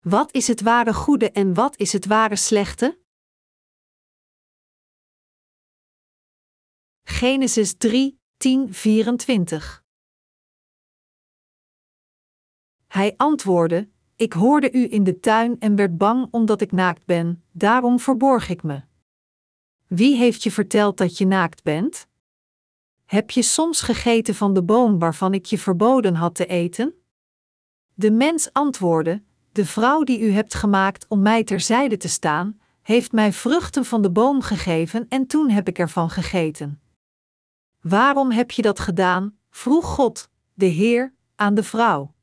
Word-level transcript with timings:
Wat 0.00 0.32
is 0.34 0.46
het 0.46 0.60
ware 0.60 0.94
goede 0.94 1.30
en 1.30 1.54
wat 1.54 1.76
is 1.76 1.92
het 1.92 2.06
ware 2.06 2.36
slechte? 2.36 2.98
Genesis 7.02 7.76
3, 7.76 8.20
10, 8.36 8.74
24. 8.74 9.84
Hij 12.86 13.14
antwoordde: 13.16 13.88
Ik 14.16 14.32
hoorde 14.32 14.72
u 14.72 14.92
in 14.92 15.04
de 15.04 15.20
tuin 15.20 15.58
en 15.58 15.76
werd 15.76 15.98
bang 15.98 16.28
omdat 16.30 16.60
ik 16.60 16.72
naakt 16.72 17.06
ben, 17.06 17.44
daarom 17.52 17.98
verborg 17.98 18.48
ik 18.48 18.62
me. 18.62 18.82
Wie 19.86 20.16
heeft 20.16 20.42
je 20.42 20.50
verteld 20.50 20.96
dat 20.96 21.18
je 21.18 21.26
naakt 21.26 21.62
bent? 21.62 22.08
Heb 23.04 23.30
je 23.30 23.42
soms 23.42 23.80
gegeten 23.80 24.34
van 24.34 24.54
de 24.54 24.62
boom 24.62 24.98
waarvan 24.98 25.34
ik 25.34 25.46
je 25.46 25.58
verboden 25.58 26.14
had 26.14 26.34
te 26.34 26.46
eten? 26.46 26.94
De 27.94 28.10
mens 28.10 28.52
antwoordde: 28.52 29.28
De 29.52 29.66
vrouw 29.66 30.02
die 30.02 30.20
u 30.20 30.30
hebt 30.30 30.54
gemaakt 30.54 31.06
om 31.08 31.22
mij 31.22 31.44
terzijde 31.44 31.96
te 31.96 32.08
staan, 32.08 32.60
heeft 32.82 33.12
mij 33.12 33.32
vruchten 33.32 33.84
van 33.84 34.02
de 34.02 34.10
boom 34.10 34.42
gegeven 34.42 35.06
en 35.08 35.26
toen 35.26 35.50
heb 35.50 35.68
ik 35.68 35.78
ervan 35.78 36.10
gegeten. 36.10 36.80
Waarom 37.80 38.30
heb 38.30 38.50
je 38.50 38.62
dat 38.62 38.80
gedaan? 38.80 39.38
vroeg 39.50 39.84
God, 39.84 40.30
de 40.54 40.66
Heer, 40.66 41.14
aan 41.36 41.54
de 41.54 41.62
vrouw. 41.62 42.14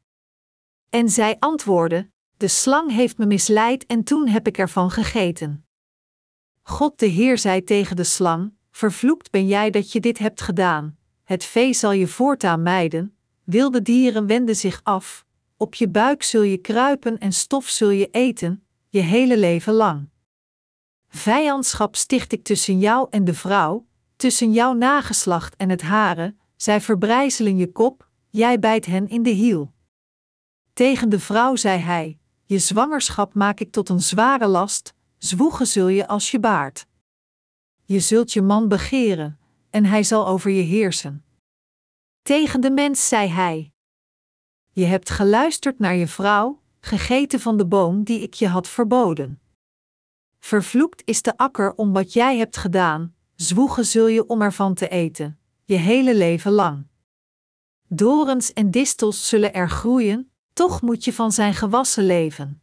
En 0.90 1.09
zij 1.09 1.35
antwoordde: 1.40 2.09
De 2.38 2.48
slang 2.48 2.91
heeft 2.91 3.18
me 3.18 3.26
misleid 3.26 3.85
en 3.85 4.04
toen 4.04 4.27
heb 4.27 4.48
ik 4.48 4.57
ervan 4.57 4.91
gegeten. 4.91 5.66
God 6.62 6.99
de 6.99 7.05
Heer 7.05 7.38
zei 7.38 7.63
tegen 7.63 7.96
de 7.96 8.04
slang: 8.04 8.54
Vervloekt 8.71 9.32
ben 9.32 9.48
jij 9.48 9.70
dat 9.70 9.91
je 9.91 9.99
dit 9.99 10.18
hebt 10.18 10.41
gedaan. 10.41 10.98
Het 11.23 11.44
vee 11.44 11.73
zal 11.73 11.91
je 11.91 12.07
voortaan 12.07 12.62
mijden, 12.62 13.18
wilde 13.44 13.82
dieren 13.82 14.27
wenden 14.27 14.55
zich 14.55 14.80
af, 14.84 15.26
op 15.57 15.75
je 15.75 15.89
buik 15.89 16.23
zul 16.23 16.41
je 16.41 16.57
kruipen 16.57 17.17
en 17.17 17.34
stof 17.34 17.70
zul 17.70 17.89
je 17.89 18.09
eten, 18.11 18.63
je 18.90 18.99
hele 18.99 19.37
leven 19.37 19.73
lang. 19.73 20.09
Vijandschap 21.07 21.95
sticht 21.95 22.32
ik 22.32 22.43
tussen 22.43 22.79
jou 22.79 23.07
en 23.09 23.23
de 23.23 23.34
vrouw, 23.34 23.87
tussen 24.15 24.51
jouw 24.51 24.73
nageslacht 24.73 25.55
en 25.55 25.70
het 25.70 25.82
hare, 25.82 26.35
zij 26.55 26.82
verbrijzelen 26.82 27.57
je 27.57 27.71
kop, 27.71 28.09
jij 28.29 28.59
bijt 28.59 28.85
hen 28.85 29.07
in 29.07 29.23
de 29.23 29.29
hiel. 29.29 29.73
Tegen 30.73 31.09
de 31.09 31.20
vrouw 31.20 31.55
zei 31.55 31.79
hij: 31.79 32.20
Je 32.43 32.60
zwangerschap 32.60 33.34
maak 33.34 33.60
ik 33.60 33.71
tot 33.71 33.89
een 33.89 34.01
zware 34.01 34.48
last, 34.48 34.93
zwoegen 35.17 35.67
zul 35.67 35.87
je 35.87 36.07
als 36.07 36.32
je 36.32 36.39
baart. 36.39 36.85
Je 37.85 37.99
zult 37.99 38.34
je 38.34 38.41
man 38.41 38.67
begeren, 38.67 39.39
en 39.70 39.85
hij 39.85 40.04
zal 40.04 40.27
over 40.27 40.51
je 40.51 40.62
heersen. 40.62 41.26
Tegen 42.21 42.62
de 42.62 42.71
mens 42.71 43.07
zei 43.07 43.27
hij: 43.27 43.71
Je 44.77 44.85
hebt 44.85 45.09
geluisterd 45.09 45.79
naar 45.79 45.95
je 45.95 46.07
vrouw, 46.07 46.61
gegeten 46.79 47.39
van 47.39 47.57
de 47.57 47.65
boom 47.65 48.03
die 48.03 48.20
ik 48.20 48.33
je 48.33 48.47
had 48.47 48.67
verboden. 48.67 49.41
Vervloekt 50.39 51.01
is 51.05 51.21
de 51.21 51.37
akker 51.37 51.73
om 51.75 51.93
wat 51.93 52.13
jij 52.13 52.37
hebt 52.37 52.57
gedaan, 52.57 53.15
zwoegen 53.35 53.85
zul 53.85 54.07
je 54.07 54.27
om 54.27 54.41
ervan 54.41 54.73
te 54.73 54.87
eten, 54.87 55.39
je 55.63 55.75
hele 55.75 56.15
leven 56.15 56.51
lang. 56.51 56.87
Dorens 57.87 58.53
en 58.53 58.71
distels 58.71 59.29
zullen 59.29 59.53
er 59.53 59.70
groeien, 59.70 60.31
toch 60.53 60.81
moet 60.81 61.05
je 61.05 61.13
van 61.13 61.31
zijn 61.31 61.53
gewassen 61.53 62.05
leven. 62.05 62.61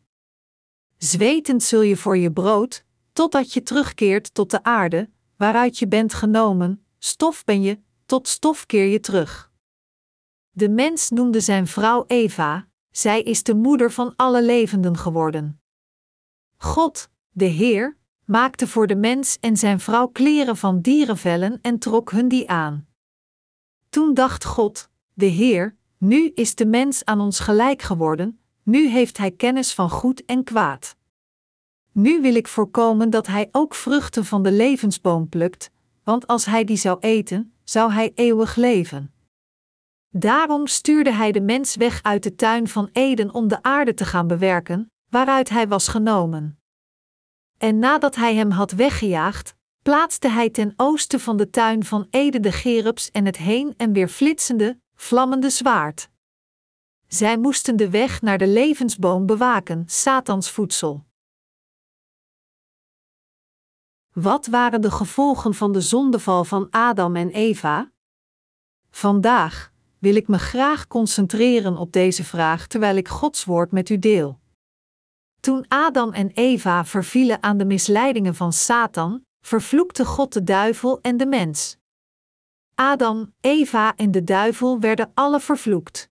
Zwetend 0.97 1.63
zul 1.63 1.83
je 1.83 1.97
voor 1.97 2.17
je 2.17 2.33
brood, 2.33 2.85
totdat 3.13 3.53
je 3.53 3.63
terugkeert 3.63 4.35
tot 4.35 4.51
de 4.51 4.63
aarde, 4.63 5.11
waaruit 5.37 5.79
je 5.79 5.89
bent 5.89 6.15
genomen, 6.15 6.87
stof 6.99 7.45
ben 7.45 7.63
je, 7.63 7.79
tot 8.07 8.29
stof 8.29 8.67
keer 8.67 8.87
je 8.87 9.01
terug. 9.01 9.53
De 10.57 10.69
mens 10.69 11.11
noemde 11.11 11.41
zijn 11.41 11.67
vrouw 11.67 12.05
Eva, 12.07 12.69
zij 12.91 13.23
is 13.23 13.43
de 13.43 13.55
moeder 13.55 13.93
van 13.93 14.13
alle 14.17 14.43
levenden 14.43 14.97
geworden. 14.97 15.61
God, 16.57 17.11
de 17.31 17.45
Heer, 17.45 17.97
maakte 18.25 18.69
voor 18.69 18.87
de 18.87 18.97
mens 18.97 19.39
en 19.41 19.57
zijn 19.57 19.81
vrouw 19.81 20.07
kleren 20.07 20.57
van 20.57 20.81
dierenvellen 20.81 21.59
en 21.63 21.79
trok 21.79 22.11
hun 22.11 22.29
die 22.29 22.51
aan. 22.51 22.87
Toen 23.89 24.15
dacht 24.15 24.45
God, 24.45 24.91
de 25.13 25.27
Heer, 25.27 25.77
nu 25.99 26.31
is 26.35 26.55
de 26.55 26.67
mens 26.67 27.05
aan 27.05 27.21
ons 27.21 27.41
gelijk 27.41 27.83
geworden, 27.83 28.41
nu 28.63 28.89
heeft 28.89 29.19
hij 29.19 29.31
kennis 29.31 29.75
van 29.75 29.91
goed 29.91 30.25
en 30.25 30.45
kwaad. 30.45 30.97
Nu 31.93 32.21
wil 32.21 32.35
ik 32.35 32.49
voorkomen 32.49 33.11
dat 33.11 33.27
hij 33.27 33.49
ook 33.53 33.75
vruchten 33.75 34.25
van 34.25 34.43
de 34.43 34.53
levensboom 34.53 35.29
plukt, 35.29 35.71
want 36.05 36.27
als 36.27 36.45
hij 36.45 36.65
die 36.65 36.77
zou 36.77 36.99
eten, 37.01 37.55
zou 37.65 37.93
hij 37.93 38.13
eeuwig 38.15 38.57
leven. 38.57 39.14
Daarom 40.17 40.67
stuurde 40.67 41.13
hij 41.13 41.33
de 41.33 41.41
mens 41.41 41.77
weg 41.77 42.03
uit 42.03 42.23
de 42.23 42.35
tuin 42.35 42.69
van 42.69 42.89
Eden 42.93 43.35
om 43.35 43.49
de 43.49 43.63
aarde 43.63 43.95
te 43.95 44.05
gaan 44.05 44.27
bewerken, 44.27 44.93
waaruit 45.11 45.49
hij 45.49 45.69
was 45.69 45.89
genomen. 45.89 46.61
En 47.59 47.79
nadat 47.79 48.15
hij 48.15 48.35
hem 48.35 48.51
had 48.51 48.73
weggejaagd, 48.73 49.55
plaatste 49.83 50.29
hij 50.29 50.51
ten 50.51 50.73
oosten 50.77 51.21
van 51.21 51.37
de 51.37 51.51
tuin 51.51 51.85
van 51.85 52.07
Eden 52.11 52.43
de 52.43 52.53
gerubs 52.53 53.11
en 53.11 53.27
het 53.27 53.37
heen 53.37 53.75
en 53.77 53.93
weer 53.93 54.09
flitsende, 54.09 54.81
vlammende 54.95 55.51
zwaard. 55.51 56.09
Zij 57.07 57.39
moesten 57.39 57.77
de 57.77 57.91
weg 57.91 58.23
naar 58.23 58.39
de 58.39 58.49
levensboom 58.49 59.27
bewaken, 59.27 59.85
Satans 59.87 60.51
voedsel. 60.51 61.05
Wat 64.13 64.47
waren 64.47 64.81
de 64.81 64.91
gevolgen 64.91 65.55
van 65.55 65.73
de 65.73 65.81
zondeval 65.81 66.45
van 66.45 66.71
Adam 66.71 67.17
en 67.17 67.31
Eva? 67.31 67.93
Vandaag 68.91 69.73
wil 70.05 70.15
ik 70.15 70.29
me 70.29 70.39
graag 70.39 70.87
concentreren 70.87 71.77
op 71.77 71.93
deze 71.93 72.25
vraag 72.25 72.67
terwijl 72.67 72.97
ik 72.97 73.09
Gods 73.09 73.45
woord 73.45 73.73
met 73.73 73.89
u 73.89 73.99
deel. 73.99 74.39
Toen 75.41 75.65
Adam 75.69 76.13
en 76.13 76.31
Eva 76.31 76.85
vervielen 76.85 77.43
aan 77.43 77.57
de 77.57 77.65
misleidingen 77.65 78.35
van 78.35 78.53
Satan, 78.53 79.25
vervloekte 79.41 80.05
God 80.05 80.33
de 80.33 80.43
duivel 80.43 81.01
en 81.01 81.17
de 81.17 81.27
mens. 81.27 81.77
Adam, 82.75 83.33
Eva 83.41 83.97
en 83.97 84.11
de 84.11 84.25
duivel 84.25 84.81
werden 84.81 85.11
alle 85.15 85.41
vervloekt. 85.41 86.09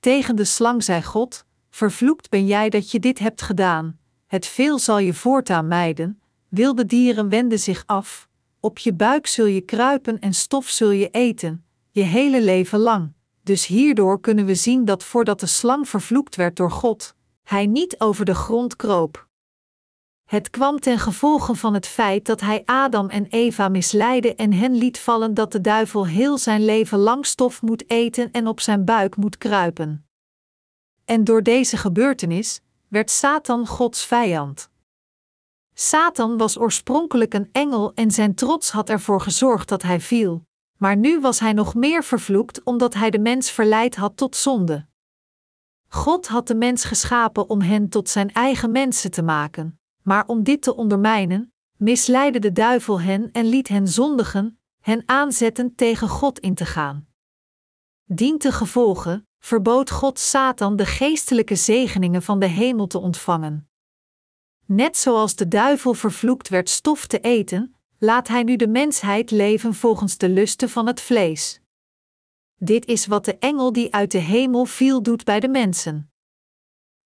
Tegen 0.00 0.36
de 0.36 0.44
slang 0.44 0.84
zei 0.84 1.02
God: 1.02 1.44
Vervloekt 1.70 2.30
ben 2.30 2.46
jij 2.46 2.68
dat 2.68 2.90
je 2.90 2.98
dit 2.98 3.18
hebt 3.18 3.42
gedaan, 3.42 3.98
het 4.26 4.46
veel 4.46 4.78
zal 4.78 4.98
je 4.98 5.14
voortaan 5.14 5.68
mijden, 5.68 6.22
wilde 6.48 6.86
dieren 6.86 7.28
wenden 7.28 7.58
zich 7.58 7.82
af, 7.86 8.28
op 8.60 8.78
je 8.78 8.92
buik 8.92 9.26
zul 9.26 9.46
je 9.46 9.60
kruipen 9.60 10.18
en 10.18 10.34
stof 10.34 10.68
zul 10.68 10.90
je 10.90 11.10
eten, 11.10 11.65
je 11.96 12.02
hele 12.02 12.42
leven 12.42 12.78
lang. 12.78 13.12
Dus 13.42 13.66
hierdoor 13.66 14.20
kunnen 14.20 14.46
we 14.46 14.54
zien 14.54 14.84
dat 14.84 15.04
voordat 15.04 15.40
de 15.40 15.46
slang 15.46 15.88
vervloekt 15.88 16.36
werd 16.36 16.56
door 16.56 16.70
God, 16.70 17.14
hij 17.42 17.66
niet 17.66 18.00
over 18.00 18.24
de 18.24 18.34
grond 18.34 18.76
kroop. 18.76 19.28
Het 20.24 20.50
kwam 20.50 20.80
ten 20.80 20.98
gevolge 20.98 21.54
van 21.54 21.74
het 21.74 21.86
feit 21.86 22.26
dat 22.26 22.40
hij 22.40 22.62
Adam 22.64 23.08
en 23.08 23.26
Eva 23.26 23.68
misleidde 23.68 24.34
en 24.34 24.52
hen 24.52 24.74
liet 24.74 24.98
vallen 24.98 25.34
dat 25.34 25.52
de 25.52 25.60
duivel 25.60 26.06
heel 26.06 26.38
zijn 26.38 26.64
leven 26.64 26.98
lang 26.98 27.26
stof 27.26 27.62
moet 27.62 27.90
eten 27.90 28.30
en 28.30 28.46
op 28.46 28.60
zijn 28.60 28.84
buik 28.84 29.16
moet 29.16 29.38
kruipen. 29.38 30.06
En 31.04 31.24
door 31.24 31.42
deze 31.42 31.76
gebeurtenis 31.76 32.60
werd 32.88 33.10
Satan 33.10 33.66
Gods 33.66 34.04
vijand. 34.04 34.70
Satan 35.74 36.36
was 36.36 36.58
oorspronkelijk 36.58 37.34
een 37.34 37.48
engel 37.52 37.92
en 37.94 38.10
zijn 38.10 38.34
trots 38.34 38.70
had 38.70 38.88
ervoor 38.88 39.20
gezorgd 39.20 39.68
dat 39.68 39.82
hij 39.82 40.00
viel, 40.00 40.44
maar 40.76 40.96
nu 40.96 41.20
was 41.20 41.40
hij 41.40 41.52
nog 41.52 41.74
meer 41.74 42.04
vervloekt 42.04 42.62
omdat 42.62 42.94
hij 42.94 43.10
de 43.10 43.18
mens 43.18 43.50
verleid 43.50 43.96
had 43.96 44.16
tot 44.16 44.36
zonde. 44.36 44.86
God 45.88 46.26
had 46.26 46.46
de 46.46 46.54
mens 46.54 46.84
geschapen 46.84 47.48
om 47.48 47.60
hen 47.60 47.88
tot 47.88 48.08
zijn 48.08 48.32
eigen 48.32 48.70
mensen 48.70 49.10
te 49.10 49.22
maken, 49.22 49.80
maar 50.02 50.26
om 50.26 50.42
dit 50.42 50.62
te 50.62 50.76
ondermijnen, 50.76 51.52
misleidde 51.76 52.38
de 52.38 52.52
duivel 52.52 53.00
hen 53.00 53.32
en 53.32 53.44
liet 53.44 53.68
hen 53.68 53.88
zondigen, 53.88 54.58
hen 54.80 55.02
aanzetten 55.06 55.74
tegen 55.74 56.08
God 56.08 56.38
in 56.38 56.54
te 56.54 56.64
gaan. 56.64 57.06
Dient 58.04 58.40
te 58.40 58.52
gevolgen, 58.52 59.26
verbood 59.38 59.90
God 59.90 60.18
Satan 60.18 60.76
de 60.76 60.86
geestelijke 60.86 61.54
zegeningen 61.54 62.22
van 62.22 62.38
de 62.38 62.46
hemel 62.46 62.86
te 62.86 62.98
ontvangen. 62.98 63.68
Net 64.64 64.96
zoals 64.96 65.34
de 65.34 65.48
duivel 65.48 65.94
vervloekt 65.94 66.48
werd 66.48 66.68
stof 66.68 67.06
te 67.06 67.20
eten, 67.20 67.75
laat 67.98 68.28
hij 68.28 68.42
nu 68.42 68.56
de 68.56 68.68
mensheid 68.68 69.30
leven 69.30 69.74
volgens 69.74 70.18
de 70.18 70.28
lusten 70.28 70.70
van 70.70 70.86
het 70.86 71.00
vlees. 71.00 71.60
Dit 72.58 72.86
is 72.86 73.06
wat 73.06 73.24
de 73.24 73.38
engel 73.38 73.72
die 73.72 73.94
uit 73.94 74.10
de 74.10 74.18
hemel 74.18 74.64
viel 74.64 75.02
doet 75.02 75.24
bij 75.24 75.40
de 75.40 75.48
mensen. 75.48 76.10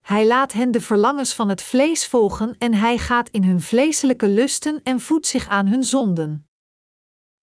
Hij 0.00 0.26
laat 0.26 0.52
hen 0.52 0.70
de 0.70 0.80
verlangens 0.80 1.34
van 1.34 1.48
het 1.48 1.62
vlees 1.62 2.06
volgen 2.06 2.58
en 2.58 2.74
hij 2.74 2.98
gaat 2.98 3.28
in 3.28 3.44
hun 3.44 3.60
vleeselijke 3.60 4.28
lusten 4.28 4.82
en 4.82 5.00
voedt 5.00 5.26
zich 5.26 5.48
aan 5.48 5.66
hun 5.66 5.84
zonden. 5.84 6.48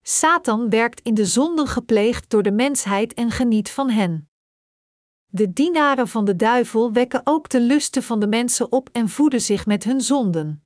Satan 0.02 0.70
werkt 0.70 1.02
in 1.02 1.14
de 1.14 1.26
zonden 1.26 1.68
gepleegd 1.68 2.30
door 2.30 2.44
de 2.44 2.52
mensheid 2.52 3.14
en 3.14 3.32
geniet 3.32 3.70
van 3.70 3.90
hen. 3.90 4.30
De 5.26 5.54
dienaren 5.54 6.08
van 6.08 6.26
de 6.26 6.36
duivel 6.36 6.92
wekken 6.92 7.22
ook 7.24 7.50
de 7.50 7.62
lusten 7.62 8.04
van 8.04 8.20
de 8.20 8.28
mensen 8.28 8.72
op 8.72 8.90
en 8.92 9.10
voeden 9.10 9.42
zich 9.42 9.66
met 9.66 9.84
hun 9.84 10.02
zonden. 10.02 10.66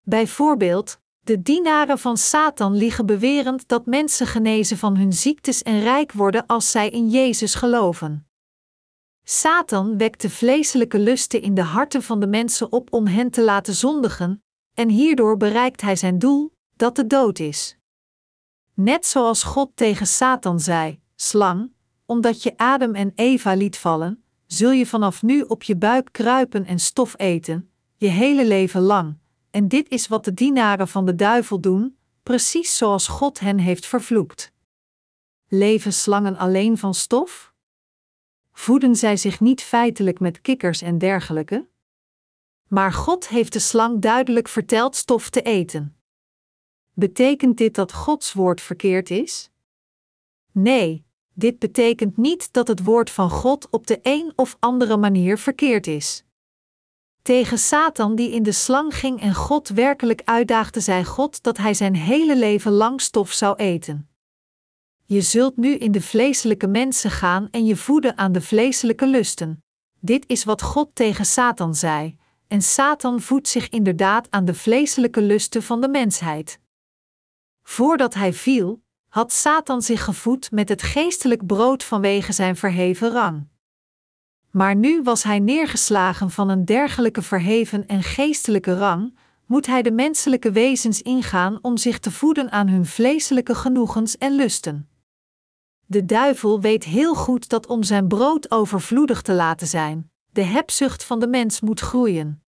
Bijvoorbeeld, 0.00 1.00
de 1.30 1.42
dienaren 1.42 1.98
van 1.98 2.16
Satan 2.16 2.74
liegen 2.74 3.06
bewerend 3.06 3.68
dat 3.68 3.86
mensen 3.86 4.26
genezen 4.26 4.76
van 4.76 4.96
hun 4.96 5.12
ziektes 5.12 5.62
en 5.62 5.80
rijk 5.80 6.12
worden 6.12 6.46
als 6.46 6.70
zij 6.70 6.88
in 6.88 7.08
Jezus 7.08 7.54
geloven. 7.54 8.28
Satan 9.24 9.98
wekt 9.98 10.20
de 10.20 10.30
vleeselijke 10.30 10.98
lusten 10.98 11.42
in 11.42 11.54
de 11.54 11.62
harten 11.62 12.02
van 12.02 12.20
de 12.20 12.26
mensen 12.26 12.72
op 12.72 12.92
om 12.92 13.06
hen 13.06 13.30
te 13.30 13.42
laten 13.42 13.74
zondigen, 13.74 14.42
en 14.74 14.88
hierdoor 14.88 15.36
bereikt 15.36 15.80
hij 15.80 15.96
zijn 15.96 16.18
doel, 16.18 16.52
dat 16.76 16.96
de 16.96 17.06
dood 17.06 17.38
is. 17.38 17.76
Net 18.74 19.06
zoals 19.06 19.42
God 19.42 19.70
tegen 19.74 20.06
Satan 20.06 20.60
zei: 20.60 21.00
Slang, 21.16 21.72
omdat 22.06 22.42
je 22.42 22.52
Adam 22.56 22.94
en 22.94 23.12
Eva 23.14 23.54
liet 23.54 23.76
vallen, 23.76 24.24
zul 24.46 24.70
je 24.70 24.86
vanaf 24.86 25.22
nu 25.22 25.42
op 25.42 25.62
je 25.62 25.76
buik 25.76 26.08
kruipen 26.12 26.66
en 26.66 26.78
stof 26.78 27.14
eten, 27.16 27.70
je 27.96 28.08
hele 28.08 28.46
leven 28.46 28.80
lang. 28.80 29.18
En 29.50 29.68
dit 29.68 29.88
is 29.88 30.08
wat 30.08 30.24
de 30.24 30.34
dienaren 30.34 30.88
van 30.88 31.06
de 31.06 31.14
duivel 31.14 31.60
doen, 31.60 31.96
precies 32.22 32.76
zoals 32.76 33.08
God 33.08 33.40
hen 33.40 33.58
heeft 33.58 33.86
vervloekt. 33.86 34.52
Leven 35.48 35.92
slangen 35.92 36.36
alleen 36.36 36.78
van 36.78 36.94
stof? 36.94 37.54
Voeden 38.52 38.96
zij 38.96 39.16
zich 39.16 39.40
niet 39.40 39.62
feitelijk 39.62 40.20
met 40.20 40.40
kikkers 40.40 40.82
en 40.82 40.98
dergelijke? 40.98 41.68
Maar 42.68 42.92
God 42.92 43.28
heeft 43.28 43.52
de 43.52 43.58
slang 43.58 44.00
duidelijk 44.00 44.48
verteld 44.48 44.96
stof 44.96 45.30
te 45.30 45.42
eten. 45.42 45.96
Betekent 46.94 47.56
dit 47.56 47.74
dat 47.74 47.92
Gods 47.92 48.32
woord 48.32 48.60
verkeerd 48.60 49.10
is? 49.10 49.50
Nee, 50.52 51.04
dit 51.34 51.58
betekent 51.58 52.16
niet 52.16 52.52
dat 52.52 52.68
het 52.68 52.84
woord 52.84 53.10
van 53.10 53.30
God 53.30 53.70
op 53.70 53.86
de 53.86 53.98
een 54.02 54.32
of 54.36 54.56
andere 54.58 54.96
manier 54.96 55.38
verkeerd 55.38 55.86
is. 55.86 56.24
Tegen 57.22 57.58
Satan 57.58 58.14
die 58.14 58.30
in 58.30 58.42
de 58.42 58.52
slang 58.52 58.94
ging 58.94 59.20
en 59.20 59.34
God 59.34 59.68
werkelijk 59.68 60.22
uitdaagde, 60.24 60.80
zei 60.80 61.04
God 61.04 61.42
dat 61.42 61.56
hij 61.56 61.74
zijn 61.74 61.94
hele 61.94 62.36
leven 62.36 62.72
lang 62.72 63.00
stof 63.00 63.32
zou 63.32 63.56
eten. 63.56 64.08
Je 65.04 65.20
zult 65.20 65.56
nu 65.56 65.74
in 65.74 65.92
de 65.92 66.00
vleeselijke 66.00 66.66
mensen 66.66 67.10
gaan 67.10 67.48
en 67.50 67.66
je 67.66 67.76
voeden 67.76 68.18
aan 68.18 68.32
de 68.32 68.40
vleeselijke 68.40 69.06
lusten. 69.06 69.64
Dit 70.00 70.24
is 70.26 70.44
wat 70.44 70.62
God 70.62 70.90
tegen 70.94 71.26
Satan 71.26 71.74
zei, 71.74 72.16
en 72.48 72.62
Satan 72.62 73.20
voedt 73.20 73.48
zich 73.48 73.68
inderdaad 73.68 74.26
aan 74.30 74.44
de 74.44 74.54
vleeselijke 74.54 75.22
lusten 75.22 75.62
van 75.62 75.80
de 75.80 75.88
mensheid. 75.88 76.60
Voordat 77.62 78.14
hij 78.14 78.32
viel, 78.32 78.82
had 79.08 79.32
Satan 79.32 79.82
zich 79.82 80.04
gevoed 80.04 80.50
met 80.50 80.68
het 80.68 80.82
geestelijk 80.82 81.46
brood 81.46 81.84
vanwege 81.84 82.32
zijn 82.32 82.56
verheven 82.56 83.12
rang. 83.12 83.48
Maar 84.50 84.76
nu 84.76 85.02
was 85.02 85.22
hij 85.22 85.38
neergeslagen 85.38 86.30
van 86.30 86.48
een 86.48 86.64
dergelijke 86.64 87.22
verheven 87.22 87.86
en 87.86 88.02
geestelijke 88.02 88.78
rang, 88.78 89.14
moet 89.46 89.66
hij 89.66 89.82
de 89.82 89.92
menselijke 89.92 90.52
wezens 90.52 91.02
ingaan 91.02 91.58
om 91.62 91.76
zich 91.76 91.98
te 91.98 92.10
voeden 92.10 92.50
aan 92.50 92.68
hun 92.68 92.86
vleeselijke 92.86 93.54
genoegens 93.54 94.18
en 94.18 94.32
lusten. 94.32 94.88
De 95.86 96.04
duivel 96.04 96.60
weet 96.60 96.84
heel 96.84 97.14
goed 97.14 97.48
dat 97.48 97.66
om 97.66 97.82
zijn 97.82 98.08
brood 98.08 98.50
overvloedig 98.50 99.22
te 99.22 99.32
laten 99.32 99.66
zijn, 99.66 100.10
de 100.32 100.42
hebzucht 100.42 101.04
van 101.04 101.20
de 101.20 101.26
mens 101.26 101.60
moet 101.60 101.80
groeien. 101.80 102.42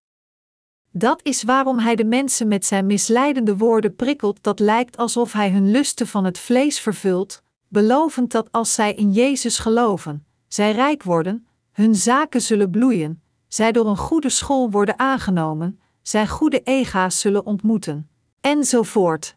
Dat 0.91 1.21
is 1.23 1.43
waarom 1.43 1.79
hij 1.79 1.95
de 1.95 2.05
mensen 2.05 2.49
met 2.49 2.67
zijn 2.67 2.87
misleidende 2.87 3.57
woorden 3.57 3.97
prikkelt, 3.97 4.43
dat 4.43 4.59
lijkt 4.61 4.97
alsof 4.97 5.33
hij 5.33 5.51
hun 5.51 5.71
lusten 5.71 6.07
van 6.07 6.25
het 6.25 6.39
vlees 6.39 6.81
vervult, 6.81 7.43
belovend 7.69 8.31
dat 8.31 8.53
als 8.53 8.75
zij 8.75 8.95
in 8.95 9.13
Jezus 9.13 9.59
geloven, 9.59 10.27
zij 10.49 10.73
rijk 10.73 11.03
worden, 11.03 11.47
hun 11.73 11.95
zaken 11.95 12.43
zullen 12.43 12.71
bloeien, 12.71 13.23
zij 13.49 13.73
door 13.73 13.87
een 13.87 13.97
goede 13.97 14.29
school 14.29 14.71
worden 14.71 14.99
aangenomen, 14.99 15.81
zij 16.03 16.29
goede 16.29 16.63
ega's 16.63 17.21
zullen 17.21 17.47
ontmoeten, 17.47 18.11
enzovoort. 18.41 19.37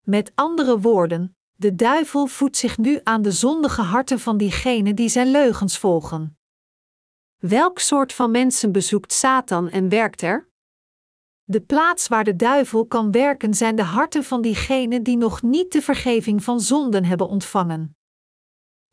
Met 0.00 0.32
andere 0.34 0.80
woorden, 0.80 1.36
de 1.56 1.74
duivel 1.74 2.26
voedt 2.26 2.56
zich 2.56 2.78
nu 2.78 3.00
aan 3.02 3.22
de 3.22 3.32
zondige 3.32 3.82
harten 3.82 4.20
van 4.20 4.36
diegenen 4.36 4.96
die 4.96 5.08
zijn 5.08 5.30
leugens 5.30 5.78
volgen. 5.78 6.38
Welk 7.36 7.78
soort 7.78 8.12
van 8.12 8.30
mensen 8.30 8.72
bezoekt 8.72 9.12
Satan 9.12 9.68
en 9.68 9.88
werkt 9.88 10.22
er? 10.22 10.48
De 11.44 11.60
plaats 11.60 12.08
waar 12.08 12.24
de 12.24 12.36
duivel 12.36 12.86
kan 12.86 13.10
werken 13.10 13.54
zijn 13.54 13.76
de 13.76 13.82
harten 13.82 14.24
van 14.24 14.42
diegenen 14.42 15.02
die 15.02 15.16
nog 15.16 15.42
niet 15.42 15.72
de 15.72 15.82
vergeving 15.82 16.44
van 16.44 16.60
zonden 16.60 17.04
hebben 17.04 17.28
ontvangen. 17.28 17.96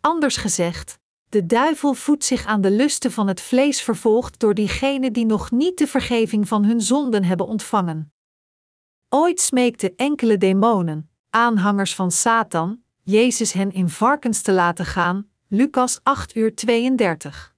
Anders 0.01 0.37
gezegd, 0.37 0.99
de 1.29 1.45
duivel 1.45 1.93
voedt 1.93 2.23
zich 2.23 2.45
aan 2.45 2.61
de 2.61 2.71
lusten 2.71 3.11
van 3.11 3.27
het 3.27 3.41
vlees 3.41 3.81
vervolgd 3.81 4.39
door 4.39 4.53
diegenen 4.53 5.13
die 5.13 5.25
nog 5.25 5.51
niet 5.51 5.77
de 5.77 5.87
vergeving 5.87 6.47
van 6.47 6.65
hun 6.65 6.81
zonden 6.81 7.23
hebben 7.23 7.47
ontvangen. 7.47 8.11
Ooit 9.09 9.39
smeekten 9.39 9.95
enkele 9.95 10.37
demonen, 10.37 11.09
aanhangers 11.29 11.95
van 11.95 12.11
Satan, 12.11 12.81
Jezus 13.03 13.51
hen 13.51 13.71
in 13.71 13.89
varkens 13.89 14.41
te 14.41 14.51
laten 14.51 14.85
gaan, 14.85 15.29
Lucas 15.47 15.99
8 16.03 16.35
uur 16.35 16.55
32. 16.55 17.55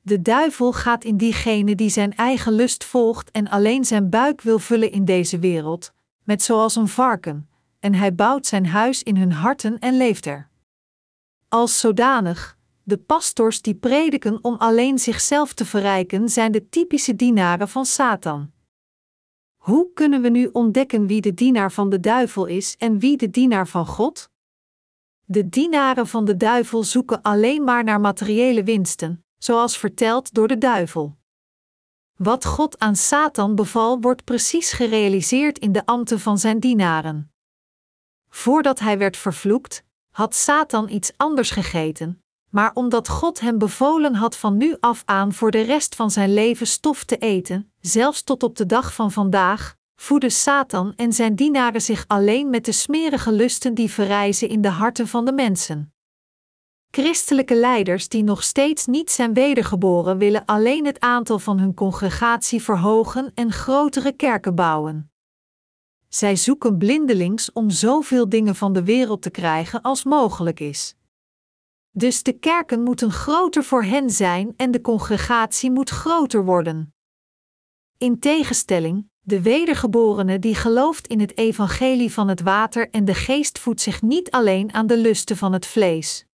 De 0.00 0.22
duivel 0.22 0.72
gaat 0.72 1.04
in 1.04 1.16
diegene 1.16 1.74
die 1.74 1.90
zijn 1.90 2.16
eigen 2.16 2.52
lust 2.52 2.84
volgt 2.84 3.30
en 3.30 3.48
alleen 3.48 3.84
zijn 3.84 4.10
buik 4.10 4.40
wil 4.40 4.58
vullen 4.58 4.92
in 4.92 5.04
deze 5.04 5.38
wereld, 5.38 5.92
met 6.24 6.42
zoals 6.42 6.76
een 6.76 6.88
varken, 6.88 7.48
en 7.80 7.94
hij 7.94 8.14
bouwt 8.14 8.46
zijn 8.46 8.66
huis 8.66 9.02
in 9.02 9.16
hun 9.16 9.32
harten 9.32 9.78
en 9.78 9.96
leeft 9.96 10.26
er. 10.26 10.48
Als 11.48 11.80
zodanig, 11.80 12.57
de 12.88 12.98
pastors 12.98 13.62
die 13.62 13.74
prediken 13.74 14.38
om 14.44 14.54
alleen 14.54 14.98
zichzelf 14.98 15.52
te 15.52 15.64
verrijken, 15.64 16.28
zijn 16.28 16.52
de 16.52 16.68
typische 16.68 17.16
dienaren 17.16 17.68
van 17.68 17.86
Satan. 17.86 18.52
Hoe 19.56 19.92
kunnen 19.94 20.22
we 20.22 20.28
nu 20.28 20.46
ontdekken 20.52 21.06
wie 21.06 21.20
de 21.20 21.34
dienaar 21.34 21.72
van 21.72 21.90
de 21.90 22.00
duivel 22.00 22.46
is 22.46 22.76
en 22.76 22.98
wie 22.98 23.16
de 23.16 23.30
dienaar 23.30 23.68
van 23.68 23.86
God? 23.86 24.30
De 25.24 25.48
dienaren 25.48 26.06
van 26.06 26.24
de 26.24 26.36
duivel 26.36 26.84
zoeken 26.84 27.22
alleen 27.22 27.64
maar 27.64 27.84
naar 27.84 28.00
materiële 28.00 28.64
winsten, 28.64 29.24
zoals 29.38 29.78
verteld 29.78 30.34
door 30.34 30.48
de 30.48 30.58
duivel. 30.58 31.16
Wat 32.16 32.44
God 32.44 32.78
aan 32.78 32.96
Satan 32.96 33.54
beval, 33.54 34.00
wordt 34.00 34.24
precies 34.24 34.72
gerealiseerd 34.72 35.58
in 35.58 35.72
de 35.72 35.86
ambten 35.86 36.20
van 36.20 36.38
zijn 36.38 36.60
dienaren. 36.60 37.32
Voordat 38.28 38.78
hij 38.78 38.98
werd 38.98 39.16
vervloekt, 39.16 39.84
had 40.10 40.34
Satan 40.34 40.88
iets 40.88 41.12
anders 41.16 41.50
gegeten, 41.50 42.22
maar 42.50 42.70
omdat 42.74 43.08
God 43.08 43.40
hem 43.40 43.58
bevolen 43.58 44.14
had 44.14 44.36
van 44.36 44.56
nu 44.56 44.76
af 44.80 45.02
aan 45.04 45.32
voor 45.32 45.50
de 45.50 45.60
rest 45.60 45.94
van 45.94 46.10
zijn 46.10 46.34
leven 46.34 46.66
stof 46.66 47.04
te 47.04 47.16
eten, 47.16 47.72
zelfs 47.80 48.22
tot 48.22 48.42
op 48.42 48.56
de 48.56 48.66
dag 48.66 48.94
van 48.94 49.12
vandaag, 49.12 49.76
voeden 49.96 50.32
Satan 50.32 50.92
en 50.96 51.12
zijn 51.12 51.34
dienaren 51.34 51.82
zich 51.82 52.04
alleen 52.06 52.50
met 52.50 52.64
de 52.64 52.72
smerige 52.72 53.32
lusten 53.32 53.74
die 53.74 53.90
verrijzen 53.90 54.48
in 54.48 54.60
de 54.60 54.68
harten 54.68 55.08
van 55.08 55.24
de 55.24 55.32
mensen. 55.32 55.92
Christelijke 56.90 57.54
leiders 57.54 58.08
die 58.08 58.22
nog 58.22 58.42
steeds 58.42 58.86
niet 58.86 59.10
zijn 59.10 59.34
wedergeboren 59.34 60.18
willen 60.18 60.44
alleen 60.44 60.86
het 60.86 61.00
aantal 61.00 61.38
van 61.38 61.58
hun 61.58 61.74
congregatie 61.74 62.62
verhogen 62.62 63.30
en 63.34 63.52
grotere 63.52 64.12
kerken 64.12 64.54
bouwen. 64.54 65.10
Zij 66.08 66.36
zoeken 66.36 66.78
blindelings 66.78 67.52
om 67.52 67.70
zoveel 67.70 68.28
dingen 68.28 68.54
van 68.54 68.72
de 68.72 68.84
wereld 68.84 69.22
te 69.22 69.30
krijgen 69.30 69.82
als 69.82 70.04
mogelijk 70.04 70.60
is. 70.60 70.96
Dus 71.98 72.22
de 72.22 72.32
kerken 72.32 72.82
moeten 72.82 73.10
groter 73.10 73.64
voor 73.64 73.82
hen 73.82 74.10
zijn 74.10 74.54
en 74.56 74.70
de 74.70 74.80
congregatie 74.80 75.70
moet 75.70 75.90
groter 75.90 76.44
worden. 76.44 76.94
In 77.96 78.18
tegenstelling, 78.18 79.10
de 79.20 79.42
wedergeborene 79.42 80.38
die 80.38 80.54
gelooft 80.54 81.06
in 81.06 81.20
het 81.20 81.36
evangelie 81.36 82.12
van 82.12 82.28
het 82.28 82.40
water 82.40 82.90
en 82.90 83.04
de 83.04 83.14
geest 83.14 83.58
voedt 83.58 83.80
zich 83.80 84.02
niet 84.02 84.30
alleen 84.30 84.72
aan 84.72 84.86
de 84.86 84.96
lusten 84.96 85.36
van 85.36 85.52
het 85.52 85.66
vlees. 85.66 86.26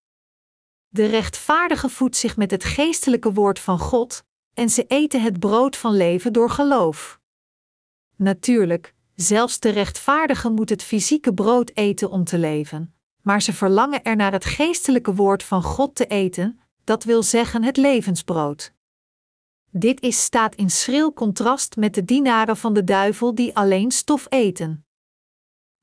De 0.88 1.06
rechtvaardige 1.06 1.88
voedt 1.88 2.16
zich 2.16 2.36
met 2.36 2.50
het 2.50 2.64
geestelijke 2.64 3.32
woord 3.32 3.58
van 3.58 3.78
God, 3.78 4.24
en 4.54 4.70
ze 4.70 4.84
eten 4.86 5.22
het 5.22 5.38
brood 5.38 5.76
van 5.76 5.96
leven 5.96 6.32
door 6.32 6.50
geloof. 6.50 7.20
Natuurlijk, 8.16 8.94
zelfs 9.14 9.60
de 9.60 9.68
rechtvaardige 9.68 10.50
moet 10.50 10.68
het 10.68 10.82
fysieke 10.82 11.34
brood 11.34 11.70
eten 11.74 12.10
om 12.10 12.24
te 12.24 12.38
leven, 12.38 12.94
maar 13.24 13.42
ze 13.42 13.52
verlangen 13.52 14.02
er 14.02 14.16
naar 14.16 14.32
het 14.32 14.44
geestelijke 14.44 15.14
woord 15.14 15.42
van 15.42 15.62
God 15.62 15.94
te 15.94 16.06
eten, 16.06 16.60
dat 16.84 17.04
wil 17.04 17.22
zeggen 17.22 17.62
het 17.62 17.76
levensbrood. 17.76 18.72
Dit 19.70 20.00
is 20.00 20.22
staat 20.22 20.54
in 20.54 20.70
schril 20.70 21.12
contrast 21.12 21.76
met 21.76 21.94
de 21.94 22.04
dienaren 22.04 22.56
van 22.56 22.74
de 22.74 22.84
duivel 22.84 23.34
die 23.34 23.56
alleen 23.56 23.90
stof 23.90 24.26
eten. 24.28 24.86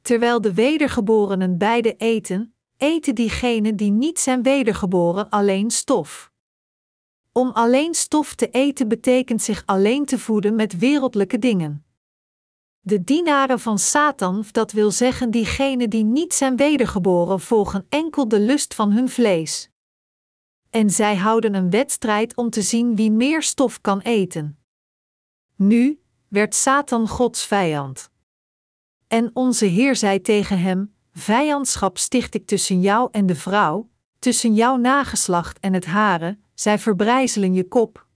Terwijl 0.02 0.42
de 0.42 0.54
wedergeborenen 0.54 1.58
beide 1.58 1.96
eten, 1.96 2.56
eten 2.78 3.16
diegenen 3.16 3.76
die 3.76 3.92
niet 3.92 4.20
zijn 4.20 4.44
wedergeboren 4.44 5.30
alleen 5.30 5.72
stof. 5.72 6.32
Om 7.32 7.50
alleen 7.50 7.94
stof 7.94 8.36
te 8.36 8.50
eten 8.50 8.88
betekent 8.88 9.42
zich 9.42 9.64
alleen 9.66 10.06
te 10.06 10.20
voeden 10.20 10.56
met 10.56 10.78
wereldlijke 10.78 11.40
dingen. 11.40 11.86
De 12.84 13.04
dienaren 13.04 13.60
van 13.60 13.80
Satan, 13.80 14.46
dat 14.52 14.72
wil 14.72 14.92
zeggen 14.92 15.32
diegenen 15.32 15.90
die 15.90 16.04
niet 16.04 16.34
zijn 16.34 16.56
wedergeboren, 16.56 17.40
volgen 17.40 17.86
enkel 17.90 18.28
de 18.28 18.40
lust 18.40 18.74
van 18.74 18.92
hun 18.92 19.10
vlees. 19.10 19.70
En 20.70 20.90
zij 20.90 21.16
houden 21.16 21.54
een 21.54 21.70
wedstrijd 21.70 22.36
om 22.36 22.50
te 22.50 22.62
zien 22.62 22.96
wie 22.96 23.12
meer 23.12 23.42
stof 23.42 23.82
kan 23.82 24.00
eten. 24.00 24.60
Nu 25.56 26.02
werd 26.28 26.56
Satan 26.56 27.08
Gods 27.08 27.46
vijand. 27.46 28.12
En 29.08 29.30
onze 29.34 29.66
Heer 29.66 29.96
zei 29.96 30.22
tegen 30.22 30.60
hem: 30.60 30.96
Vijandschap 31.14 31.98
sticht 31.98 32.36
ik 32.36 32.46
tussen 32.46 32.82
jou 32.82 33.10
en 33.12 33.26
de 33.26 33.36
vrouw, 33.36 33.90
tussen 34.20 34.54
jouw 34.54 34.76
nageslacht 34.76 35.60
en 35.60 35.74
het 35.74 35.86
hare, 35.86 36.40
zij 36.54 36.80
verbrijzelen 36.80 37.54
je 37.54 37.68
kop. 37.68 38.08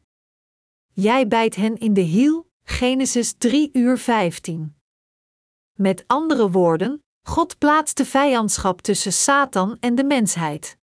Jij 0.94 1.28
bijt 1.28 1.56
hen 1.56 1.78
in 1.78 1.94
de 1.94 2.02
hiel, 2.02 2.50
Genesis 2.68 3.34
3 3.38 3.70
uur 3.74 3.98
15. 3.98 4.76
Met 5.74 6.04
andere 6.08 6.52
woorden, 6.52 7.04
God 7.22 7.58
plaatste 7.58 8.06
vijandschap 8.06 8.82
tussen 8.82 9.14
Satan 9.14 9.78
en 9.80 9.96
de 9.96 10.04
mensheid. 10.04 10.78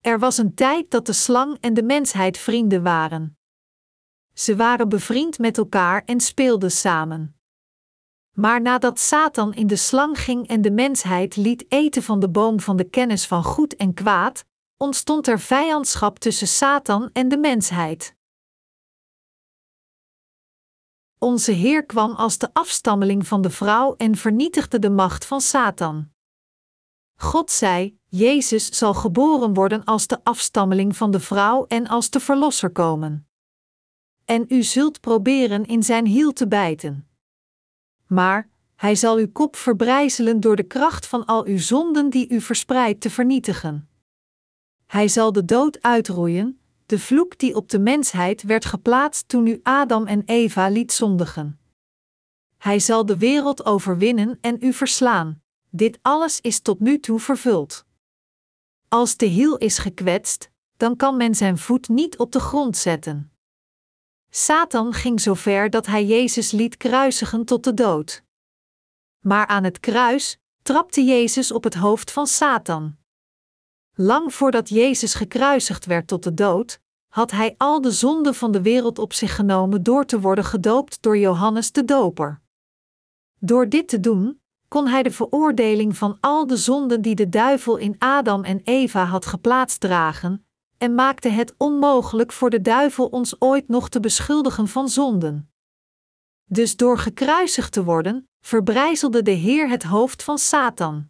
Er 0.00 0.18
was 0.18 0.38
een 0.38 0.54
tijd 0.54 0.90
dat 0.90 1.06
de 1.06 1.12
slang 1.12 1.58
en 1.60 1.74
de 1.74 1.82
mensheid 1.82 2.38
vrienden 2.38 2.82
waren. 2.82 3.38
Ze 4.34 4.56
waren 4.56 4.88
bevriend 4.88 5.38
met 5.38 5.58
elkaar 5.58 6.02
en 6.04 6.20
speelden 6.20 6.70
samen. 6.70 7.36
Maar 8.32 8.60
nadat 8.60 8.98
Satan 8.98 9.54
in 9.54 9.66
de 9.66 9.76
slang 9.76 10.18
ging 10.18 10.48
en 10.48 10.62
de 10.62 10.70
mensheid 10.70 11.36
liet 11.36 11.64
eten 11.68 12.02
van 12.02 12.20
de 12.20 12.28
boom 12.28 12.60
van 12.60 12.76
de 12.76 12.88
kennis 12.90 13.26
van 13.26 13.44
goed 13.44 13.76
en 13.76 13.94
kwaad, 13.94 14.44
ontstond 14.76 15.26
er 15.26 15.40
vijandschap 15.40 16.18
tussen 16.18 16.48
Satan 16.48 17.10
en 17.12 17.28
de 17.28 17.38
mensheid. 17.38 18.13
Onze 21.24 21.52
Heer 21.52 21.84
kwam 21.86 22.12
als 22.12 22.38
de 22.38 22.50
afstammeling 22.52 23.26
van 23.26 23.42
de 23.42 23.50
vrouw 23.50 23.94
en 23.96 24.16
vernietigde 24.16 24.78
de 24.78 24.90
macht 24.90 25.26
van 25.26 25.40
Satan. 25.40 26.10
God 27.16 27.50
zei: 27.50 27.98
Jezus 28.08 28.66
zal 28.66 28.94
geboren 28.94 29.54
worden 29.54 29.84
als 29.84 30.06
de 30.06 30.24
afstammeling 30.24 30.96
van 30.96 31.10
de 31.10 31.20
vrouw 31.20 31.66
en 31.66 31.86
als 31.86 32.10
de 32.10 32.20
verlosser 32.20 32.70
komen. 32.70 33.28
En 34.24 34.44
u 34.48 34.62
zult 34.62 35.00
proberen 35.00 35.64
in 35.64 35.82
zijn 35.82 36.06
hiel 36.06 36.32
te 36.32 36.48
bijten. 36.48 37.08
Maar 38.06 38.48
hij 38.76 38.94
zal 38.94 39.16
uw 39.16 39.32
kop 39.32 39.56
verbrijzelen 39.56 40.40
door 40.40 40.56
de 40.56 40.66
kracht 40.66 41.06
van 41.06 41.24
al 41.24 41.46
uw 41.46 41.58
zonden 41.58 42.10
die 42.10 42.28
u 42.28 42.40
verspreidt 42.40 43.00
te 43.00 43.10
vernietigen. 43.10 43.88
Hij 44.86 45.08
zal 45.08 45.32
de 45.32 45.44
dood 45.44 45.82
uitroeien, 45.82 46.58
de 46.86 46.98
vloek 46.98 47.38
die 47.38 47.54
op 47.54 47.68
de 47.68 47.78
mensheid 47.78 48.42
werd 48.42 48.64
geplaatst 48.64 49.28
toen 49.28 49.46
u 49.46 49.60
Adam 49.62 50.06
en 50.06 50.22
Eva 50.24 50.68
liet 50.68 50.92
zondigen. 50.92 51.58
Hij 52.56 52.78
zal 52.78 53.06
de 53.06 53.18
wereld 53.18 53.64
overwinnen 53.64 54.38
en 54.40 54.56
u 54.60 54.72
verslaan. 54.72 55.42
Dit 55.70 55.98
alles 56.02 56.40
is 56.40 56.60
tot 56.60 56.80
nu 56.80 57.00
toe 57.00 57.20
vervuld. 57.20 57.84
Als 58.88 59.16
de 59.16 59.26
hiel 59.26 59.56
is 59.56 59.78
gekwetst, 59.78 60.50
dan 60.76 60.96
kan 60.96 61.16
men 61.16 61.34
zijn 61.34 61.58
voet 61.58 61.88
niet 61.88 62.18
op 62.18 62.32
de 62.32 62.40
grond 62.40 62.76
zetten. 62.76 63.32
Satan 64.30 64.92
ging 64.92 65.20
zo 65.20 65.34
ver 65.34 65.70
dat 65.70 65.86
hij 65.86 66.04
Jezus 66.04 66.50
liet 66.50 66.76
kruisigen 66.76 67.44
tot 67.44 67.64
de 67.64 67.74
dood. 67.74 68.22
Maar 69.20 69.46
aan 69.46 69.64
het 69.64 69.80
kruis 69.80 70.38
trapte 70.62 71.04
Jezus 71.04 71.52
op 71.52 71.64
het 71.64 71.74
hoofd 71.74 72.10
van 72.10 72.26
Satan. 72.26 72.96
Lang 73.94 74.34
voordat 74.34 74.68
Jezus 74.68 75.14
gekruisigd 75.14 75.86
werd 75.86 76.06
tot 76.06 76.22
de 76.22 76.34
dood, 76.34 76.80
had 77.08 77.30
hij 77.30 77.54
al 77.58 77.80
de 77.80 77.90
zonden 77.90 78.34
van 78.34 78.52
de 78.52 78.62
wereld 78.62 78.98
op 78.98 79.12
zich 79.12 79.34
genomen 79.34 79.82
door 79.82 80.04
te 80.04 80.20
worden 80.20 80.44
gedoopt 80.44 81.02
door 81.02 81.18
Johannes 81.18 81.72
de 81.72 81.84
Doper. 81.84 82.40
Door 83.38 83.68
dit 83.68 83.88
te 83.88 84.00
doen, 84.00 84.40
kon 84.68 84.86
hij 84.86 85.02
de 85.02 85.10
veroordeling 85.10 85.96
van 85.96 86.16
al 86.20 86.46
de 86.46 86.56
zonden 86.56 87.02
die 87.02 87.14
de 87.14 87.28
duivel 87.28 87.76
in 87.76 87.96
Adam 87.98 88.44
en 88.44 88.60
Eva 88.64 89.04
had 89.04 89.26
geplaatst 89.26 89.80
dragen, 89.80 90.46
en 90.78 90.94
maakte 90.94 91.28
het 91.28 91.54
onmogelijk 91.56 92.32
voor 92.32 92.50
de 92.50 92.60
duivel 92.60 93.06
ons 93.06 93.40
ooit 93.40 93.68
nog 93.68 93.88
te 93.88 94.00
beschuldigen 94.00 94.68
van 94.68 94.88
zonden. 94.88 95.50
Dus 96.44 96.76
door 96.76 96.98
gekruisigd 96.98 97.72
te 97.72 97.84
worden, 97.84 98.28
verbrijzelde 98.40 99.22
de 99.22 99.30
Heer 99.30 99.68
het 99.68 99.82
hoofd 99.82 100.22
van 100.22 100.38
Satan. 100.38 101.08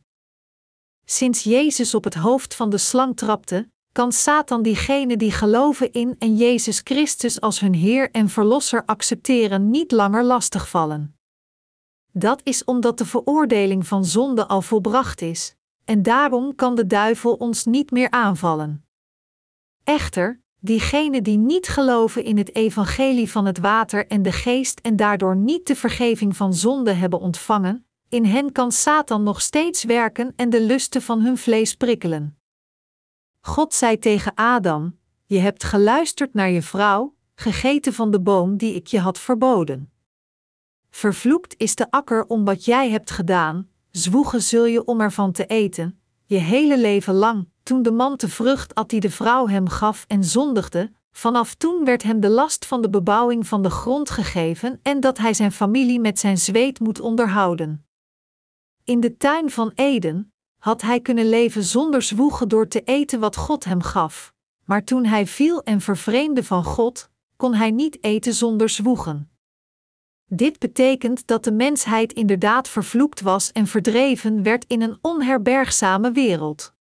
Sinds 1.05 1.43
Jezus 1.43 1.95
op 1.95 2.05
het 2.05 2.15
hoofd 2.15 2.55
van 2.55 2.71
de 2.71 2.79
slang 2.79 3.17
trapte, 3.17 3.69
kan 3.93 4.13
Satan 4.13 4.63
diegenen 4.63 5.19
die 5.19 5.31
geloven 5.31 5.93
in 5.93 6.17
en 6.19 6.37
Jezus 6.37 6.81
Christus 6.85 7.41
als 7.41 7.61
hun 7.61 7.75
Heer 7.75 8.11
en 8.11 8.29
Verlosser 8.29 8.83
accepteren 8.85 9.71
niet 9.71 9.93
langer 9.93 10.25
lastigvallen. 10.25 11.19
Dat 12.13 12.41
is 12.45 12.65
omdat 12.65 12.99
de 12.99 13.07
veroordeling 13.07 13.87
van 13.87 14.05
zonde 14.05 14.47
al 14.47 14.63
volbracht 14.63 15.21
is, 15.21 15.55
en 15.85 16.03
daarom 16.03 16.55
kan 16.55 16.75
de 16.75 16.87
duivel 16.87 17.35
ons 17.35 17.65
niet 17.65 17.91
meer 17.91 18.11
aanvallen. 18.11 18.85
Echter, 19.85 20.41
diegenen 20.61 21.23
die 21.23 21.39
niet 21.39 21.69
geloven 21.69 22.25
in 22.25 22.39
het 22.39 22.55
evangelie 22.55 23.31
van 23.31 23.45
het 23.45 23.59
water 23.59 24.07
en 24.07 24.23
de 24.23 24.33
geest 24.33 24.81
en 24.81 24.97
daardoor 24.97 25.37
niet 25.37 25.67
de 25.67 25.77
vergeving 25.77 26.37
van 26.37 26.55
zonde 26.55 26.93
hebben 26.93 27.21
ontvangen, 27.21 27.87
in 28.15 28.25
hen 28.25 28.53
kan 28.53 28.73
Satan 28.73 29.23
nog 29.23 29.41
steeds 29.41 29.85
werken 29.85 30.33
en 30.37 30.51
de 30.51 30.61
lusten 30.61 31.03
van 31.03 31.21
hun 31.21 31.39
vlees 31.39 31.75
prikkelen. 31.75 32.39
God 33.41 33.75
zei 33.75 33.99
tegen 33.99 34.35
Adam: 34.35 34.99
Je 35.25 35.39
hebt 35.39 35.65
geluisterd 35.65 36.35
naar 36.35 36.51
je 36.51 36.63
vrouw, 36.63 37.15
gegeten 37.35 37.93
van 37.93 38.11
de 38.11 38.21
boom 38.21 38.57
die 38.57 38.75
ik 38.75 38.87
je 38.87 39.01
had 39.01 39.19
verboden. 39.19 39.93
Vervloekt 40.91 41.55
is 41.57 41.75
de 41.75 41.91
akker 41.91 42.27
om 42.27 42.45
wat 42.45 42.65
jij 42.65 42.91
hebt 42.91 43.11
gedaan, 43.11 43.69
zwoegen 43.91 44.43
zul 44.43 44.65
je 44.65 44.85
om 44.85 45.01
ervan 45.01 45.33
te 45.33 45.47
eten, 45.47 46.01
je 46.25 46.39
hele 46.39 46.79
leven 46.79 47.15
lang. 47.15 47.49
Toen 47.63 47.83
de 47.83 47.93
man 47.93 48.17
de 48.17 48.29
vrucht 48.29 48.75
at 48.75 48.89
die 48.91 49.01
de 49.01 49.11
vrouw 49.11 49.49
hem 49.49 49.69
gaf 49.69 50.05
en 50.09 50.25
zondigde, 50.25 50.93
vanaf 51.13 51.55
toen 51.55 51.85
werd 51.85 52.03
hem 52.03 52.21
de 52.21 52.31
last 52.31 52.67
van 52.67 52.83
de 52.83 52.91
bebouwing 52.91 53.47
van 53.47 53.63
de 53.63 53.71
grond 53.71 54.11
gegeven 54.11 54.81
en 54.83 55.01
dat 55.01 55.19
hij 55.19 55.35
zijn 55.35 55.53
familie 55.53 56.01
met 56.01 56.19
zijn 56.19 56.39
zweet 56.39 56.81
moet 56.81 57.01
onderhouden. 57.01 57.85
In 58.85 59.01
de 59.01 59.17
tuin 59.17 59.51
van 59.51 59.73
Eden 59.75 60.33
had 60.59 60.83
hij 60.83 61.01
kunnen 61.01 61.29
leven 61.29 61.65
zonder 61.65 62.03
zwoegen 62.03 62.49
door 62.49 62.69
te 62.69 62.83
eten 62.83 63.21
wat 63.21 63.37
God 63.37 63.65
hem 63.65 63.83
gaf, 63.83 64.35
maar 64.65 64.85
toen 64.85 65.05
hij 65.05 65.27
viel 65.27 65.63
en 65.63 65.81
vervreemde 65.81 66.45
van 66.45 66.65
God, 66.65 67.11
kon 67.37 67.55
hij 67.55 67.71
niet 67.71 68.03
eten 68.03 68.35
zonder 68.35 68.69
zwoegen. 68.69 69.31
Dit 70.27 70.59
betekent 70.59 71.27
dat 71.27 71.45
de 71.45 71.53
mensheid 71.53 72.13
inderdaad 72.13 72.69
vervloekt 72.69 73.21
was 73.21 73.53
en 73.53 73.67
verdreven 73.67 74.43
werd 74.43 74.65
in 74.67 74.83
een 74.83 74.99
onherbergzame 75.01 76.13
wereld. 76.13 76.75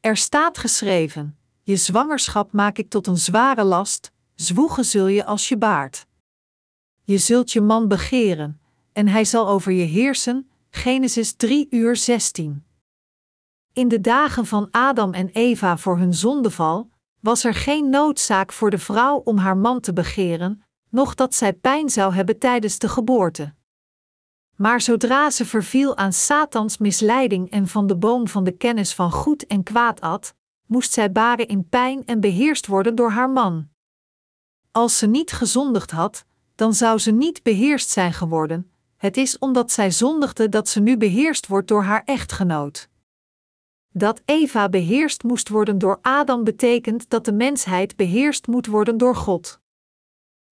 Er 0.00 0.16
staat 0.16 0.58
geschreven: 0.58 1.38
Je 1.62 1.76
zwangerschap 1.76 2.52
maak 2.52 2.78
ik 2.78 2.90
tot 2.90 3.06
een 3.06 3.18
zware 3.18 3.64
last, 3.64 4.12
zwoegen 4.34 4.84
zul 4.84 5.06
je 5.06 5.24
als 5.24 5.48
je 5.48 5.56
baart. 5.56 6.06
Je 7.02 7.18
zult 7.18 7.52
je 7.52 7.60
man 7.60 7.88
begeren, 7.88 8.60
en 8.92 9.08
hij 9.08 9.24
zal 9.24 9.48
over 9.48 9.72
je 9.72 9.84
heersen. 9.84 10.46
Genesis 10.74 11.32
3 11.32 11.66
uur 11.70 11.96
16. 11.96 12.64
In 13.72 13.88
de 13.88 14.00
dagen 14.00 14.46
van 14.46 14.68
Adam 14.70 15.12
en 15.12 15.28
Eva 15.28 15.76
voor 15.76 15.98
hun 15.98 16.14
zondeval 16.14 16.90
was 17.20 17.44
er 17.44 17.54
geen 17.54 17.90
noodzaak 17.90 18.52
voor 18.52 18.70
de 18.70 18.78
vrouw 18.78 19.16
om 19.16 19.36
haar 19.36 19.56
man 19.56 19.80
te 19.80 19.92
begeren, 19.92 20.62
noch 20.88 21.14
dat 21.14 21.34
zij 21.34 21.52
pijn 21.52 21.90
zou 21.90 22.14
hebben 22.14 22.38
tijdens 22.38 22.78
de 22.78 22.88
geboorte. 22.88 23.54
Maar 24.56 24.80
zodra 24.80 25.30
ze 25.30 25.46
verviel 25.46 25.96
aan 25.96 26.12
Satans 26.12 26.78
misleiding 26.78 27.50
en 27.50 27.68
van 27.68 27.86
de 27.86 27.96
boom 27.96 28.28
van 28.28 28.44
de 28.44 28.56
kennis 28.56 28.94
van 28.94 29.10
goed 29.10 29.46
en 29.46 29.62
kwaad 29.62 30.00
at, 30.00 30.34
moest 30.66 30.92
zij 30.92 31.12
baren 31.12 31.48
in 31.48 31.68
pijn 31.68 32.04
en 32.06 32.20
beheerst 32.20 32.66
worden 32.66 32.94
door 32.94 33.10
haar 33.10 33.30
man. 33.30 33.68
Als 34.70 34.98
ze 34.98 35.06
niet 35.06 35.32
gezondigd 35.32 35.90
had, 35.90 36.24
dan 36.54 36.74
zou 36.74 36.98
ze 36.98 37.10
niet 37.10 37.42
beheerst 37.42 37.90
zijn 37.90 38.12
geworden. 38.12 38.71
Het 39.02 39.16
is 39.16 39.38
omdat 39.38 39.72
zij 39.72 39.90
zondigde 39.90 40.48
dat 40.48 40.68
ze 40.68 40.80
nu 40.80 40.96
beheerst 40.96 41.46
wordt 41.46 41.68
door 41.68 41.82
haar 41.82 42.02
echtgenoot. 42.04 42.88
Dat 43.88 44.22
Eva 44.24 44.68
beheerst 44.68 45.22
moest 45.22 45.48
worden 45.48 45.78
door 45.78 45.98
Adam 46.02 46.44
betekent 46.44 47.10
dat 47.10 47.24
de 47.24 47.32
mensheid 47.32 47.96
beheerst 47.96 48.46
moet 48.46 48.66
worden 48.66 48.96
door 48.96 49.16
God. 49.16 49.60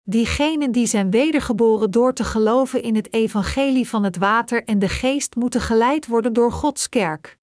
Diegenen 0.03 0.73
die 0.73 0.87
zijn 0.87 1.11
wedergeboren 1.11 1.91
door 1.91 2.13
te 2.13 2.25
geloven 2.25 2.83
in 2.83 2.95
het 2.95 3.13
evangelie 3.13 3.89
van 3.89 4.05
het 4.05 4.17
water 4.17 4.65
en 4.65 4.79
de 4.79 4.89
geest 4.89 5.35
moeten 5.35 5.61
geleid 5.61 6.07
worden 6.07 6.33
door 6.33 6.53
Gods 6.53 6.89
kerk. 6.89 7.39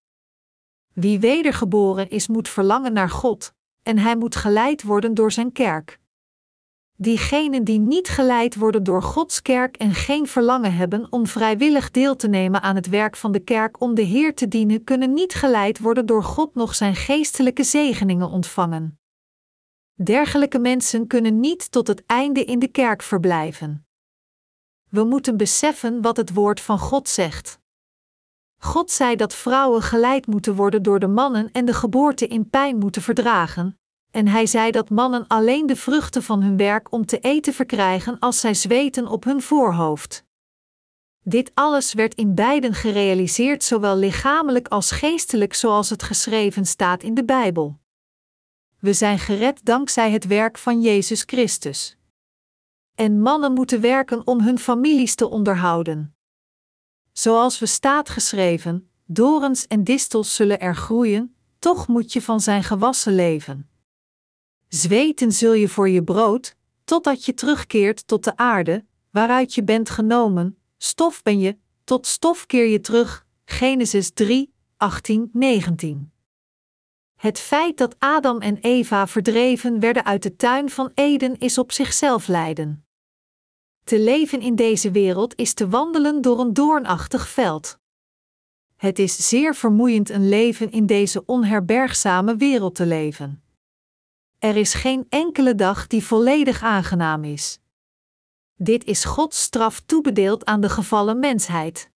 Wie 0.94 1.20
wedergeboren 1.20 2.10
is, 2.10 2.28
moet 2.28 2.50
verlangen 2.50 2.94
naar 2.94 3.10
God, 3.10 3.54
en 3.84 3.98
hij 3.98 4.18
moet 4.18 4.36
geleid 4.36 4.84
worden 4.84 5.14
door 5.14 5.32
zijn 5.32 5.52
kerk. 5.52 6.00
Diegenen 7.00 7.64
die 7.64 7.80
niet 7.80 8.08
geleid 8.08 8.56
worden 8.56 8.84
door 8.84 9.04
Gods 9.04 9.42
kerk 9.42 9.78
en 9.78 9.94
geen 9.94 10.28
verlangen 10.28 10.76
hebben 10.76 11.12
om 11.12 11.28
vrijwillig 11.28 11.92
deel 11.92 12.16
te 12.16 12.28
nemen 12.28 12.62
aan 12.62 12.76
het 12.76 12.90
werk 12.90 13.16
van 13.16 13.32
de 13.32 13.40
kerk 13.40 13.82
om 13.82 13.96
de 13.96 14.02
Heer 14.02 14.36
te 14.36 14.48
dienen, 14.48 14.84
kunnen 14.84 15.14
niet 15.14 15.34
geleid 15.34 15.80
worden 15.80 16.06
door 16.06 16.24
God 16.24 16.56
nog 16.56 16.76
zijn 16.76 16.96
geestelijke 16.96 17.64
zegeningen 17.64 18.30
ontvangen. 18.30 19.00
Dergelijke 19.94 20.60
mensen 20.60 21.08
kunnen 21.08 21.40
niet 21.40 21.72
tot 21.72 21.88
het 21.88 22.06
einde 22.06 22.46
in 22.46 22.60
de 22.60 22.68
kerk 22.68 23.02
verblijven. 23.02 23.88
We 24.90 25.04
moeten 25.04 25.38
beseffen 25.38 26.02
wat 26.02 26.18
het 26.18 26.34
woord 26.34 26.62
van 26.62 26.80
God 26.80 27.10
zegt. 27.10 27.60
God 28.58 28.92
zei 28.92 29.16
dat 29.16 29.36
vrouwen 29.36 29.82
geleid 29.82 30.28
moeten 30.28 30.56
worden 30.56 30.84
door 30.84 31.00
de 31.00 31.08
mannen 31.08 31.52
en 31.52 31.66
de 31.66 31.74
geboorte 31.74 32.28
in 32.28 32.50
pijn 32.50 32.78
moeten 32.78 33.02
verdragen, 33.02 33.80
en 34.18 34.28
hij 34.28 34.46
zei 34.46 34.72
dat 34.72 34.90
mannen 34.90 35.28
alleen 35.28 35.66
de 35.66 35.76
vruchten 35.76 36.24
van 36.24 36.42
hun 36.42 36.58
werk 36.58 36.92
om 36.92 37.06
te 37.06 37.20
eten 37.20 37.54
verkrijgen 37.54 38.20
als 38.20 38.40
zij 38.40 38.54
zweten 38.54 39.08
op 39.08 39.24
hun 39.24 39.42
voorhoofd. 39.42 40.26
Dit 41.24 41.52
alles 41.54 41.94
werd 41.94 42.16
in 42.16 42.36
beiden 42.36 42.74
gerealiseerd, 42.74 43.64
zowel 43.64 43.98
lichamelijk 43.98 44.68
als 44.68 44.92
geestelijk, 44.92 45.54
zoals 45.54 45.90
het 45.90 46.04
geschreven 46.04 46.66
staat 46.66 47.04
in 47.04 47.14
de 47.14 47.26
Bijbel. 47.26 47.80
we 48.80 48.94
zijn 48.94 49.20
gered 49.20 49.66
dankzij 49.66 50.12
het 50.12 50.28
werk 50.28 50.58
van 50.58 50.82
Jezus 50.82 51.24
Christus. 51.26 51.98
En 52.96 53.22
mannen 53.22 53.54
moeten 53.54 53.82
werken 53.82 54.28
om 54.28 54.42
hun 54.42 54.60
families 54.60 55.16
te 55.16 55.30
onderhouden. 55.30 56.16
Zoals 57.12 57.60
we 57.60 57.66
staat 57.66 58.10
geschreven, 58.10 58.92
dorens 59.06 59.68
en 59.68 59.84
distels 59.84 60.36
zullen 60.36 60.60
er 60.60 60.76
groeien, 60.76 61.36
toch 61.60 61.88
moet 61.88 62.14
je 62.14 62.22
van 62.22 62.40
zijn 62.40 62.64
gewassen 62.64 63.16
leven. 63.16 63.70
Zweten 64.68 65.32
zul 65.32 65.54
je 65.54 65.68
voor 65.68 65.90
je 65.90 66.04
brood, 66.04 66.56
totdat 66.84 67.26
je 67.26 67.34
terugkeert 67.34 68.08
tot 68.08 68.24
de 68.24 68.38
aarde, 68.38 68.86
waaruit 69.12 69.54
je 69.54 69.64
bent 69.64 69.90
genomen, 69.90 70.58
stof 70.78 71.24
ben 71.24 71.40
je, 71.40 71.58
tot 71.84 72.08
stof 72.08 72.46
keer 72.46 72.66
je 72.66 72.80
terug. 72.80 73.26
Genesis 73.46 74.12
3, 74.12 74.54
18, 74.78 75.30
19. 75.34 76.12
Het 77.16 77.40
feit 77.40 77.78
dat 77.78 77.96
Adam 78.00 78.40
en 78.40 78.58
Eva 78.58 79.08
verdreven 79.08 79.80
werden 79.80 80.06
uit 80.06 80.24
de 80.24 80.36
tuin 80.36 80.70
van 80.70 80.92
Eden 80.94 81.38
is 81.38 81.58
op 81.58 81.72
zichzelf 81.72 82.28
lijden. 82.28 82.86
Te 83.84 84.00
leven 84.00 84.42
in 84.42 84.56
deze 84.56 84.92
wereld 84.92 85.36
is 85.36 85.54
te 85.54 85.70
wandelen 85.70 86.22
door 86.22 86.40
een 86.40 86.54
doornachtig 86.54 87.30
veld. 87.30 87.80
Het 88.76 89.00
is 89.00 89.30
zeer 89.30 89.56
vermoeiend 89.56 90.10
een 90.10 90.30
leven 90.30 90.72
in 90.72 90.86
deze 90.86 91.26
onherbergzame 91.26 92.36
wereld 92.36 92.76
te 92.76 92.86
leven. 92.86 93.42
Er 94.40 94.56
is 94.56 94.74
geen 94.74 95.06
enkele 95.10 95.56
dag 95.56 95.88
die 95.88 96.04
volledig 96.04 96.64
aangenaam 96.64 97.24
is. 97.24 97.60
Dit 98.56 98.84
is 98.84 99.06
Gods 99.06 99.42
straf 99.42 99.80
toebedeeld 99.80 100.46
aan 100.46 100.62
de 100.62 100.70
gevallen 100.70 101.20
mensheid. 101.20 101.92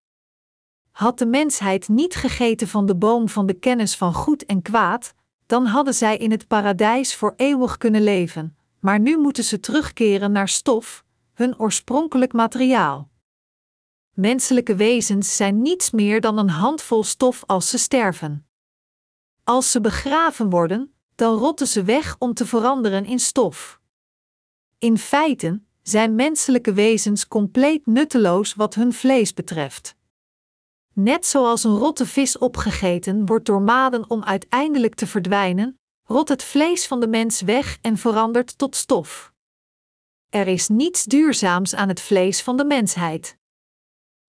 Had 0.91 1.17
de 1.17 1.25
mensheid 1.25 1.88
niet 1.88 2.15
gegeten 2.15 2.67
van 2.67 2.86
de 2.86 2.95
boom 2.95 3.29
van 3.29 3.45
de 3.45 3.53
kennis 3.53 3.95
van 3.95 4.13
goed 4.13 4.45
en 4.45 4.62
kwaad, 4.62 5.13
dan 5.45 5.65
hadden 5.65 5.93
zij 5.93 6.17
in 6.17 6.31
het 6.31 6.48
paradijs 6.48 7.15
voor 7.15 7.33
eeuwig 7.36 7.77
kunnen 7.77 8.03
leven, 8.03 8.57
maar 8.79 9.00
nu 9.00 9.17
moeten 9.17 9.43
ze 9.43 9.60
terugkeren 9.60 10.31
naar 10.31 10.50
stof, 10.50 11.03
hun 11.33 11.60
oorspronkelijk 11.60 12.33
materiaal. 12.33 13.10
Menselijke 14.13 14.75
wezens 14.75 15.36
zijn 15.36 15.62
niets 15.62 15.91
meer 15.91 16.21
dan 16.21 16.38
een 16.38 16.50
handvol 16.50 17.03
stof 17.03 17.43
als 17.45 17.69
ze 17.69 17.77
sterven. 17.77 18.48
Als 19.43 19.71
ze 19.71 19.81
begraven 19.81 20.50
worden, 20.50 20.93
dan 21.15 21.38
rotten 21.38 21.68
ze 21.68 21.84
weg 21.84 22.15
om 22.20 22.34
te 22.34 22.46
veranderen 22.46 23.06
in 23.06 23.20
stof. 23.20 23.80
In 24.77 24.98
feite 24.98 25.62
zijn 25.82 26.15
menselijke 26.15 26.74
wezens 26.74 27.27
compleet 27.27 27.86
nutteloos 27.86 28.53
wat 28.53 28.75
hun 28.75 28.94
vlees 28.94 29.34
betreft. 29.34 29.96
Net 30.94 31.25
zoals 31.25 31.63
een 31.63 31.77
rotte 31.77 32.06
vis 32.06 32.38
opgegeten 32.38 33.25
wordt 33.25 33.46
door 33.46 33.62
maden 33.62 34.10
om 34.10 34.24
uiteindelijk 34.24 34.96
te 34.96 35.08
verdwijnen, 35.08 35.80
rot 36.03 36.30
het 36.30 36.44
vlees 36.44 36.88
van 36.88 37.00
de 37.00 37.08
mens 37.08 37.41
weg 37.41 37.77
en 37.82 37.98
verandert 37.98 38.58
tot 38.58 38.75
stof. 38.75 39.34
Er 40.30 40.48
is 40.48 40.68
niets 40.68 41.03
duurzaams 41.03 41.75
aan 41.75 41.88
het 41.88 42.01
vlees 42.01 42.41
van 42.41 42.58
de 42.58 42.65
mensheid. 42.65 43.38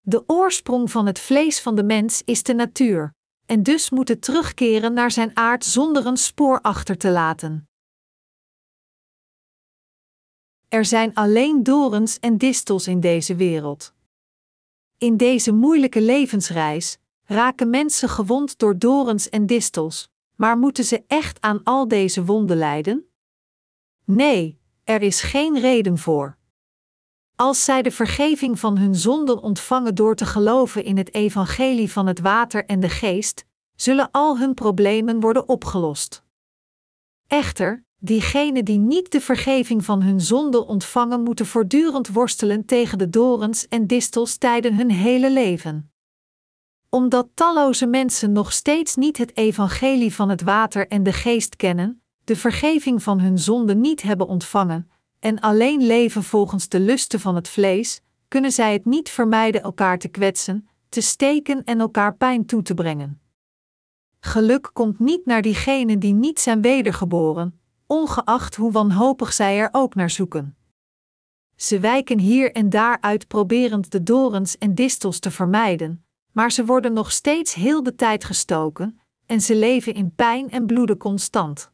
De 0.02 0.24
oorsprong 0.28 0.92
van 0.92 1.06
het 1.06 1.20
vlees 1.20 1.62
van 1.62 1.76
de 1.76 1.84
mens 1.84 2.22
is 2.26 2.44
de 2.44 2.54
natuur, 2.54 3.14
en 3.52 3.64
dus 3.64 3.90
moet 3.90 4.08
het 4.08 4.22
terugkeren 4.22 4.94
naar 4.94 5.12
zijn 5.12 5.38
aard 5.38 5.66
zonder 5.66 6.06
een 6.06 6.18
spoor 6.18 6.62
achter 6.62 6.98
te 6.98 7.10
laten. 7.10 7.70
Er 10.68 10.86
zijn 10.86 11.14
alleen 11.14 11.64
dorens 11.64 12.20
en 12.20 12.38
distels 12.38 12.88
in 12.88 13.00
deze 13.00 13.36
wereld. 13.36 13.94
In 14.98 15.18
deze 15.18 15.52
moeilijke 15.52 16.02
levensreis 16.02 16.98
raken 17.24 17.70
mensen 17.70 18.10
gewond 18.10 18.58
door 18.60 18.78
dorens 18.78 19.30
en 19.30 19.46
distels, 19.46 20.10
maar 20.36 20.58
moeten 20.58 20.84
ze 20.84 21.04
echt 21.08 21.42
aan 21.42 21.64
al 21.64 21.88
deze 21.88 22.26
wonden 22.26 22.58
lijden? 22.58 23.12
Nee, 24.04 24.60
er 24.84 25.02
is 25.02 25.22
geen 25.22 25.60
reden 25.60 25.98
voor. 25.98 26.38
Als 27.42 27.64
zij 27.64 27.82
de 27.82 27.92
vergeving 27.92 28.60
van 28.60 28.78
hun 28.78 28.96
zonden 28.96 29.42
ontvangen 29.42 29.96
door 29.96 30.16
te 30.16 30.26
geloven 30.26 30.84
in 30.84 30.98
het 30.98 31.14
evangelie 31.14 31.92
van 31.92 32.08
het 32.08 32.20
water 32.20 32.66
en 32.66 32.80
de 32.80 32.90
geest, 32.90 33.46
zullen 33.76 34.12
al 34.12 34.38
hun 34.38 34.54
problemen 34.54 35.20
worden 35.20 35.50
opgelost. 35.50 36.24
Echter, 37.28 37.86
diegenen 37.98 38.66
die 38.66 38.78
niet 38.78 39.12
de 39.12 39.22
vergeving 39.22 39.86
van 39.86 40.02
hun 40.02 40.22
zonden 40.22 40.68
ontvangen, 40.68 41.24
moeten 41.24 41.46
voortdurend 41.46 42.08
worstelen 42.08 42.66
tegen 42.66 42.98
de 42.98 43.10
dorens 43.10 43.68
en 43.68 43.88
distels 43.88 44.38
tijdens 44.38 44.78
hun 44.78 44.92
hele 44.92 45.32
leven. 45.32 45.92
Omdat 46.90 47.28
talloze 47.34 47.86
mensen 47.86 48.32
nog 48.32 48.52
steeds 48.52 48.96
niet 48.96 49.18
het 49.18 49.38
evangelie 49.38 50.14
van 50.14 50.30
het 50.30 50.42
water 50.42 50.88
en 50.88 51.04
de 51.04 51.14
geest 51.14 51.56
kennen, 51.56 52.04
de 52.24 52.36
vergeving 52.36 53.04
van 53.04 53.20
hun 53.20 53.40
zonden 53.40 53.82
niet 53.82 54.02
hebben 54.02 54.28
ontvangen, 54.28 54.92
en 55.22 55.40
alleen 55.40 55.86
leven 55.86 56.24
volgens 56.24 56.70
de 56.70 56.80
lusten 56.80 57.20
van 57.20 57.36
het 57.36 57.48
vlees, 57.48 58.02
kunnen 58.28 58.52
zij 58.52 58.74
het 58.74 58.86
niet 58.86 59.10
vermijden 59.10 59.62
elkaar 59.62 59.98
te 59.98 60.08
kwetsen, 60.08 60.68
te 60.90 61.02
steken 61.02 61.64
en 61.64 61.80
elkaar 61.80 62.16
pijn 62.16 62.46
toe 62.46 62.62
te 62.62 62.74
brengen. 62.74 63.22
Geluk 64.20 64.70
komt 64.74 65.00
niet 65.00 65.26
naar 65.26 65.42
diegenen 65.42 66.00
die 66.00 66.14
niet 66.14 66.40
zijn 66.40 66.62
wedergeboren, 66.62 67.60
ongeacht 67.88 68.56
hoe 68.56 68.72
wanhopig 68.72 69.34
zij 69.34 69.60
er 69.60 69.70
ook 69.72 69.96
naar 69.96 70.10
zoeken. 70.10 70.56
Ze 71.56 71.80
wijken 71.80 72.20
hier 72.20 72.52
en 72.52 72.70
daar 72.70 72.98
uit 73.02 73.28
proberend 73.28 73.92
de 73.92 74.04
dorens 74.04 74.58
en 74.58 74.76
distels 74.76 75.20
te 75.20 75.32
vermijden, 75.32 76.06
maar 76.32 76.52
ze 76.52 76.66
worden 76.66 76.94
nog 76.94 77.12
steeds 77.12 77.54
heel 77.54 77.84
de 77.84 77.96
tijd 77.96 78.24
gestoken, 78.24 79.00
en 79.26 79.42
ze 79.42 79.56
leven 79.56 79.94
in 79.94 80.16
pijn 80.16 80.50
en 80.50 80.66
bloeden 80.66 80.98
constant. 80.98 81.71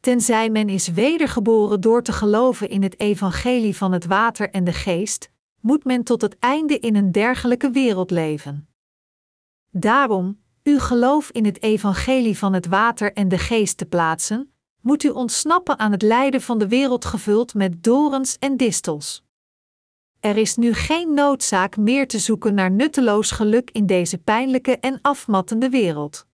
Tenzij 0.00 0.50
men 0.50 0.68
is 0.68 0.88
wedergeboren 0.88 1.80
door 1.80 2.02
te 2.02 2.12
geloven 2.12 2.68
in 2.68 2.82
het 2.82 3.00
evangelie 3.00 3.76
van 3.76 3.92
het 3.92 4.06
water 4.06 4.50
en 4.50 4.64
de 4.64 4.72
geest, 4.72 5.30
moet 5.60 5.84
men 5.84 6.04
tot 6.04 6.20
het 6.20 6.38
einde 6.38 6.78
in 6.78 6.96
een 6.96 7.12
dergelijke 7.12 7.70
wereld 7.70 8.10
leven. 8.10 8.68
Daarom, 9.70 10.40
uw 10.62 10.78
geloof 10.78 11.30
in 11.30 11.44
het 11.44 11.62
evangelie 11.62 12.38
van 12.38 12.52
het 12.52 12.66
water 12.66 13.12
en 13.12 13.28
de 13.28 13.38
geest 13.38 13.76
te 13.76 13.86
plaatsen, 13.86 14.52
moet 14.80 15.02
u 15.02 15.08
ontsnappen 15.08 15.78
aan 15.78 15.92
het 15.92 16.02
lijden 16.02 16.40
van 16.40 16.58
de 16.58 16.68
wereld 16.68 17.04
gevuld 17.04 17.54
met 17.54 17.82
dorens 17.82 18.38
en 18.38 18.56
distels. 18.56 19.24
Er 20.20 20.36
is 20.36 20.56
nu 20.56 20.72
geen 20.72 21.14
noodzaak 21.14 21.76
meer 21.76 22.08
te 22.08 22.18
zoeken 22.18 22.54
naar 22.54 22.70
nutteloos 22.70 23.30
geluk 23.30 23.70
in 23.70 23.86
deze 23.86 24.18
pijnlijke 24.18 24.78
en 24.78 24.98
afmattende 25.02 25.68
wereld. 25.68 26.28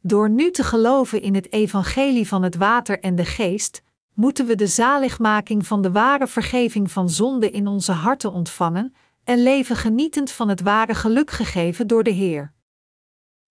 Door 0.00 0.30
nu 0.30 0.50
te 0.50 0.64
geloven 0.64 1.22
in 1.22 1.34
het 1.34 1.52
evangelie 1.52 2.28
van 2.28 2.42
het 2.42 2.56
water 2.56 3.00
en 3.00 3.14
de 3.14 3.24
geest, 3.24 3.82
moeten 4.14 4.46
we 4.46 4.54
de 4.54 4.66
zaligmaking 4.66 5.66
van 5.66 5.82
de 5.82 5.90
ware 5.90 6.26
vergeving 6.26 6.90
van 6.90 7.10
zonde 7.10 7.50
in 7.50 7.66
onze 7.66 7.92
harten 7.92 8.32
ontvangen 8.32 8.94
en 9.24 9.42
leven 9.42 9.76
genietend 9.76 10.30
van 10.30 10.48
het 10.48 10.60
ware 10.60 10.94
geluk 10.94 11.30
gegeven 11.30 11.86
door 11.86 12.02
de 12.02 12.10
Heer. 12.10 12.52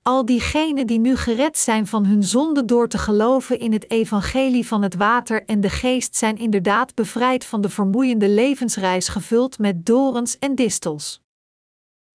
Al 0.01 0.25
diegenen 0.25 0.87
die 0.87 0.99
nu 0.99 1.15
gered 1.15 1.57
zijn 1.57 1.87
van 1.87 2.05
hun 2.05 2.23
zonde 2.23 2.65
door 2.65 2.87
te 2.87 2.97
geloven 2.97 3.59
in 3.59 3.73
het 3.73 3.91
evangelie 3.91 4.67
van 4.67 4.81
het 4.81 4.95
water 4.95 5.45
en 5.45 5.61
de 5.61 5.69
geest 5.69 6.15
zijn 6.15 6.37
inderdaad 6.37 6.95
bevrijd 6.95 7.45
van 7.45 7.61
de 7.61 7.69
vermoeiende 7.69 8.29
levensreis 8.29 9.07
gevuld 9.07 9.59
met 9.59 9.85
dorens 9.85 10.39
en 10.39 10.55
distels. 10.55 11.21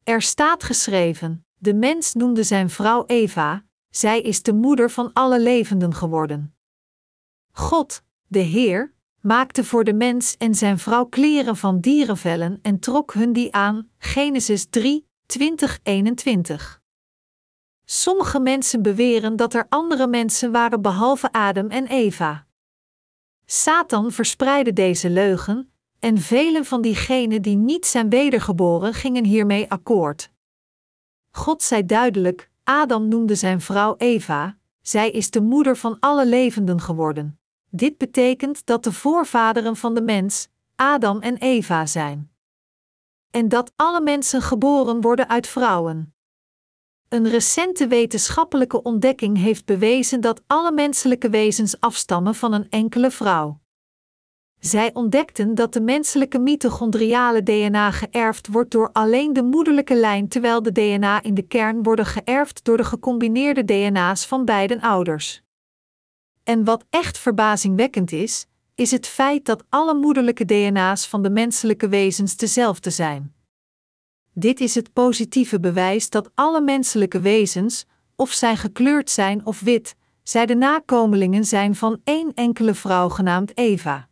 Er 0.05 0.23
staat 0.23 0.63
geschreven: 0.63 1.47
De 1.55 1.75
mens 1.75 2.15
noemde 2.15 2.43
zijn 2.43 2.71
vrouw 2.71 3.05
Eva, 3.07 3.65
zij 3.93 4.21
is 4.21 4.43
de 4.43 4.53
moeder 4.53 4.91
van 4.91 5.13
alle 5.13 5.41
levenden 5.41 5.95
geworden. 5.95 6.55
God, 7.53 8.03
de 8.27 8.39
Heer, 8.39 8.93
maakte 9.21 9.65
voor 9.65 9.85
de 9.85 9.93
mens 9.93 10.37
en 10.37 10.55
zijn 10.55 10.79
vrouw 10.79 11.05
kleren 11.05 11.57
van 11.57 11.81
dierenvellen 11.81 12.59
en 12.63 12.79
trok 12.79 13.13
hun 13.13 13.33
die 13.33 13.53
aan. 13.55 13.91
Genesis 13.99 14.67
3, 14.71 15.07
20, 15.27 15.79
21. 15.83 16.83
Sommige 17.85 18.41
mensen 18.41 18.83
beweren 18.83 19.37
dat 19.37 19.55
er 19.55 19.67
andere 19.69 20.07
mensen 20.07 20.53
waren 20.53 20.83
behalve 20.83 21.33
Adam 21.33 21.71
en 21.71 21.87
Eva. 21.87 22.47
Satan 23.47 24.13
verspreidde 24.13 24.73
deze 24.73 25.11
leugen, 25.11 25.73
en 25.99 26.19
velen 26.19 26.65
van 26.65 26.83
diegenen 26.83 27.43
die 27.43 27.57
niet 27.57 27.87
zijn 27.87 28.09
wedergeboren 28.09 28.95
gingen 28.95 29.25
hiermee 29.25 29.71
akkoord. 29.71 30.31
God 31.31 31.63
zei 31.63 31.87
duidelijk: 31.87 32.51
Adam 32.65 33.09
noemde 33.09 33.35
zijn 33.35 33.61
vrouw 33.61 33.95
Eva, 33.97 34.59
zij 34.81 35.11
is 35.11 35.31
de 35.31 35.41
moeder 35.41 35.77
van 35.77 35.97
alle 36.01 36.27
levenden 36.27 36.81
geworden. 36.81 37.41
Dit 37.71 37.99
betekent 37.99 38.67
dat 38.67 38.85
de 38.85 38.93
voorvaderen 38.93 39.77
van 39.77 39.95
de 39.95 40.03
mens, 40.03 40.49
Adam 40.77 41.21
en 41.21 41.37
Eva 41.37 41.87
zijn. 41.87 42.33
En 43.31 43.49
dat 43.49 43.73
alle 43.77 44.01
mensen 44.01 44.43
geboren 44.43 45.01
worden 45.01 45.29
uit 45.29 45.47
vrouwen. 45.47 46.15
Een 47.09 47.29
recente 47.29 47.87
wetenschappelijke 47.87 48.83
ontdekking 48.83 49.37
heeft 49.37 49.65
bewezen 49.65 50.21
dat 50.21 50.43
alle 50.47 50.73
menselijke 50.73 51.31
wezens 51.31 51.81
afstammen 51.81 52.35
van 52.35 52.53
een 52.53 52.71
enkele 52.71 53.11
vrouw. 53.11 53.62
Zij 54.65 54.95
ontdekten 54.95 55.55
dat 55.55 55.73
de 55.73 55.81
menselijke 55.81 56.39
mitochondriale 56.39 57.43
DNA 57.43 57.91
geërfd 57.91 58.49
wordt 58.49 58.71
door 58.71 58.91
alleen 58.93 59.33
de 59.33 59.43
moederlijke 59.43 59.95
lijn, 59.95 60.29
terwijl 60.29 60.63
de 60.63 60.73
DNA 60.73 61.23
in 61.23 61.35
de 61.35 61.43
kern 61.43 61.83
worden 61.83 62.07
geërfd 62.07 62.65
door 62.65 62.77
de 62.77 62.85
gecombineerde 62.85 63.65
DNA's 63.65 64.27
van 64.27 64.45
beide 64.45 64.83
ouders. 64.83 65.43
En 66.43 66.65
wat 66.65 66.85
echt 66.91 67.19
verbazingwekkend 67.19 68.13
is, 68.13 68.47
is 68.75 68.91
het 68.91 69.07
feit 69.07 69.45
dat 69.45 69.65
alle 69.69 69.95
moederlijke 69.95 70.45
DNA's 70.45 71.07
van 71.07 71.23
de 71.23 71.31
menselijke 71.31 71.89
wezens 71.89 72.37
dezelfde 72.37 72.91
zijn. 72.91 73.35
Dit 74.33 74.61
is 74.61 74.75
het 74.75 74.93
positieve 74.93 75.61
bewijs 75.61 76.11
dat 76.11 76.31
alle 76.35 76.61
menselijke 76.61 77.21
wezens, 77.21 77.87
of 78.17 78.31
zij 78.31 78.57
gekleurd 78.57 79.11
zijn 79.11 79.47
of 79.47 79.61
wit, 79.61 79.95
zij 80.23 80.47
de 80.47 80.55
nakomelingen 80.55 81.45
zijn 81.45 81.75
van 81.75 82.01
één 82.05 82.35
enkele 82.35 82.75
vrouw 82.75 83.09
genaamd 83.09 83.57
Eva. 83.57 84.11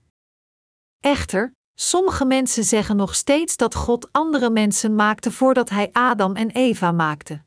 Echter, 1.00 1.54
sommige 1.74 2.24
mensen 2.24 2.64
zeggen 2.64 2.96
nog 2.96 3.14
steeds 3.14 3.56
dat 3.56 3.74
God 3.74 4.08
andere 4.12 4.50
mensen 4.50 4.94
maakte 4.94 5.30
voordat 5.32 5.68
hij 5.68 5.88
Adam 5.92 6.36
en 6.36 6.50
Eva 6.50 6.92
maakte. 6.92 7.42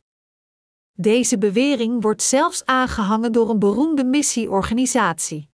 Deze 0.94 1.38
bewering 1.38 2.02
wordt 2.02 2.22
zelfs 2.22 2.66
aangehangen 2.66 3.32
door 3.32 3.50
een 3.50 3.60
beroemde 3.60 4.04
missieorganisatie. 4.04 5.50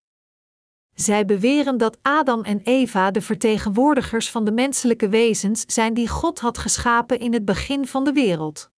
Zij 0.94 1.24
beweren 1.24 1.78
dat 1.78 1.98
Adam 2.02 2.42
en 2.42 2.60
Eva 2.60 3.10
de 3.10 3.20
vertegenwoordigers 3.20 4.30
van 4.30 4.44
de 4.44 4.52
menselijke 4.52 5.08
wezens 5.08 5.64
zijn 5.66 5.94
die 5.94 6.08
God 6.08 6.38
had 6.38 6.58
geschapen 6.58 7.18
in 7.18 7.32
het 7.32 7.44
begin 7.44 7.86
van 7.86 8.04
de 8.04 8.12
wereld. 8.12 8.70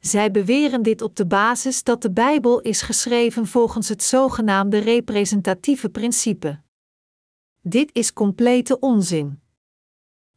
Zij 0.00 0.30
beweren 0.30 0.82
dit 0.82 1.02
op 1.02 1.16
de 1.16 1.26
basis 1.26 1.82
dat 1.82 2.02
de 2.02 2.10
Bijbel 2.10 2.60
is 2.60 2.82
geschreven 2.82 3.46
volgens 3.46 3.88
het 3.88 4.02
zogenaamde 4.02 4.78
representatieve 4.78 5.88
principe. 5.88 6.60
Dit 7.64 7.90
is 7.92 8.12
complete 8.12 8.78
onzin. 8.78 9.40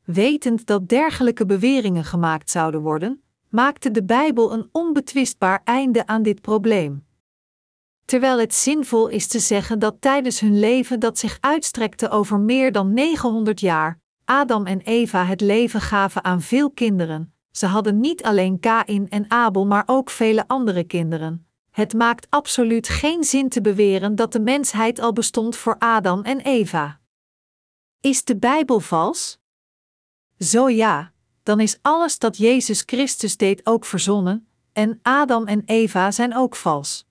Wetend 0.03 0.65
dat 0.65 0.89
dergelijke 0.89 1.45
beweringen 1.45 2.03
gemaakt 2.03 2.49
zouden 2.49 2.81
worden, 2.81 3.23
maakte 3.49 3.91
de 3.91 4.03
Bijbel 4.03 4.53
een 4.53 4.69
onbetwistbaar 4.71 5.61
einde 5.63 6.07
aan 6.07 6.23
dit 6.23 6.41
probleem. 6.41 7.05
Terwijl 8.05 8.39
het 8.39 8.53
zinvol 8.53 9.07
is 9.07 9.27
te 9.27 9.39
zeggen 9.39 9.79
dat 9.79 9.95
tijdens 9.99 10.39
hun 10.39 10.59
leven 10.59 10.99
dat 10.99 11.17
zich 11.17 11.37
uitstrekte 11.41 12.09
over 12.09 12.39
meer 12.39 12.71
dan 12.71 12.93
900 12.93 13.59
jaar, 13.59 13.99
Adam 14.25 14.65
en 14.65 14.81
Eva 14.81 15.25
het 15.25 15.41
leven 15.41 15.81
gaven 15.81 16.23
aan 16.23 16.41
veel 16.41 16.71
kinderen. 16.71 17.33
Ze 17.51 17.65
hadden 17.65 17.99
niet 17.99 18.23
alleen 18.23 18.59
Kain 18.59 19.09
en 19.09 19.25
Abel, 19.27 19.65
maar 19.65 19.83
ook 19.85 20.09
vele 20.09 20.47
andere 20.47 20.83
kinderen. 20.83 21.47
Het 21.71 21.93
maakt 21.93 22.27
absoluut 22.29 22.89
geen 22.89 23.23
zin 23.23 23.49
te 23.49 23.61
beweren 23.61 24.15
dat 24.15 24.31
de 24.31 24.39
mensheid 24.39 24.99
al 24.99 25.13
bestond 25.13 25.55
voor 25.55 25.75
Adam 25.79 26.21
en 26.21 26.39
Eva. 26.39 27.03
Is 28.05 28.23
de 28.23 28.37
Bijbel 28.37 28.79
vals? 28.79 29.39
Zo 30.39 30.69
ja, 30.69 31.13
dan 31.43 31.59
is 31.59 31.77
alles 31.81 32.19
dat 32.19 32.37
Jezus 32.37 32.83
Christus 32.85 33.37
deed 33.37 33.65
ook 33.65 33.85
verzonnen, 33.85 34.47
en 34.73 34.99
Adam 35.01 35.45
en 35.45 35.61
Eva 35.65 36.11
zijn 36.11 36.35
ook 36.35 36.55
vals. 36.55 37.05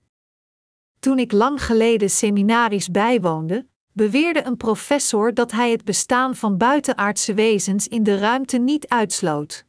Toen 0.99 1.19
ik 1.19 1.31
lang 1.31 1.65
geleden 1.65 2.09
seminaries 2.09 2.89
bijwoonde, 2.89 3.67
beweerde 3.91 4.45
een 4.45 4.57
professor 4.57 5.33
dat 5.33 5.51
hij 5.51 5.71
het 5.71 5.83
bestaan 5.83 6.35
van 6.35 6.57
buitenaardse 6.57 7.33
wezens 7.33 7.87
in 7.87 8.03
de 8.03 8.17
ruimte 8.17 8.57
niet 8.57 8.87
uitsloot. 8.87 9.65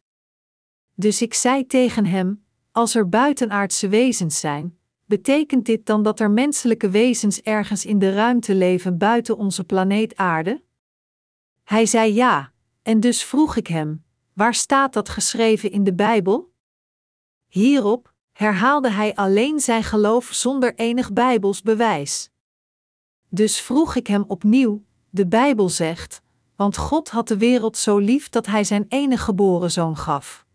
Dus 0.95 1.23
ik 1.23 1.35
zei 1.35 1.67
tegen 1.67 2.07
hem: 2.07 2.45
Als 2.73 2.95
er 2.95 3.09
buitenaardse 3.09 3.89
wezens 3.89 4.41
zijn, 4.41 4.79
betekent 5.05 5.67
dit 5.67 5.87
dan 5.87 6.03
dat 6.03 6.21
er 6.21 6.31
menselijke 6.31 6.91
wezens 6.91 7.41
ergens 7.41 7.85
in 7.85 7.99
de 7.99 8.13
ruimte 8.13 8.55
leven 8.55 8.99
buiten 8.99 9.37
onze 9.37 9.65
planeet 9.65 10.17
Aarde? 10.17 10.65
Hij 11.67 11.87
zei 11.87 12.15
ja, 12.15 12.53
en 12.83 13.01
dus 13.01 13.25
vroeg 13.25 13.57
ik 13.57 13.67
hem: 13.67 14.05
Waar 14.33 14.55
staat 14.55 14.93
dat 14.93 15.09
geschreven 15.09 15.71
in 15.71 15.85
de 15.85 15.95
Bijbel? 15.95 16.53
Hierop 17.47 18.15
herhaalde 18.33 18.91
hij 18.91 19.15
alleen 19.15 19.61
zijn 19.61 19.83
geloof 19.83 20.29
zonder 20.33 20.75
enig 20.75 21.13
Bijbels 21.13 21.63
bewijs. 21.63 22.31
Dus 23.29 23.61
vroeg 23.61 23.95
ik 23.95 24.07
hem 24.07 24.25
opnieuw: 24.27 24.85
De 25.11 25.27
Bijbel 25.27 25.69
zegt: 25.69 26.23
Want 26.57 26.77
God 26.77 27.11
had 27.11 27.29
de 27.29 27.37
wereld 27.37 27.77
zo 27.77 27.99
lief 27.99 28.29
dat 28.29 28.47
hij 28.47 28.65
zijn 28.65 28.85
enige 28.89 29.25
geboren 29.25 29.71
zoon 29.71 29.97
gaf. 29.97 30.47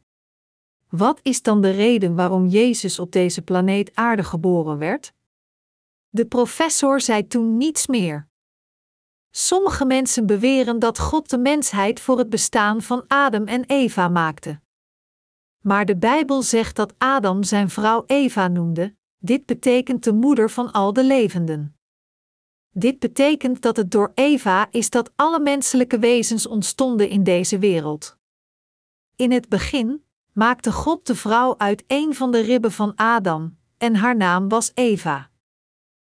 Wat 0.89 1.19
is 1.21 1.41
dan 1.41 1.61
de 1.61 1.71
reden 1.71 2.15
waarom 2.15 2.47
Jezus 2.47 2.99
op 2.99 3.11
deze 3.11 3.41
planeet 3.41 3.95
Aarde 3.95 4.23
geboren 4.23 4.77
werd? 4.77 5.13
De 6.09 6.25
professor 6.25 7.01
zei 7.01 7.27
toen 7.27 7.57
niets 7.57 7.87
meer. 7.87 8.29
Sommige 9.31 9.85
mensen 9.85 10.25
beweren 10.25 10.79
dat 10.79 10.99
God 10.99 11.29
de 11.29 11.37
mensheid 11.37 11.99
voor 11.99 12.17
het 12.17 12.29
bestaan 12.29 12.81
van 12.81 13.03
Adam 13.07 13.45
en 13.45 13.63
Eva 13.65 14.07
maakte. 14.07 14.61
Maar 15.61 15.85
de 15.85 15.97
Bijbel 15.97 16.41
zegt 16.41 16.75
dat 16.75 16.93
Adam 16.97 17.43
zijn 17.43 17.69
vrouw 17.69 18.03
Eva 18.05 18.47
noemde, 18.47 18.95
dit 19.17 19.45
betekent 19.45 20.03
de 20.03 20.13
moeder 20.13 20.49
van 20.49 20.71
al 20.71 20.93
de 20.93 21.03
levenden. 21.03 21.75
Dit 22.69 22.99
betekent 22.99 23.61
dat 23.61 23.77
het 23.77 23.91
door 23.91 24.11
Eva 24.15 24.67
is 24.71 24.89
dat 24.89 25.11
alle 25.15 25.39
menselijke 25.39 25.99
wezens 25.99 26.47
ontstonden 26.47 27.09
in 27.09 27.23
deze 27.23 27.59
wereld. 27.59 28.17
In 29.15 29.31
het 29.31 29.49
begin 29.49 30.05
maakte 30.33 30.71
God 30.71 31.07
de 31.07 31.15
vrouw 31.15 31.57
uit 31.57 31.83
een 31.87 32.15
van 32.15 32.31
de 32.31 32.39
ribben 32.39 32.71
van 32.71 32.95
Adam, 32.95 33.57
en 33.77 33.95
haar 33.95 34.17
naam 34.17 34.49
was 34.49 34.71
Eva. 34.73 35.29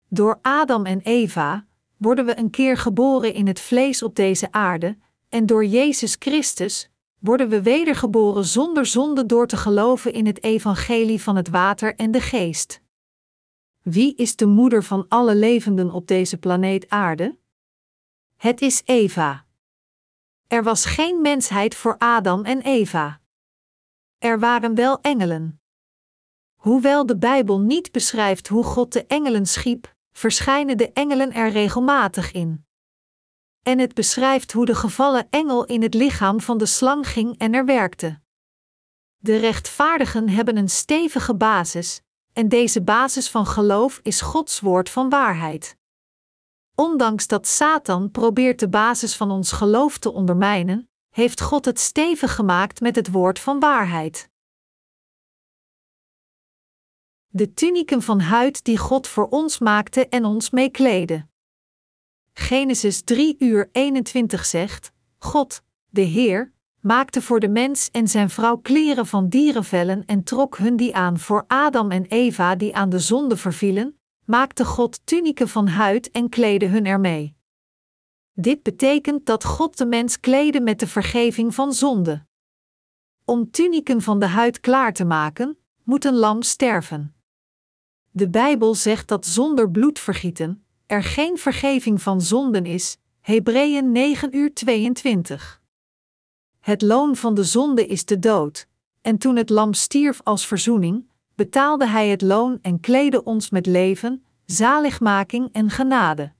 Door 0.09 0.39
Adam 0.43 0.87
en 0.87 1.01
Eva 1.01 1.67
worden 2.03 2.25
we 2.25 2.39
een 2.39 2.51
keer 2.51 2.77
geboren 2.77 3.35
in 3.35 3.47
het 3.47 3.61
vlees 3.61 4.03
op 4.03 4.17
deze 4.17 4.53
aarde, 4.53 4.97
en 5.29 5.47
door 5.47 5.65
Jezus 5.65 6.17
Christus 6.19 6.91
worden 7.19 7.49
we 7.49 7.63
wedergeboren 7.63 8.45
zonder 8.45 8.87
zonde 8.87 9.27
door 9.27 9.47
te 9.47 9.57
geloven 9.57 10.13
in 10.13 10.27
het 10.27 10.43
evangelie 10.43 11.23
van 11.23 11.37
het 11.37 11.49
water 11.49 11.95
en 11.95 12.11
de 12.11 12.21
geest. 12.21 12.81
Wie 13.83 14.15
is 14.15 14.37
de 14.37 14.47
moeder 14.47 14.85
van 14.85 15.05
alle 15.09 15.35
levenden 15.35 15.91
op 15.91 16.07
deze 16.07 16.39
planeet 16.39 16.89
aarde? 16.89 17.39
Het 18.37 18.61
is 18.61 18.83
Eva. 18.85 19.45
Er 20.47 20.63
was 20.63 20.85
geen 20.85 21.21
mensheid 21.21 21.75
voor 21.75 21.99
Adam 21.99 22.45
en 22.45 22.61
Eva. 22.61 23.21
Er 24.19 24.39
waren 24.39 24.75
wel 24.75 25.01
engelen. 25.01 25.61
Hoewel 26.55 27.07
de 27.07 27.19
Bijbel 27.19 27.61
niet 27.61 27.93
beschrijft 27.93 28.49
hoe 28.49 28.65
God 28.65 28.93
de 28.93 29.07
engelen 29.07 29.47
schiep, 29.47 29.92
verschijnen 30.13 30.77
de 30.77 30.93
engelen 30.93 31.33
er 31.33 31.51
regelmatig 31.51 32.33
in. 32.33 32.67
En 33.63 33.79
het 33.79 33.95
beschrijft 33.95 34.53
hoe 34.53 34.67
de 34.67 34.75
gevallen 34.75 35.27
engel 35.31 35.65
in 35.65 35.83
het 35.83 35.95
lichaam 35.95 36.41
van 36.41 36.59
de 36.59 36.67
slang 36.67 37.09
ging 37.09 37.39
en 37.39 37.55
er 37.55 37.65
werkte. 37.65 38.21
De 39.17 39.37
rechtvaardigen 39.37 40.29
hebben 40.29 40.57
een 40.57 40.71
stevige 40.71 41.35
basis, 41.35 42.03
en 42.33 42.49
deze 42.49 42.83
basis 42.83 43.31
van 43.31 43.47
geloof 43.47 44.01
is 44.03 44.21
Gods 44.21 44.61
woord 44.61 44.91
van 44.91 45.09
waarheid. 45.09 45.77
Ondanks 46.75 47.27
dat 47.27 47.47
Satan 47.47 48.11
probeert 48.11 48.61
de 48.61 48.69
basis 48.69 49.17
van 49.17 49.31
ons 49.31 49.53
geloof 49.53 49.99
te 49.99 50.13
ondermijnen, 50.13 50.91
heeft 51.11 51.41
God 51.41 51.65
het 51.65 51.81
stevig 51.81 52.35
gemaakt 52.35 52.81
met 52.81 52.97
het 52.97 53.11
woord 53.11 53.39
van 53.39 53.61
waarheid. 53.61 54.31
De 57.35 57.55
tuniken 57.55 58.03
van 58.03 58.21
huid 58.21 58.65
die 58.65 58.79
God 58.79 59.07
voor 59.09 59.29
ons 59.29 59.59
maakte 59.59 60.09
en 60.09 60.25
ons 60.25 60.51
mee. 60.51 61.25
Genesis 62.33 63.03
3 63.03 63.37
uur 63.39 63.69
21 63.73 64.45
zegt: 64.45 64.93
God, 65.19 65.63
de 65.89 66.01
Heer, 66.01 66.53
maakte 66.81 67.23
voor 67.23 67.41
de 67.41 67.49
mens 67.49 67.91
en 67.91 68.09
zijn 68.09 68.31
vrouw 68.31 68.57
kleren 68.57 69.07
van 69.07 69.29
dierenvellen 69.29 70.05
en 70.05 70.25
trok 70.25 70.57
hun 70.57 70.77
die 70.77 70.95
aan 70.95 71.19
voor 71.19 71.45
Adam 71.47 71.91
en 71.91 72.05
Eva 72.05 72.57
die 72.57 72.75
aan 72.75 72.89
de 72.89 72.99
zonde 72.99 73.37
vervielen, 73.37 73.99
maakte 74.25 74.65
God 74.65 75.01
tuniken 75.07 75.49
van 75.49 75.67
huid 75.67 76.11
en 76.11 76.29
kleedde 76.29 76.67
hun 76.67 76.87
ermee. 76.87 77.37
Dit 78.33 78.63
betekent 78.63 79.27
dat 79.27 79.45
God 79.45 79.79
de 79.79 79.87
mens 79.87 80.21
kleedde 80.21 80.61
met 80.61 80.81
de 80.81 80.87
vergeving 80.87 81.55
van 81.55 81.73
zonde. 81.73 82.27
Om 83.25 83.51
tuniken 83.51 84.03
van 84.03 84.19
de 84.19 84.27
huid 84.27 84.61
klaar 84.61 84.93
te 84.93 85.05
maken, 85.05 85.59
moet 85.83 86.05
een 86.05 86.17
lam 86.17 86.43
sterven. 86.43 87.15
De 88.15 88.29
Bijbel 88.29 88.75
zegt 88.75 89.09
dat 89.09 89.27
zonder 89.27 89.71
bloedvergieten 89.71 90.65
er 90.87 91.03
geen 91.03 91.39
vergeving 91.39 92.03
van 92.03 92.21
zonden 92.21 92.67
is. 92.67 92.97
Hebreeën 93.21 93.93
9 93.93 94.37
uur 94.37 94.55
22. 94.55 95.63
Het 96.61 96.83
loon 96.83 97.17
van 97.17 97.35
de 97.35 97.45
zonde 97.45 97.87
is 97.87 98.05
de 98.05 98.19
dood, 98.19 98.67
en 99.01 99.19
toen 99.19 99.37
het 99.37 99.51
lam 99.51 99.73
stierf 99.73 100.21
als 100.23 100.47
verzoening, 100.47 101.11
betaalde 101.35 101.87
hij 101.87 102.09
het 102.09 102.23
loon 102.23 102.59
en 102.63 102.81
kleedde 102.81 103.25
ons 103.25 103.51
met 103.51 103.67
leven, 103.67 104.25
zaligmaking 104.47 105.49
en 105.53 105.71
genade. 105.71 106.33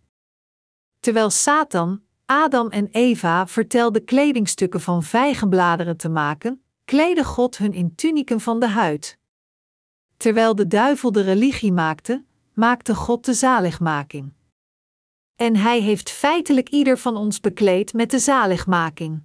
Terwijl 1.01 1.31
Satan, 1.31 2.03
Adam 2.27 2.69
en 2.69 2.89
Eva 2.91 3.47
vertelde 3.47 4.01
kledingstukken 4.01 4.81
van 4.81 5.03
vijgenbladeren 5.03 5.97
te 5.97 6.09
maken, 6.09 6.63
kleedde 6.85 7.25
God 7.25 7.59
hun 7.59 7.73
in 7.73 7.95
tuniken 7.95 8.41
van 8.41 8.61
de 8.61 8.69
huid. 8.69 9.19
Terwijl 10.23 10.55
de 10.55 10.67
duivel 10.67 11.13
de 11.13 11.21
religie 11.21 11.73
maakte, 11.73 12.25
maakte 12.53 12.95
God 12.95 13.25
de 13.25 13.35
zaligmaking. 13.35 14.33
En 15.37 15.57
Hij 15.57 15.81
heeft 15.81 16.11
feitelijk 16.11 16.69
ieder 16.69 16.99
van 16.99 17.17
ons 17.17 17.41
bekleed 17.41 17.93
met 17.93 18.11
de 18.11 18.19
zaligmaking. 18.19 19.23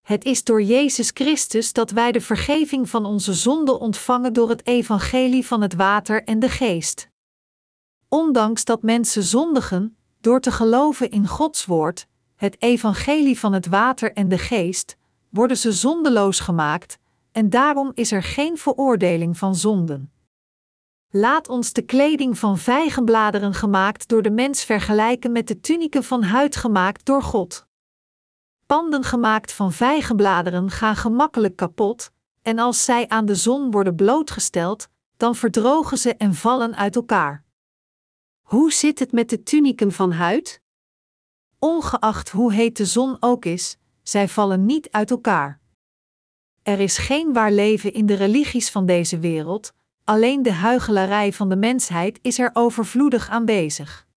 Het 0.00 0.24
is 0.24 0.44
door 0.44 0.62
Jezus 0.62 1.10
Christus 1.14 1.72
dat 1.72 1.90
wij 1.90 2.12
de 2.12 2.20
vergeving 2.20 2.90
van 2.90 3.04
onze 3.04 3.34
zonden 3.34 3.80
ontvangen 3.80 4.32
door 4.32 4.48
het 4.48 4.66
evangelie 4.66 5.46
van 5.46 5.60
het 5.60 5.74
water 5.74 6.24
en 6.24 6.38
de 6.38 6.48
geest. 6.48 7.08
Ondanks 8.08 8.64
dat 8.64 8.82
mensen 8.82 9.22
zondigen, 9.22 9.96
door 10.20 10.40
te 10.40 10.52
geloven 10.52 11.10
in 11.10 11.26
Gods 11.26 11.66
woord, 11.66 12.06
het 12.36 12.62
evangelie 12.62 13.38
van 13.38 13.52
het 13.52 13.66
water 13.66 14.12
en 14.12 14.28
de 14.28 14.38
geest, 14.38 14.96
worden 15.28 15.56
ze 15.56 15.72
zondeloos 15.72 16.40
gemaakt, 16.40 16.98
en 17.32 17.50
daarom 17.50 17.90
is 17.94 18.12
er 18.12 18.22
geen 18.22 18.58
veroordeling 18.58 19.38
van 19.38 19.54
zonden. 19.54 20.12
Laat 21.10 21.48
ons 21.48 21.72
de 21.72 21.82
kleding 21.82 22.38
van 22.38 22.58
vijgenbladeren 22.58 23.54
gemaakt 23.54 24.08
door 24.08 24.22
de 24.22 24.30
mens 24.30 24.64
vergelijken 24.64 25.32
met 25.32 25.48
de 25.48 25.60
tunieken 25.60 26.04
van 26.04 26.22
huid 26.22 26.56
gemaakt 26.56 27.04
door 27.04 27.22
God. 27.22 27.66
Panden 28.66 29.04
gemaakt 29.04 29.52
van 29.52 29.72
vijgenbladeren 29.72 30.70
gaan 30.70 30.96
gemakkelijk 30.96 31.56
kapot, 31.56 32.12
en 32.42 32.58
als 32.58 32.84
zij 32.84 33.08
aan 33.08 33.26
de 33.26 33.34
zon 33.34 33.70
worden 33.70 33.94
blootgesteld, 33.94 34.88
dan 35.16 35.34
verdrogen 35.34 35.98
ze 35.98 36.14
en 36.14 36.34
vallen 36.34 36.76
uit 36.76 36.96
elkaar. 36.96 37.44
Hoe 38.40 38.72
zit 38.72 38.98
het 38.98 39.12
met 39.12 39.30
de 39.30 39.42
tunieken 39.42 39.92
van 39.92 40.12
huid? 40.12 40.62
Ongeacht 41.58 42.30
hoe 42.30 42.52
heet 42.52 42.76
de 42.76 42.86
zon 42.86 43.16
ook 43.20 43.44
is, 43.44 43.76
zij 44.02 44.28
vallen 44.28 44.66
niet 44.66 44.90
uit 44.90 45.10
elkaar. 45.10 45.59
Er 46.62 46.80
is 46.80 46.98
geen 46.98 47.32
waar 47.32 47.52
leven 47.52 47.92
in 47.92 48.06
de 48.06 48.14
religies 48.14 48.70
van 48.70 48.86
deze 48.86 49.18
wereld, 49.18 49.72
alleen 50.04 50.42
de 50.42 50.52
huichelarij 50.52 51.32
van 51.32 51.48
de 51.48 51.56
mensheid 51.56 52.18
is 52.22 52.38
er 52.38 52.50
overvloedig 52.52 53.28
aanwezig. 53.28 54.08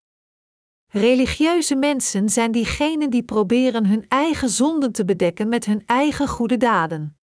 Religieuze 0.87 1.75
mensen 1.75 2.29
zijn 2.29 2.51
diegenen 2.51 3.09
die 3.09 3.23
proberen 3.23 3.85
hun 3.85 4.05
eigen 4.07 4.49
zonden 4.49 4.91
te 4.91 5.05
bedekken 5.05 5.49
met 5.49 5.65
hun 5.65 5.83
eigen 5.85 6.27
goede 6.27 6.57
daden. 6.57 7.17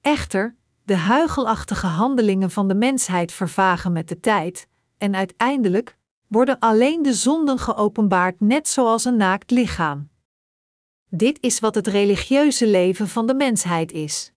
Echter, 0.00 0.56
de 0.84 0.96
huigelachtige 0.96 1.86
handelingen 1.86 2.50
van 2.50 2.68
de 2.68 2.74
mensheid 2.74 3.32
vervagen 3.32 3.92
met 3.92 4.08
de 4.08 4.20
tijd, 4.20 4.68
en 4.98 5.14
uiteindelijk 5.14 5.96
worden 6.26 6.58
alleen 6.58 7.02
de 7.02 7.14
zonden 7.14 7.58
geopenbaard, 7.58 8.40
net 8.40 8.68
zoals 8.68 9.04
een 9.04 9.16
naakt 9.16 9.50
lichaam. 9.50 10.10
Dit 11.12 11.38
is 11.40 11.60
wat 11.60 11.74
het 11.74 11.86
religieuze 11.86 12.66
leven 12.66 13.08
van 13.08 13.26
de 13.26 13.34
mensheid 13.34 13.92
is. 13.92 14.32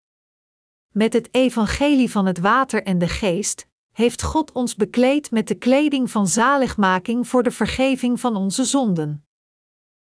Met 0.93 1.13
het 1.13 1.29
evangelie 1.31 2.11
van 2.11 2.27
het 2.27 2.39
water 2.39 2.83
en 2.83 2.99
de 2.99 3.09
geest 3.09 3.67
heeft 3.93 4.23
God 4.23 4.53
ons 4.53 4.75
bekleed 4.75 5.31
met 5.31 5.49
de 5.49 5.55
kleding 5.55 6.11
van 6.11 6.27
zaligmaking 6.27 7.29
voor 7.29 7.43
de 7.43 7.51
vergeving 7.51 8.21
van 8.21 8.37
onze 8.37 8.65
zonden. 8.65 9.27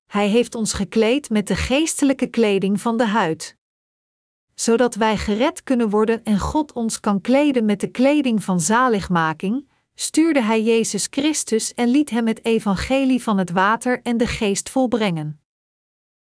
Hij 0.06 0.28
heeft 0.28 0.54
ons 0.54 0.72
gekleed 0.72 1.30
met 1.30 1.46
de 1.46 1.56
geestelijke 1.56 2.26
kleding 2.26 2.80
van 2.80 2.96
de 2.96 3.06
huid. 3.06 3.56
Zodat 4.54 4.94
wij 4.94 5.16
gered 5.16 5.62
kunnen 5.62 5.90
worden 5.90 6.24
en 6.24 6.38
God 6.38 6.72
ons 6.72 7.00
kan 7.00 7.20
kleden 7.20 7.64
met 7.64 7.80
de 7.80 7.90
kleding 7.90 8.44
van 8.44 8.60
zaligmaking, 8.60 9.68
stuurde 9.94 10.42
Hij 10.42 10.62
Jezus 10.62 11.06
Christus 11.10 11.74
en 11.74 11.88
liet 11.88 12.10
Hem 12.10 12.26
het 12.26 12.44
evangelie 12.44 13.22
van 13.22 13.38
het 13.38 13.50
water 13.50 14.02
en 14.02 14.16
de 14.16 14.26
geest 14.26 14.70
volbrengen. 14.70 15.40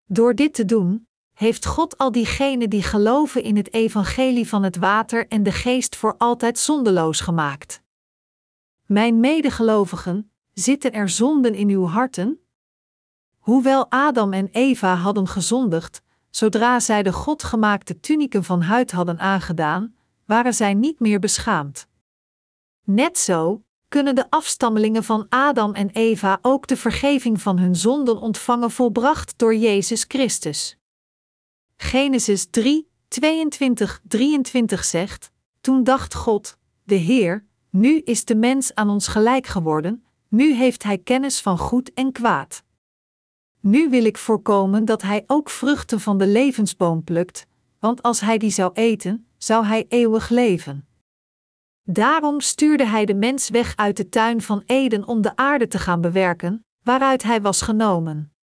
Door 0.09 0.35
dit 0.35 0.53
te 0.53 0.65
doen, 0.65 1.07
heeft 1.33 1.65
God 1.65 1.97
al 1.97 2.11
diegenen 2.11 2.69
die 2.69 2.83
geloven 2.83 3.43
in 3.43 3.57
het 3.57 3.73
evangelie 3.73 4.47
van 4.47 4.63
het 4.63 4.77
water 4.77 5.27
en 5.27 5.43
de 5.43 5.51
geest 5.51 5.95
voor 5.95 6.15
altijd 6.17 6.59
zondeloos 6.59 7.19
gemaakt. 7.19 7.81
Mijn 8.85 9.19
medegelovigen, 9.19 10.31
zitten 10.53 10.91
er 10.91 11.09
zonden 11.09 11.53
in 11.53 11.69
uw 11.69 11.85
harten? 11.85 12.39
Hoewel 13.37 13.91
Adam 13.91 14.33
en 14.33 14.47
Eva 14.51 14.95
hadden 14.95 15.27
gezondigd, 15.27 16.01
zodra 16.29 16.79
zij 16.79 17.03
de 17.03 17.13
godgemaakte 17.13 17.99
tuniken 17.99 18.43
van 18.43 18.61
huid 18.61 18.91
hadden 18.91 19.19
aangedaan, 19.19 19.95
waren 20.25 20.53
zij 20.53 20.73
niet 20.73 20.99
meer 20.99 21.19
beschaamd. 21.19 21.87
Net 22.83 23.17
zo 23.17 23.63
kunnen 23.87 24.15
de 24.15 24.29
afstammelingen 24.29 25.03
van 25.03 25.25
Adam 25.29 25.73
en 25.73 25.89
Eva 25.89 26.39
ook 26.41 26.67
de 26.67 26.77
vergeving 26.77 27.41
van 27.41 27.59
hun 27.59 27.75
zonden 27.75 28.17
ontvangen 28.17 28.71
volbracht 28.71 29.33
door 29.37 29.55
Jezus 29.55 30.05
Christus. 30.07 30.77
Genesis 31.77 32.47
3, 32.49 32.89
22, 33.07 34.01
23 34.07 34.83
zegt: 34.83 35.31
Toen 35.61 35.83
dacht 35.83 36.13
God, 36.13 36.57
de 36.83 36.95
Heer, 36.95 37.45
nu 37.69 37.99
is 37.99 38.25
de 38.25 38.35
mens 38.35 38.75
aan 38.75 38.89
ons 38.89 39.07
gelijk 39.07 39.47
geworden, 39.47 40.03
nu 40.27 40.53
heeft 40.53 40.83
hij 40.83 40.97
kennis 40.97 41.41
van 41.41 41.57
goed 41.57 41.93
en 41.93 42.11
kwaad. 42.11 42.63
Nu 43.59 43.89
wil 43.89 44.05
ik 44.05 44.17
voorkomen 44.17 44.85
dat 44.85 45.01
hij 45.01 45.23
ook 45.27 45.49
vruchten 45.49 45.99
van 45.99 46.17
de 46.17 46.27
levensboom 46.27 47.03
plukt, 47.03 47.47
want 47.79 48.01
als 48.01 48.19
hij 48.19 48.37
die 48.37 48.51
zou 48.51 48.71
eten, 48.73 49.27
zou 49.37 49.65
hij 49.65 49.85
eeuwig 49.87 50.29
leven. 50.29 50.86
Daarom 51.89 52.41
stuurde 52.41 52.85
hij 52.85 53.05
de 53.05 53.15
mens 53.15 53.49
weg 53.49 53.75
uit 53.75 53.97
de 53.97 54.09
tuin 54.09 54.41
van 54.41 54.63
Eden 54.65 55.07
om 55.07 55.21
de 55.21 55.35
aarde 55.35 55.67
te 55.67 55.79
gaan 55.79 56.01
bewerken, 56.01 56.65
waaruit 56.83 57.23
hij 57.23 57.41
was 57.41 57.61
genomen. 57.61 58.33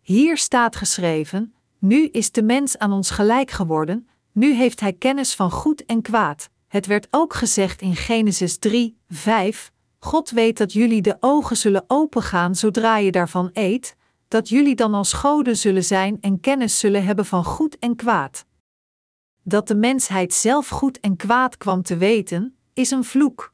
Hier 0.00 0.36
staat 0.36 0.76
geschreven: 0.76 1.54
Nu 1.78 2.06
is 2.06 2.32
de 2.32 2.42
mens 2.42 2.78
aan 2.78 2.92
ons 2.92 3.10
gelijk 3.10 3.50
geworden, 3.50 4.08
nu 4.32 4.54
heeft 4.54 4.80
hij 4.80 4.92
kennis 4.92 5.34
van 5.34 5.50
goed 5.50 5.84
en 5.84 6.02
kwaad. 6.02 6.50
Het 6.68 6.86
werd 6.86 7.06
ook 7.10 7.34
gezegd 7.34 7.82
in 7.82 7.96
Genesis 7.96 8.58
3, 8.58 8.98
5: 9.08 9.72
God 9.98 10.30
weet 10.30 10.58
dat 10.58 10.72
jullie 10.72 11.02
de 11.02 11.16
ogen 11.20 11.56
zullen 11.56 11.84
opengaan 11.86 12.54
zodra 12.54 12.96
je 12.96 13.10
daarvan 13.10 13.50
eet, 13.52 13.96
dat 14.28 14.48
jullie 14.48 14.74
dan 14.74 14.94
als 14.94 15.12
goden 15.12 15.56
zullen 15.56 15.84
zijn 15.84 16.18
en 16.20 16.40
kennis 16.40 16.78
zullen 16.78 17.04
hebben 17.04 17.26
van 17.26 17.44
goed 17.44 17.78
en 17.78 17.96
kwaad. 17.96 18.44
Dat 19.42 19.68
de 19.68 19.74
mensheid 19.74 20.34
zelf 20.34 20.68
goed 20.68 21.00
en 21.00 21.16
kwaad 21.16 21.56
kwam 21.56 21.82
te 21.82 21.96
weten, 21.96 22.56
is 22.72 22.90
een 22.90 23.04
vloek. 23.04 23.52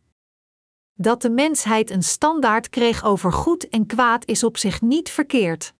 Dat 0.94 1.22
de 1.22 1.30
mensheid 1.30 1.90
een 1.90 2.02
standaard 2.02 2.68
kreeg 2.68 3.04
over 3.04 3.32
goed 3.32 3.68
en 3.68 3.86
kwaad 3.86 4.26
is 4.26 4.44
op 4.44 4.56
zich 4.56 4.80
niet 4.80 5.10
verkeerd. 5.10 5.74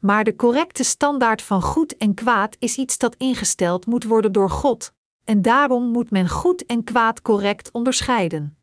Maar 0.00 0.24
de 0.24 0.36
correcte 0.36 0.84
standaard 0.84 1.42
van 1.42 1.62
goed 1.62 1.96
en 1.96 2.14
kwaad 2.14 2.56
is 2.58 2.76
iets 2.76 2.98
dat 2.98 3.14
ingesteld 3.16 3.86
moet 3.86 4.04
worden 4.04 4.32
door 4.32 4.50
God, 4.50 4.92
en 5.24 5.42
daarom 5.42 5.90
moet 5.90 6.10
men 6.10 6.28
goed 6.28 6.66
en 6.66 6.84
kwaad 6.84 7.22
correct 7.22 7.70
onderscheiden. 7.70 8.58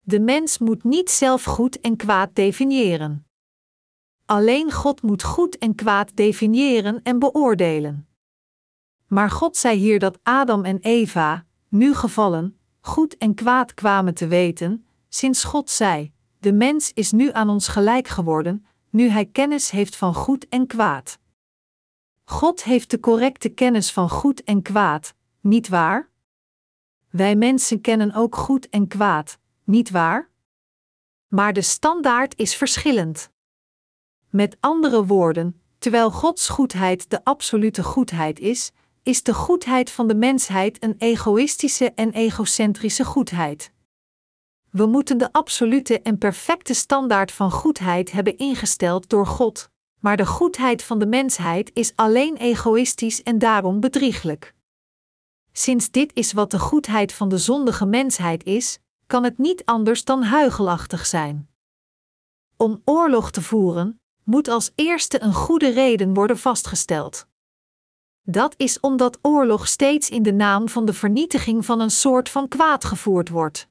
De 0.00 0.20
mens 0.20 0.58
moet 0.58 0.84
niet 0.84 1.10
zelf 1.10 1.44
goed 1.44 1.80
en 1.80 1.96
kwaad 1.96 2.34
definiëren. 2.34 3.26
Alleen 4.26 4.72
God 4.72 5.02
moet 5.02 5.22
goed 5.22 5.58
en 5.58 5.74
kwaad 5.74 6.16
definiëren 6.16 7.02
en 7.02 7.18
beoordelen. 7.18 8.08
Maar 9.06 9.30
God 9.30 9.56
zei 9.56 9.78
hier 9.78 9.98
dat 9.98 10.18
Adam 10.22 10.64
en 10.64 10.78
Eva, 10.78 11.44
nu 11.68 11.94
gevallen, 11.94 12.58
goed 12.80 13.16
en 13.16 13.34
kwaad 13.34 13.74
kwamen 13.74 14.14
te 14.14 14.26
weten, 14.26 14.86
sinds 15.08 15.44
God 15.44 15.70
zei: 15.70 16.12
De 16.38 16.52
mens 16.52 16.92
is 16.92 17.12
nu 17.12 17.32
aan 17.32 17.48
ons 17.48 17.68
gelijk 17.68 18.08
geworden, 18.08 18.66
nu 18.90 19.08
hij 19.08 19.26
kennis 19.26 19.70
heeft 19.70 19.96
van 19.96 20.14
goed 20.14 20.48
en 20.48 20.66
kwaad. 20.66 21.18
God 22.24 22.64
heeft 22.64 22.90
de 22.90 23.00
correcte 23.00 23.48
kennis 23.48 23.92
van 23.92 24.10
goed 24.10 24.44
en 24.44 24.62
kwaad, 24.62 25.14
niet 25.40 25.68
waar? 25.68 26.10
Wij 27.10 27.36
mensen 27.36 27.80
kennen 27.80 28.14
ook 28.14 28.36
goed 28.36 28.68
en 28.68 28.86
kwaad, 28.86 29.38
niet 29.64 29.90
waar? 29.90 30.30
Maar 31.28 31.52
de 31.52 31.62
standaard 31.62 32.38
is 32.38 32.56
verschillend. 32.56 33.30
Met 34.30 34.56
andere 34.60 35.06
woorden, 35.06 35.60
terwijl 35.78 36.10
Gods 36.10 36.48
goedheid 36.48 37.10
de 37.10 37.24
absolute 37.24 37.82
goedheid 37.82 38.38
is, 38.38 38.72
is 39.04 39.22
de 39.22 39.34
goedheid 39.34 39.90
van 39.90 40.08
de 40.08 40.14
mensheid 40.14 40.82
een 40.82 40.94
egoïstische 40.98 41.92
en 41.94 42.12
egocentrische 42.12 43.04
goedheid. 43.04 43.72
We 44.70 44.86
moeten 44.86 45.18
de 45.18 45.32
absolute 45.32 46.00
en 46.00 46.18
perfecte 46.18 46.74
standaard 46.74 47.32
van 47.32 47.50
goedheid 47.50 48.10
hebben 48.10 48.38
ingesteld 48.38 49.08
door 49.08 49.26
God, 49.26 49.70
maar 50.00 50.16
de 50.16 50.26
goedheid 50.26 50.82
van 50.82 50.98
de 50.98 51.06
mensheid 51.06 51.70
is 51.74 51.92
alleen 51.94 52.36
egoïstisch 52.36 53.22
en 53.22 53.38
daarom 53.38 53.80
bedrieglijk. 53.80 54.54
Sinds 55.52 55.90
dit 55.90 56.10
is 56.14 56.32
wat 56.32 56.50
de 56.50 56.58
goedheid 56.58 57.12
van 57.12 57.28
de 57.28 57.38
zondige 57.38 57.86
mensheid 57.86 58.44
is, 58.44 58.78
kan 59.06 59.24
het 59.24 59.38
niet 59.38 59.64
anders 59.64 60.04
dan 60.04 60.22
huigelachtig 60.22 61.06
zijn. 61.06 61.48
Om 62.56 62.82
oorlog 62.84 63.30
te 63.30 63.42
voeren, 63.42 64.00
moet 64.22 64.48
als 64.48 64.72
eerste 64.74 65.22
een 65.22 65.34
goede 65.34 65.68
reden 65.68 66.14
worden 66.14 66.38
vastgesteld. 66.38 67.26
Dat 68.26 68.54
is 68.56 68.80
omdat 68.80 69.18
oorlog 69.22 69.68
steeds 69.68 70.10
in 70.10 70.22
de 70.22 70.32
naam 70.32 70.68
van 70.68 70.84
de 70.84 70.92
vernietiging 70.92 71.64
van 71.64 71.80
een 71.80 71.90
soort 71.90 72.28
van 72.28 72.48
kwaad 72.48 72.84
gevoerd 72.84 73.28
wordt. 73.28 73.68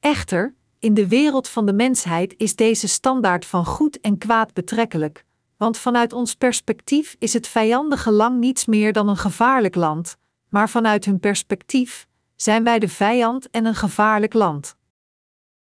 Echter, 0.00 0.54
in 0.78 0.94
de 0.94 1.08
wereld 1.08 1.48
van 1.48 1.66
de 1.66 1.72
mensheid 1.72 2.34
is 2.36 2.56
deze 2.56 2.88
standaard 2.88 3.46
van 3.46 3.64
goed 3.64 4.00
en 4.00 4.18
kwaad 4.18 4.52
betrekkelijk, 4.52 5.24
want 5.56 5.78
vanuit 5.78 6.12
ons 6.12 6.34
perspectief 6.34 7.16
is 7.18 7.32
het 7.32 7.46
vijandige 7.46 8.10
lang 8.10 8.38
niets 8.38 8.66
meer 8.66 8.92
dan 8.92 9.08
een 9.08 9.16
gevaarlijk 9.16 9.74
land, 9.74 10.16
maar 10.48 10.68
vanuit 10.68 11.04
hun 11.04 11.20
perspectief 11.20 12.06
zijn 12.34 12.64
wij 12.64 12.78
de 12.78 12.88
vijand 12.88 13.50
en 13.50 13.64
een 13.64 13.74
gevaarlijk 13.74 14.34
land. 14.34 14.76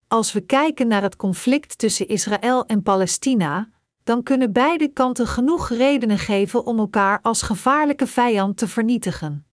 Als 0.08 0.34
we 0.34 0.41
kijken 0.41 0.88
naar 0.88 1.02
het 1.02 1.15
conflict 1.15 1.78
tussen 1.78 2.08
Israël 2.08 2.65
en 2.65 2.84
Palestina, 2.84 3.69
dan 4.10 4.24
kunnen 4.24 4.52
beide 4.52 4.88
kanten 4.88 5.28
genoeg 5.28 5.69
redenen 5.69 6.17
geven 6.17 6.65
om 6.65 6.80
elkaar 6.80 7.22
als 7.22 7.41
gevaarlijke 7.41 8.08
vijand 8.08 8.58
te 8.58 8.67
vernietigen. 8.67 9.48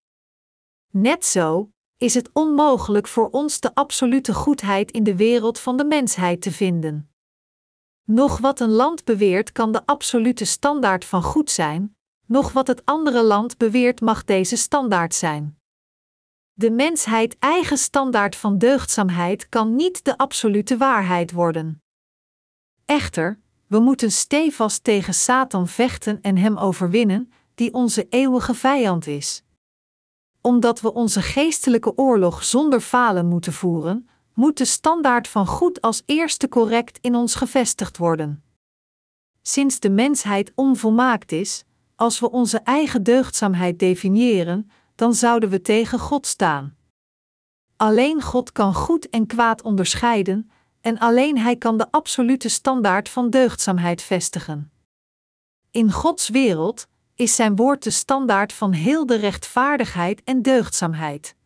Net 0.91 1.25
zo, 1.25 1.71
is 1.97 2.15
het 2.15 2.31
onmogelijk 2.33 3.07
voor 3.07 3.31
ons 3.31 3.61
de 3.61 3.75
absolute 3.75 4.35
goedheid 4.35 4.91
in 4.91 5.05
de 5.05 5.17
wereld 5.17 5.59
van 5.59 5.77
de 5.77 5.85
mensheid 5.85 6.43
te 6.43 6.53
vinden. 6.53 7.11
Nog 8.05 8.39
wat 8.39 8.61
een 8.61 8.71
land 8.71 9.05
beweert 9.05 9.53
kan 9.53 9.73
de 9.73 9.87
absolute 9.87 10.45
standaard 10.45 11.05
van 11.05 11.23
goed 11.23 11.51
zijn, 11.51 11.97
nog 12.27 12.53
wat 12.53 12.67
het 12.67 12.85
andere 12.85 13.23
land 13.23 13.57
beweert 13.57 14.01
mag 14.01 14.25
deze 14.25 14.57
standaard 14.57 15.15
zijn. 15.15 15.61
De 16.53 16.71
mensheid 16.71 17.39
eigen 17.39 17.79
standaard 17.79 18.37
van 18.37 18.59
deugdzaamheid 18.59 19.49
kan 19.49 19.75
niet 19.75 20.05
de 20.05 20.17
absolute 20.19 20.77
waarheid 20.77 21.33
worden. 21.33 21.83
Echter, 22.85 23.45
we 23.67 23.79
moeten 23.79 24.13
stevast 24.13 24.85
tegen 24.85 25.15
Satan 25.15 25.69
vechten 25.69 26.21
en 26.23 26.37
hem 26.37 26.57
overwinnen, 26.57 27.33
die 27.55 27.73
onze 27.73 28.07
eeuwige 28.09 28.55
vijand 28.55 29.07
is. 29.07 29.43
Omdat 30.41 30.81
we 30.81 30.93
onze 30.93 31.23
geestelijke 31.23 31.97
oorlog 31.97 32.45
zonder 32.45 32.81
falen 32.81 33.27
moeten 33.27 33.53
voeren, 33.53 34.09
moet 34.35 34.59
de 34.59 34.65
standaard 34.65 35.29
van 35.29 35.47
goed 35.47 35.81
als 35.81 36.03
eerste 36.07 36.49
correct 36.49 36.99
in 37.01 37.15
ons 37.15 37.35
gevestigd 37.35 37.97
worden. 37.97 38.45
Sinds 39.43 39.81
de 39.81 39.91
mensheid 39.91 40.53
onvolmaakt 40.55 41.33
is, 41.33 41.65
als 41.95 42.21
we 42.21 42.31
onze 42.31 42.59
eigen 42.59 43.03
deugdzaamheid 43.03 43.79
definiëren, 43.79 44.71
dan 44.95 45.15
zouden 45.15 45.49
we 45.49 45.61
tegen 45.61 45.99
God 45.99 46.27
staan. 46.27 46.77
Alleen 47.77 48.23
God 48.23 48.53
kan 48.53 48.75
goed 48.75 49.09
en 49.09 49.27
kwaad 49.27 49.63
onderscheiden, 49.63 50.51
en 50.87 50.99
alleen 50.99 51.39
Hij 51.39 51.57
kan 51.57 51.79
de 51.79 51.91
absolute 51.91 52.49
standaard 52.49 53.09
van 53.09 53.31
deugdzaamheid 53.31 54.03
vestigen. 54.03 54.73
In 55.71 55.93
Gods 55.93 56.29
wereld 56.29 56.87
is 57.15 57.35
Zijn 57.35 57.57
woord 57.57 57.83
de 57.83 57.91
standaard 57.91 58.53
van 58.53 58.73
heel 58.73 59.07
de 59.07 59.17
rechtvaardigheid 59.17 60.25
en 60.25 60.43
deugdzaamheid. 60.43 61.37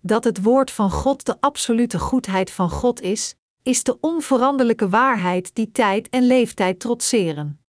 Dat 0.00 0.24
het 0.24 0.42
woord 0.42 0.70
van 0.70 0.90
God 0.90 1.26
de 1.26 1.40
absolute 1.40 1.98
goedheid 1.98 2.50
van 2.50 2.70
God 2.70 3.00
is, 3.00 3.34
is 3.62 3.82
de 3.82 4.00
onveranderlijke 4.00 4.88
waarheid 4.88 5.54
die 5.54 5.70
tijd 5.70 6.08
en 6.08 6.26
leeftijd 6.26 6.80
trotseren. 6.80 7.64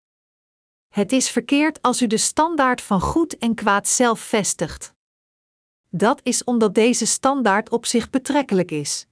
Het 0.88 1.12
is 1.12 1.30
verkeerd 1.30 1.82
als 1.82 2.02
u 2.02 2.08
de 2.08 2.17
standaard 2.17 2.82
van 2.82 3.02
goed 3.02 3.38
en 3.38 3.56
kwaad 3.56 3.88
zelf 3.88 4.19
vestigt. 4.19 4.93
Dat 5.89 6.19
is 6.24 6.43
omdat 6.43 6.76
deze 6.76 7.06
standaard 7.06 7.69
op 7.69 7.86
zich 7.86 8.10
betrekkelijk 8.10 8.71
is. 8.71 9.08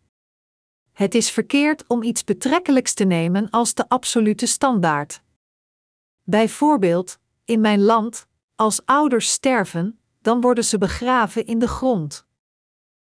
Het 0.93 1.15
is 1.15 1.31
verkeerd 1.31 1.83
om 1.87 2.03
iets 2.03 2.23
betrekkelijks 2.23 2.93
te 2.93 3.03
nemen 3.03 3.49
als 3.49 3.73
de 3.73 3.89
absolute 3.89 4.45
standaard. 4.45 5.21
Bijvoorbeeld, 6.23 7.19
in 7.45 7.61
mijn 7.61 7.81
land, 7.81 8.27
als 8.55 8.85
ouders 8.85 9.31
sterven, 9.31 9.99
dan 10.21 10.41
worden 10.41 10.63
ze 10.63 10.77
begraven 10.77 11.45
in 11.45 11.59
de 11.59 11.67
grond. 11.67 12.25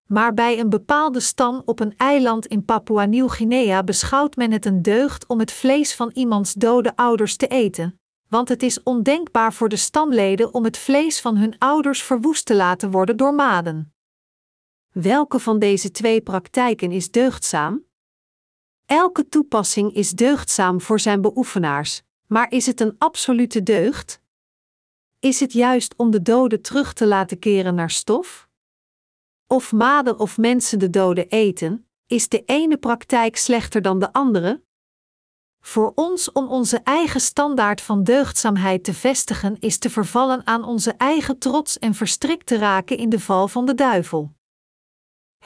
Maar 0.06 0.34
bij 0.34 0.58
een 0.58 0.70
bepaalde 0.70 1.20
stam 1.20 1.62
op 1.64 1.80
een 1.80 1.94
eiland 1.96 2.46
in 2.46 2.64
Papua 2.64 3.04
Nieuw-Guinea 3.04 3.82
beschouwt 3.82 4.36
men 4.36 4.52
het 4.52 4.66
een 4.66 4.82
deugd 4.82 5.26
om 5.26 5.38
het 5.38 5.52
vlees 5.52 5.94
van 5.94 6.10
iemands 6.14 6.52
dode 6.52 6.96
ouders 6.96 7.36
te 7.36 7.46
eten, 7.46 8.00
want 8.28 8.48
het 8.48 8.62
is 8.62 8.82
ondenkbaar 8.82 9.52
voor 9.52 9.68
de 9.68 9.76
stamleden 9.76 10.54
om 10.54 10.64
het 10.64 10.78
vlees 10.78 11.20
van 11.20 11.36
hun 11.36 11.58
ouders 11.58 12.02
verwoest 12.02 12.46
te 12.46 12.54
laten 12.54 12.90
worden 12.90 13.16
door 13.16 13.34
maden. 13.34 13.95
Welke 15.02 15.38
van 15.38 15.58
deze 15.58 15.90
twee 15.90 16.20
praktijken 16.20 16.92
is 16.92 17.10
deugdzaam? 17.10 17.84
Elke 18.86 19.28
toepassing 19.28 19.94
is 19.94 20.10
deugdzaam 20.10 20.80
voor 20.80 21.00
zijn 21.00 21.20
beoefenaars, 21.20 22.02
maar 22.26 22.50
is 22.50 22.66
het 22.66 22.80
een 22.80 22.94
absolute 22.98 23.62
deugd? 23.62 24.20
Is 25.18 25.40
het 25.40 25.52
juist 25.52 25.94
om 25.96 26.10
de 26.10 26.22
doden 26.22 26.62
terug 26.62 26.92
te 26.92 27.06
laten 27.06 27.38
keren 27.38 27.74
naar 27.74 27.90
stof? 27.90 28.48
Of 29.46 29.72
maden 29.72 30.18
of 30.18 30.38
mensen 30.38 30.78
de 30.78 30.90
doden 30.90 31.28
eten, 31.28 31.88
is 32.06 32.28
de 32.28 32.42
ene 32.44 32.76
praktijk 32.76 33.36
slechter 33.36 33.82
dan 33.82 33.98
de 33.98 34.12
andere? 34.12 34.62
Voor 35.60 35.92
ons 35.94 36.32
om 36.32 36.48
onze 36.48 36.78
eigen 36.78 37.20
standaard 37.20 37.80
van 37.80 38.02
deugdzaamheid 38.02 38.84
te 38.84 38.94
vestigen 38.94 39.56
is 39.58 39.78
te 39.78 39.90
vervallen 39.90 40.46
aan 40.46 40.64
onze 40.64 40.92
eigen 40.92 41.38
trots 41.38 41.78
en 41.78 41.94
verstrikt 41.94 42.46
te 42.46 42.56
raken 42.56 42.96
in 42.96 43.08
de 43.08 43.20
val 43.20 43.48
van 43.48 43.66
de 43.66 43.74
duivel. 43.74 44.35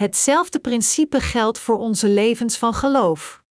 Hetzelfde 0.01 0.59
principe 0.59 1.21
geldt 1.21 1.59
voor 1.59 1.79
onze 1.79 2.09
levens 2.09 2.57
van 2.57 2.75
geloof. 2.75 3.43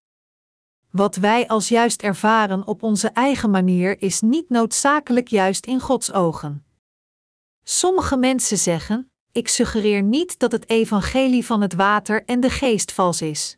Wat 0.92 1.16
wij 1.16 1.48
als 1.48 1.68
juist 1.68 2.02
ervaren 2.02 2.68
op 2.68 2.84
onze 2.84 3.08
eigen 3.08 3.50
manier 3.50 4.02
is 4.02 4.22
niet 4.22 4.50
noodzakelijk 4.50 5.28
juist 5.28 5.66
in 5.66 5.80
Gods 5.80 6.12
ogen. 6.12 6.66
Sommige 7.64 8.18
mensen 8.18 8.58
zeggen: 8.58 9.12
Ik 9.32 9.48
suggereer 9.48 10.02
niet 10.04 10.40
dat 10.40 10.52
het 10.52 10.70
evangelie 10.70 11.46
van 11.46 11.62
het 11.62 11.74
water 11.74 12.26
en 12.26 12.40
de 12.40 12.50
geest 12.50 12.92
vals 12.92 13.22
is. 13.22 13.58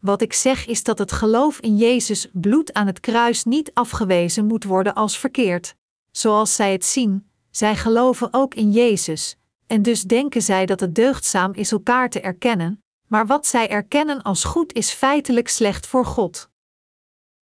Wat 0.00 0.22
ik 0.22 0.32
zeg 0.32 0.66
is 0.66 0.82
dat 0.82 0.98
het 0.98 1.12
geloof 1.12 1.60
in 1.60 1.76
Jezus 1.76 2.28
bloed 2.32 2.72
aan 2.72 2.86
het 2.86 3.00
kruis 3.00 3.44
niet 3.44 3.70
afgewezen 3.74 4.46
moet 4.46 4.64
worden 4.64 4.94
als 4.94 5.18
verkeerd, 5.18 5.74
zoals 6.10 6.54
zij 6.54 6.72
het 6.72 6.84
zien. 6.84 7.30
Zij 7.50 7.76
geloven 7.76 8.28
ook 8.30 8.54
in 8.54 8.70
Jezus, 8.70 9.36
en 9.72 9.82
dus 9.82 10.02
denken 10.02 10.42
zij 10.42 10.66
dat 10.66 10.80
het 10.80 10.94
deugdzaam 10.94 11.52
is 11.54 11.72
elkaar 11.72 12.10
te 12.10 12.20
erkennen, 12.20 12.84
maar 13.08 13.26
wat 13.26 13.46
zij 13.46 13.68
erkennen 13.68 14.22
als 14.22 14.44
goed 14.44 14.72
is 14.72 14.90
feitelijk 14.90 15.48
slecht 15.48 15.86
voor 15.86 16.06
God. 16.06 16.50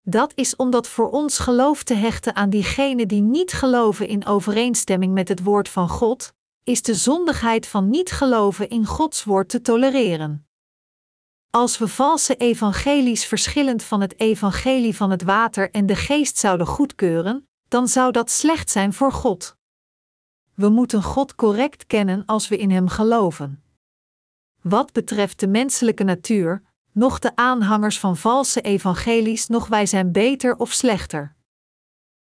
Dat 0.02 0.32
is 0.34 0.56
omdat 0.56 0.88
voor 0.88 1.10
ons 1.10 1.38
geloof 1.38 1.82
te 1.82 1.94
hechten 1.94 2.34
aan 2.34 2.50
diegenen 2.50 3.08
die 3.08 3.20
niet 3.20 3.52
geloven 3.52 4.08
in 4.08 4.26
overeenstemming 4.26 5.12
met 5.12 5.28
het 5.28 5.42
woord 5.42 5.68
van 5.68 5.88
God, 5.88 6.32
is 6.64 6.82
de 6.82 6.94
zondigheid 6.94 7.66
van 7.66 7.90
niet 7.90 8.10
geloven 8.10 8.68
in 8.68 8.86
Gods 8.86 9.24
woord 9.24 9.48
te 9.48 9.60
tolereren. 9.60 10.46
Als 11.50 11.78
we 11.78 11.88
valse 11.88 12.36
evangelies 12.36 13.24
verschillend 13.24 13.82
van 13.82 14.00
het 14.00 14.20
evangelie 14.20 14.96
van 14.96 15.10
het 15.10 15.22
water 15.22 15.70
en 15.70 15.86
de 15.86 15.96
geest 15.96 16.38
zouden 16.38 16.66
goedkeuren, 16.66 17.48
dan 17.68 17.88
zou 17.88 18.12
dat 18.12 18.30
slecht 18.30 18.70
zijn 18.70 18.92
voor 18.92 19.12
God. 19.12 19.58
We 20.54 20.68
moeten 20.68 21.02
God 21.02 21.34
correct 21.34 21.86
kennen 21.86 22.24
als 22.26 22.48
we 22.48 22.56
in 22.56 22.70
Hem 22.70 22.88
geloven. 22.88 23.62
Wat 24.62 24.92
betreft 24.92 25.40
de 25.40 25.46
menselijke 25.46 26.04
natuur, 26.04 26.62
nog 26.92 27.18
de 27.18 27.36
aanhangers 27.36 27.98
van 27.98 28.16
valse 28.16 28.60
evangelies, 28.60 29.46
nog 29.46 29.66
wij 29.66 29.86
zijn 29.86 30.12
beter 30.12 30.56
of 30.56 30.72
slechter. 30.72 31.34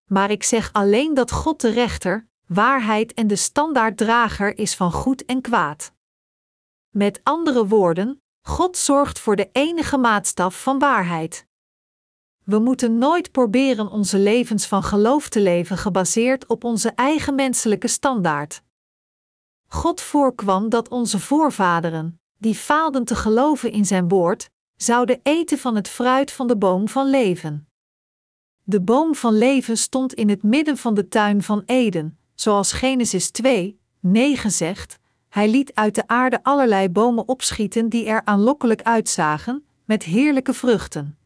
Maar 0.05 0.31
ik 0.31 0.43
zeg 0.43 0.73
alleen 0.73 1.15
dat 1.15 1.31
God 1.31 1.61
de 1.61 1.71
rechter, 1.71 2.29
waarheid 2.47 3.15
en 3.15 3.27
de 3.27 3.37
standaarddrager 3.37 4.59
is 4.59 4.75
van 4.75 4.93
goed 4.93 5.25
en 5.25 5.41
kwaad. 5.41 5.93
Met 6.91 7.21
andere 7.23 7.67
woorden, 7.67 8.23
God 8.41 8.77
zorgt 8.77 9.19
voor 9.19 9.37
de 9.37 9.49
enige 9.53 9.99
maatstaf 9.99 10.63
van 10.63 10.79
waarheid. 10.79 11.47
We 12.45 12.59
moeten 12.59 12.99
nooit 12.99 13.31
proberen 13.31 13.91
onze 13.91 14.19
levens 14.19 14.67
van 14.67 14.83
geloof 14.83 15.29
te 15.29 15.41
leven 15.41 15.79
gebaseerd 15.79 16.47
op 16.47 16.65
onze 16.65 16.91
eigen 16.91 17.35
menselijke 17.35 17.89
standaard. 17.89 18.63
God 19.67 20.01
voorkwam 20.01 20.69
dat 20.69 20.89
onze 20.89 21.19
voorvaderen, 21.19 22.21
die 22.39 22.55
faalden 22.55 23.05
te 23.05 23.15
geloven 23.15 23.73
in 23.73 23.85
zijn 23.85 24.09
woord, 24.09 24.51
zouden 24.77 25.21
eten 25.23 25.59
van 25.59 25.75
het 25.75 25.89
fruit 25.89 26.33
van 26.33 26.47
de 26.47 26.57
boom 26.57 26.89
van 26.89 27.11
leven. 27.11 27.69
De 28.63 28.81
boom 28.81 29.15
van 29.15 29.39
leven 29.39 29.77
stond 29.77 30.15
in 30.15 30.29
het 30.29 30.43
midden 30.43 30.77
van 30.77 30.95
de 30.95 31.09
tuin 31.09 31.43
van 31.43 31.63
Eden, 31.67 32.19
zoals 32.35 32.73
Genesis 32.73 33.31
2, 33.31 33.81
9 34.01 34.51
zegt, 34.51 34.99
hij 35.29 35.49
liet 35.49 35.75
uit 35.75 35.95
de 35.95 36.07
aarde 36.07 36.43
allerlei 36.43 36.89
bomen 36.89 37.29
opschieten 37.29 37.89
die 37.89 38.07
er 38.07 38.25
aanlokkelijk 38.25 38.83
uitzagen, 38.83 39.65
met 39.85 40.03
heerlijke 40.03 40.55
vruchten. 40.55 41.19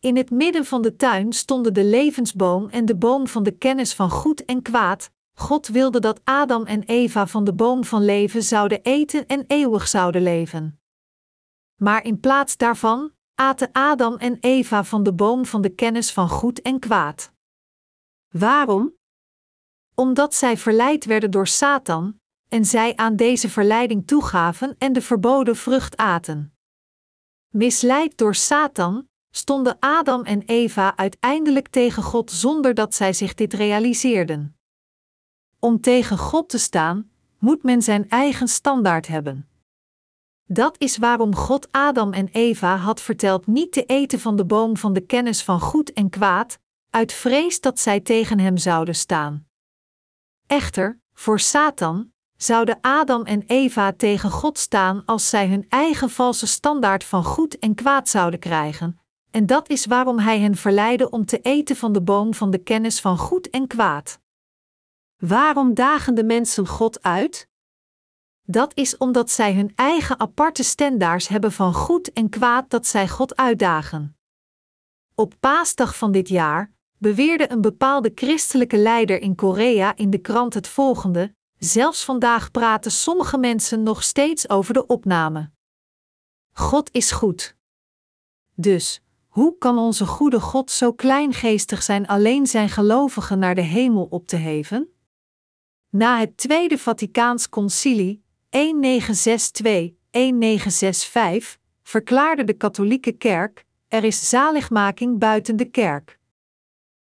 In 0.00 0.16
het 0.16 0.30
midden 0.30 0.64
van 0.64 0.82
de 0.82 0.96
tuin 0.96 1.32
stonden 1.32 1.74
de 1.74 1.84
levensboom 1.84 2.68
en 2.68 2.84
de 2.84 2.96
boom 2.96 3.26
van 3.26 3.42
de 3.42 3.50
kennis 3.50 3.94
van 3.94 4.10
goed 4.10 4.44
en 4.44 4.62
kwaad. 4.62 5.10
God 5.34 5.66
wilde 5.66 6.00
dat 6.00 6.20
Adam 6.24 6.64
en 6.64 6.82
Eva 6.82 7.26
van 7.26 7.44
de 7.44 7.54
boom 7.54 7.84
van 7.84 8.04
leven 8.04 8.42
zouden 8.42 8.82
eten 8.82 9.26
en 9.26 9.44
eeuwig 9.46 9.88
zouden 9.88 10.22
leven. 10.22 10.80
Maar 11.76 12.04
in 12.04 12.20
plaats 12.20 12.56
daarvan 12.56 13.14
aten 13.34 13.68
Adam 13.72 14.16
en 14.16 14.36
Eva 14.40 14.84
van 14.84 15.02
de 15.02 15.12
boom 15.12 15.46
van 15.46 15.62
de 15.62 15.68
kennis 15.74 16.12
van 16.12 16.28
goed 16.28 16.62
en 16.62 16.78
kwaad. 16.78 17.32
Waarom? 18.28 18.94
Omdat 19.94 20.34
zij 20.34 20.56
verleid 20.56 21.04
werden 21.04 21.30
door 21.30 21.46
Satan, 21.46 22.20
en 22.48 22.64
zij 22.64 22.96
aan 22.96 23.16
deze 23.16 23.48
verleiding 23.48 24.06
toegaven 24.06 24.74
en 24.78 24.92
de 24.92 25.02
verboden 25.02 25.56
vrucht 25.56 25.96
aten. 25.96 26.56
Misleid 27.48 28.18
door 28.18 28.34
Satan, 28.34 29.08
stonden 29.36 29.76
Adam 29.80 30.24
en 30.24 30.42
Eva 30.42 30.96
uiteindelijk 30.96 31.68
tegen 31.68 32.02
God 32.02 32.30
zonder 32.30 32.74
dat 32.74 32.94
zij 32.94 33.12
zich 33.12 33.34
dit 33.34 33.52
realiseerden. 33.52 34.56
Om 35.58 35.80
tegen 35.80 36.18
God 36.18 36.48
te 36.48 36.58
staan, 36.58 37.10
moet 37.38 37.62
men 37.62 37.82
zijn 37.82 38.08
eigen 38.08 38.48
standaard 38.48 39.06
hebben. 39.06 39.48
Dat 40.44 40.74
is 40.78 40.96
waarom 40.96 41.34
God 41.34 41.72
Adam 41.72 42.12
en 42.12 42.28
Eva 42.28 42.76
had 42.76 43.00
verteld 43.00 43.46
niet 43.46 43.72
te 43.72 43.84
eten 43.84 44.20
van 44.20 44.36
de 44.36 44.44
boom 44.44 44.76
van 44.76 44.92
de 44.92 45.00
kennis 45.00 45.42
van 45.42 45.60
goed 45.60 45.92
en 45.92 46.10
kwaad, 46.10 46.58
uit 46.90 47.12
vrees 47.12 47.60
dat 47.60 47.78
zij 47.78 48.00
tegen 48.00 48.38
hem 48.38 48.56
zouden 48.56 48.94
staan. 48.94 49.46
Echter, 50.46 51.00
voor 51.12 51.40
Satan, 51.40 52.12
zouden 52.36 52.78
Adam 52.80 53.24
en 53.24 53.42
Eva 53.46 53.92
tegen 53.92 54.30
God 54.30 54.58
staan 54.58 55.02
als 55.04 55.28
zij 55.28 55.48
hun 55.48 55.66
eigen 55.68 56.10
valse 56.10 56.46
standaard 56.46 57.04
van 57.04 57.24
goed 57.24 57.58
en 57.58 57.74
kwaad 57.74 58.08
zouden 58.08 58.40
krijgen, 58.40 59.00
en 59.36 59.46
dat 59.46 59.68
is 59.68 59.86
waarom 59.86 60.18
hij 60.18 60.40
hen 60.40 60.54
verleidde 60.54 61.10
om 61.10 61.24
te 61.24 61.40
eten 61.40 61.76
van 61.76 61.92
de 61.92 62.02
boom 62.02 62.34
van 62.34 62.50
de 62.50 62.58
kennis 62.58 63.00
van 63.00 63.18
goed 63.18 63.50
en 63.50 63.66
kwaad. 63.66 64.20
Waarom 65.16 65.74
dagen 65.74 66.14
de 66.14 66.24
mensen 66.24 66.66
God 66.66 67.02
uit? 67.02 67.48
Dat 68.42 68.74
is 68.74 68.96
omdat 68.96 69.30
zij 69.30 69.54
hun 69.54 69.72
eigen 69.74 70.20
aparte 70.20 70.62
standaards 70.62 71.28
hebben 71.28 71.52
van 71.52 71.74
goed 71.74 72.12
en 72.12 72.28
kwaad 72.28 72.70
dat 72.70 72.86
zij 72.86 73.08
God 73.08 73.36
uitdagen. 73.36 74.16
Op 75.14 75.34
paasdag 75.40 75.96
van 75.96 76.12
dit 76.12 76.28
jaar 76.28 76.72
beweerde 76.98 77.50
een 77.50 77.60
bepaalde 77.60 78.12
christelijke 78.14 78.76
leider 78.76 79.20
in 79.20 79.34
Korea 79.34 79.96
in 79.96 80.10
de 80.10 80.18
krant 80.18 80.54
het 80.54 80.68
volgende: 80.68 81.34
Zelfs 81.58 82.04
vandaag 82.04 82.50
praten 82.50 82.90
sommige 82.90 83.38
mensen 83.38 83.82
nog 83.82 84.02
steeds 84.02 84.48
over 84.48 84.74
de 84.74 84.86
opname. 84.86 85.50
God 86.52 86.88
is 86.92 87.10
goed. 87.10 87.56
Dus, 88.54 89.00
hoe 89.36 89.58
kan 89.58 89.78
onze 89.78 90.06
goede 90.06 90.40
God 90.40 90.70
zo 90.70 90.92
kleingeestig 90.92 91.82
zijn 91.82 92.06
alleen 92.06 92.46
zijn 92.46 92.68
gelovigen 92.68 93.38
naar 93.38 93.54
de 93.54 93.60
hemel 93.60 94.06
op 94.10 94.26
te 94.26 94.36
heven? 94.36 94.88
Na 95.90 96.18
het 96.18 96.36
Tweede 96.36 96.78
Vaticaans 96.78 97.48
Concilie, 97.48 98.22
1962-1965, 98.24 98.28
verklaarde 101.82 102.44
de 102.44 102.52
katholieke 102.52 103.12
kerk: 103.12 103.64
er 103.88 104.04
is 104.04 104.28
zaligmaking 104.28 105.18
buiten 105.18 105.56
de 105.56 105.70
kerk. 105.70 106.18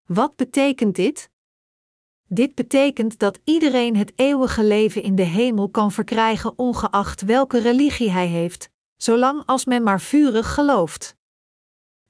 Wat 0.06 0.36
betekent 0.36 0.96
dit? 0.96 1.30
Dit 2.28 2.56
betekent 2.56 3.20
dat 3.20 3.40
iedereen 3.44 3.96
het 3.96 4.14
eeuwige 4.16 4.64
leven 4.64 5.04
in 5.04 5.16
de 5.16 5.24
hemel 5.24 5.70
kan 5.70 5.92
verkrijgen, 5.92 6.58
ongeacht 6.58 7.22
welke 7.22 7.60
religie 7.60 8.12
hij 8.12 8.28
heeft, 8.28 8.70
zolang 8.98 9.44
als 9.46 9.66
men 9.66 9.84
maar 9.84 10.02
vurig 10.02 10.54
gelooft. 10.54 11.20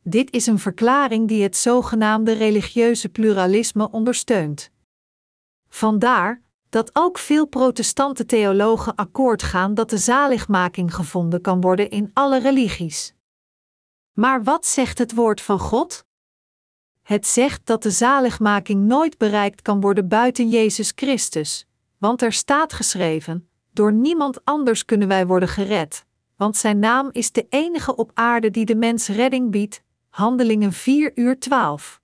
Dit 0.04 0.32
is 0.32 0.45
een 0.45 0.60
verklaring 0.60 1.28
die 1.28 1.43
het 1.43 1.58
zogenaamde 1.58 2.32
religieuze 2.32 3.10
pluralisme 3.10 3.91
ondersteunt. 3.91 4.72
Vandaar 5.70 6.41
dat 6.70 6.89
ook 6.93 7.18
veel 7.18 7.45
protestante 7.45 8.26
theologen 8.26 8.95
akkoord 8.95 9.43
gaan 9.43 9.74
dat 9.74 9.89
de 9.89 9.97
zaligmaking 9.97 10.95
gevonden 10.95 11.41
kan 11.41 11.62
worden 11.62 11.89
in 11.89 12.10
alle 12.14 12.39
religies. 12.39 13.14
Maar 14.14 14.43
wat 14.43 14.66
zegt 14.66 14.97
het 14.97 15.14
woord 15.14 15.41
van 15.41 15.60
God? 15.60 16.06
Het 17.02 17.28
zegt 17.28 17.66
dat 17.66 17.84
de 17.84 17.91
zaligmaking 17.91 18.84
nooit 18.86 19.18
bereikt 19.18 19.62
kan 19.62 19.82
worden 19.82 20.08
buiten 20.08 20.49
Jezus 20.49 20.91
Christus, 20.95 21.68
want 21.97 22.22
er 22.22 22.34
staat 22.34 22.74
geschreven: 22.74 23.49
Door 23.72 23.93
niemand 23.93 24.45
anders 24.45 24.86
kunnen 24.86 25.08
wij 25.08 25.28
worden 25.28 25.49
gered, 25.49 26.06
want 26.36 26.58
Zijn 26.58 26.80
naam 26.80 27.10
is 27.12 27.32
de 27.32 27.45
enige 27.49 27.95
op 27.95 28.12
aarde 28.14 28.52
die 28.52 28.66
de 28.66 28.76
mens 28.76 29.08
redding 29.08 29.52
biedt. 29.52 29.84
Handelingen 30.12 30.74
4 30.74 31.12
uur 31.16 31.39
12. 31.39 32.01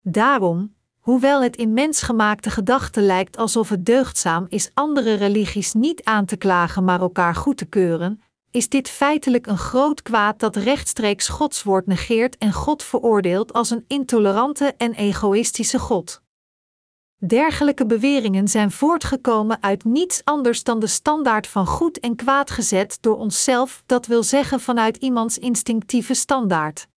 Daarom, 0.00 0.74
hoewel 0.98 1.42
het 1.42 1.56
in 1.56 1.72
mensgemaakte 1.72 2.50
gedachten 2.50 3.02
lijkt 3.02 3.36
alsof 3.36 3.68
het 3.68 3.86
deugdzaam 3.86 4.46
is 4.48 4.70
andere 4.74 5.14
religies 5.14 5.72
niet 5.72 6.04
aan 6.04 6.24
te 6.24 6.36
klagen 6.36 6.84
maar 6.84 7.00
elkaar 7.00 7.34
goed 7.34 7.56
te 7.56 7.64
keuren, 7.64 8.22
is 8.50 8.68
dit 8.68 8.88
feitelijk 8.88 9.46
een 9.46 9.58
groot 9.58 10.02
kwaad 10.02 10.38
dat 10.38 10.56
rechtstreeks 10.56 11.28
Gods 11.28 11.62
woord 11.62 11.86
negeert 11.86 12.38
en 12.38 12.52
God 12.52 12.82
veroordeelt 12.82 13.52
als 13.52 13.70
een 13.70 13.84
intolerante 13.86 14.74
en 14.76 14.94
egoïstische 14.94 15.78
God. 15.78 16.22
Dergelijke 17.16 17.86
beweringen 17.86 18.48
zijn 18.48 18.70
voortgekomen 18.70 19.62
uit 19.62 19.84
niets 19.84 20.20
anders 20.24 20.62
dan 20.62 20.80
de 20.80 20.86
standaard 20.86 21.46
van 21.46 21.66
goed 21.66 22.00
en 22.00 22.16
kwaad 22.16 22.50
gezet 22.50 22.98
door 23.00 23.16
onszelf, 23.16 23.82
dat 23.86 24.06
wil 24.06 24.22
zeggen 24.22 24.60
vanuit 24.60 24.96
iemands 24.96 25.38
instinctieve 25.38 26.14
standaard. 26.14 26.88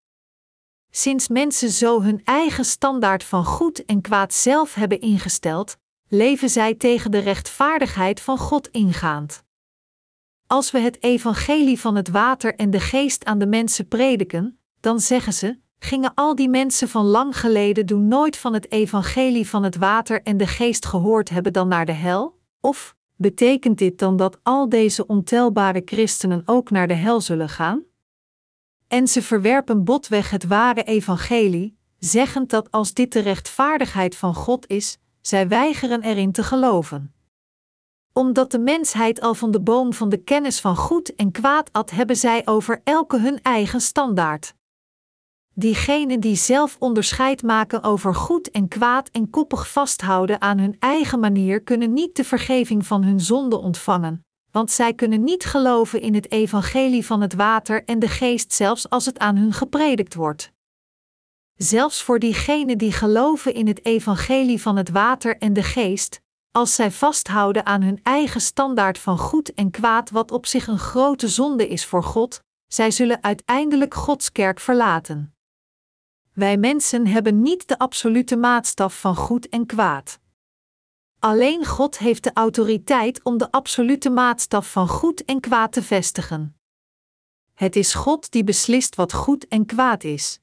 Sinds 0.96 1.28
mensen 1.28 1.70
zo 1.70 2.02
hun 2.02 2.22
eigen 2.24 2.66
standaard 2.66 3.24
van 3.24 3.46
goed 3.46 3.86
en 3.86 4.02
kwaad 4.02 4.34
zelf 4.34 4.74
hebben 4.74 5.00
ingesteld, 5.00 5.78
leven 6.08 6.50
zij 6.50 6.74
tegen 6.74 7.12
de 7.12 7.18
rechtvaardigheid 7.18 8.22
van 8.22 8.38
God 8.38 8.68
ingaand. 8.68 9.44
Als 10.48 10.72
we 10.72 10.80
het 10.80 11.04
evangelie 11.04 11.80
van 11.80 11.96
het 11.96 12.10
water 12.10 12.56
en 12.56 12.70
de 12.70 12.80
geest 12.80 13.26
aan 13.26 13.39
de 13.39 13.46
mensen 13.46 13.88
prediken, 13.88 14.60
dan 14.80 15.00
zeggen 15.00 15.34
ze: 15.34 15.60
gingen 15.80 16.14
al 16.14 16.36
die 16.36 16.50
mensen 16.50 16.89
van 16.89 17.06
lang 17.06 17.39
geleden 17.39 17.86
doen 17.86 18.08
nooit 18.08 18.38
van 18.38 18.54
het 18.54 18.72
evangelie 18.72 19.50
van 19.50 19.64
het 19.64 19.76
water 19.76 20.22
en 20.22 20.38
de 20.38 20.48
geest 20.48 20.86
gehoord 20.86 21.30
hebben 21.30 21.54
dan 21.54 21.68
naar 21.68 21.86
de 21.86 21.91
hel? 21.91 22.39
Of 22.62 22.96
betekent 23.16 23.78
dit 23.78 24.00
dan 24.00 24.18
dat 24.18 24.39
al 24.44 24.70
deze 24.70 25.08
ontelbare 25.08 25.82
christenen 25.86 26.41
ook 26.46 26.70
naar 26.70 26.88
de 26.88 26.94
hel 26.94 27.22
zullen 27.22 27.50
gaan? 27.50 27.84
En 28.94 29.08
ze 29.08 29.22
verwerpen 29.22 29.84
botweg 29.84 30.30
het 30.30 30.48
ware 30.48 30.84
evangelie, 30.84 31.78
zeggend 32.00 32.50
dat 32.50 32.72
als 32.72 32.94
dit 32.94 33.14
de 33.14 33.20
rechtvaardigheid 33.20 34.16
van 34.16 34.36
God 34.36 34.68
is, 34.68 34.98
zij 35.22 35.48
weigeren 35.48 36.02
erin 36.02 36.32
te 36.32 36.44
geloven 36.44 37.14
omdat 38.14 38.52
de 38.52 38.60
mensheid 38.60 39.22
al 39.22 39.36
van 39.36 39.52
de 39.52 39.62
boom 39.62 39.94
van 39.94 40.10
de 40.10 40.18
kennis 40.18 40.60
van 40.60 40.76
goed 40.76 41.16
en 41.16 41.32
kwaad 41.32 41.70
at, 41.72 41.91
hebben 41.91 42.16
zij 42.16 42.41
over 42.46 42.82
elke 42.84 43.20
hun 43.20 43.41
eigen 43.41 43.82
standaard. 43.82 44.54
Diegenen 45.54 46.20
die 46.20 46.36
zelf 46.36 46.76
onderscheid 46.80 47.44
maken 47.44 47.84
over 47.84 48.16
goed 48.16 48.52
en 48.52 48.68
kwaad 48.68 49.10
en 49.10 49.30
koppig 49.30 49.72
vasthouden 49.72 50.41
aan 50.41 50.58
hun 50.58 50.76
eigen 50.80 51.20
manier, 51.20 51.62
kunnen 51.62 51.94
niet 51.94 52.16
de 52.16 52.24
vergeving 52.24 52.86
van 52.86 53.04
hun 53.04 53.20
zonde 53.20 53.58
ontvangen, 53.58 54.26
want 54.54 54.72
zij 54.72 54.93
kunnen 54.93 55.24
niet 55.24 55.45
geloven 55.45 56.01
in 56.01 56.14
het 56.14 56.32
evangelie 56.32 57.06
van 57.06 57.22
het 57.22 57.34
water 57.34 57.84
en 57.86 57.99
de 57.99 58.08
geest, 58.08 58.54
zelfs 58.54 58.89
als 58.89 59.06
het 59.06 59.20
aan 59.20 59.36
hun 59.36 59.54
gepredikt 59.54 60.14
wordt. 60.14 60.51
Zelfs 61.56 62.04
voor 62.04 62.20
diegenen 62.20 62.78
die 62.78 62.91
geloven 62.91 63.54
in 63.54 63.68
het 63.68 63.86
evangelie 63.86 64.62
van 64.62 64.76
het 64.76 64.89
water 64.89 65.38
en 65.38 65.54
de 65.54 65.64
geest, 65.64 66.22
als 66.51 66.76
zij 66.76 66.91
vasthouden 66.91 67.66
aan 67.66 67.82
hun 67.82 67.99
eigen 68.04 68.41
standaard 68.41 68.97
van 68.97 69.18
goed 69.18 69.54
en 69.54 69.72
kwaad, 69.72 70.10
wat 70.10 70.32
op 70.32 70.45
zich 70.45 70.68
een 70.68 70.80
grote 70.80 71.28
zonde 71.28 71.68
is 71.68 71.86
voor 71.86 72.04
God, 72.04 72.43
zij 72.68 72.91
zullen 72.91 73.24
uiteindelijk 73.24 73.93
Gods 73.93 74.32
kerk 74.32 74.60
verlaten. 74.60 75.36
Wij 76.34 76.58
mensen 76.58 77.08
hebben 77.08 77.41
niet 77.41 77.68
de 77.68 77.78
absolute 77.78 78.36
maatstaf 78.36 78.99
van 78.99 79.16
goed 79.16 79.49
en 79.49 79.66
kwaad. 79.66 80.20
Alleen 81.26 81.65
God 81.65 81.97
heeft 81.97 82.24
de 82.24 82.32
autoriteit 82.34 83.24
om 83.24 83.38
de 83.38 83.51
absolute 83.51 84.09
maatstaf 84.09 84.71
van 84.71 84.88
goed 84.88 85.26
en 85.26 85.39
kwaad 85.39 85.71
te 85.71 85.84
vestigen. 85.84 86.57
Het 87.53 87.76
is 87.76 87.93
God 87.93 88.32
die 88.32 88.43
beslist 88.43 88.95
wat 88.95 89.13
goed 89.13 89.47
en 89.47 89.65
kwaad 89.65 90.03
is. 90.03 90.39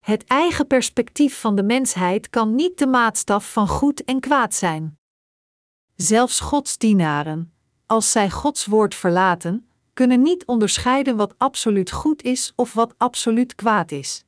Het 0.00 0.24
eigen 0.24 0.66
perspectief 0.66 1.40
van 1.40 1.56
de 1.56 1.62
mensheid 1.62 2.30
kan 2.30 2.54
niet 2.54 2.78
de 2.78 2.86
maatstaf 2.86 3.52
van 3.52 3.68
goed 3.68 4.04
en 4.04 4.20
kwaad 4.20 4.54
zijn. 4.54 4.98
Zelfs 5.96 6.40
Gods 6.40 6.78
dienaren, 6.78 7.52
als 7.86 8.12
zij 8.12 8.30
Gods 8.30 8.66
woord 8.66 8.94
verlaten, 8.94 9.68
kunnen 9.92 10.22
niet 10.22 10.44
onderscheiden 10.44 11.16
wat 11.16 11.34
absoluut 11.38 11.90
goed 11.90 12.22
is 12.22 12.52
of 12.56 12.72
wat 12.72 12.94
absoluut 12.96 13.54
kwaad 13.54 13.90
is. 13.90 14.25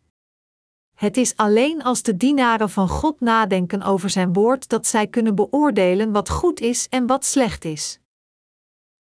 Het 0.99 1.16
is 1.16 1.36
alleen 1.36 1.82
als 1.82 2.03
de 2.03 2.16
dienaren 2.16 2.70
van 2.70 2.88
God 2.88 3.20
nadenken 3.20 3.82
over 3.82 4.11
zijn 4.11 4.32
woord 4.32 4.68
dat 4.68 4.86
zij 4.86 5.07
kunnen 5.07 5.34
beoordelen 5.34 6.12
wat 6.12 6.28
goed 6.28 6.61
is 6.61 6.88
en 6.88 7.07
wat 7.07 7.24
slecht 7.24 7.64
is. 7.64 8.01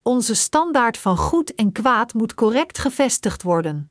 Onze 0.03 0.35
standaard 0.35 0.99
van 0.99 1.17
goed 1.17 1.55
en 1.55 1.73
kwaad 1.73 2.15
moet 2.15 2.35
correct 2.35 2.79
gevestigd 2.79 3.43
worden. 3.43 3.91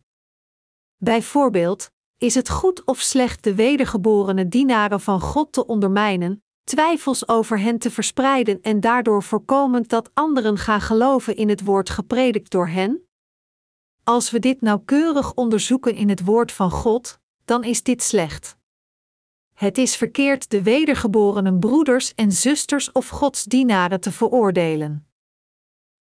Bijvoorbeeld, 0.97 1.91
is 2.17 2.35
het 2.35 2.49
goed 2.49 2.83
of 2.83 2.99
slecht 2.99 3.43
de 3.43 3.55
wedergeborene 3.55 4.47
dienaren 4.47 5.01
van 5.01 5.21
God 5.21 5.51
te 5.51 5.65
ondermijnen, 5.65 6.43
twijfels 6.63 7.27
over 7.27 7.59
hen 7.59 7.79
te 7.79 7.91
verspreiden 7.91 8.61
en 8.61 8.79
daardoor 8.79 9.23
voorkomend 9.23 9.89
dat 9.89 10.09
anderen 10.13 10.57
gaan 10.57 10.81
geloven 10.81 11.35
in 11.35 11.49
het 11.49 11.63
woord 11.63 11.89
gepredikt 11.89 12.51
door 12.51 12.67
hen? 12.67 13.07
Als 14.03 14.31
we 14.31 14.39
dit 14.39 14.61
nauwkeurig 14.61 15.33
onderzoeken 15.33 15.95
in 15.95 16.09
het 16.09 16.23
woord 16.23 16.51
van 16.51 16.71
God, 16.71 17.23
dan 17.45 17.63
is 17.63 17.83
dit 17.83 18.03
slecht. 18.03 18.57
Het 19.53 19.77
is 19.77 19.95
verkeerd 19.95 20.49
de 20.49 20.63
wedergeborenen 20.63 21.59
broeders 21.59 22.13
en 22.13 22.31
zusters 22.31 22.91
of 22.91 23.09
Gods 23.09 23.43
dienaren 23.43 23.99
te 24.01 24.11
veroordelen. 24.11 25.07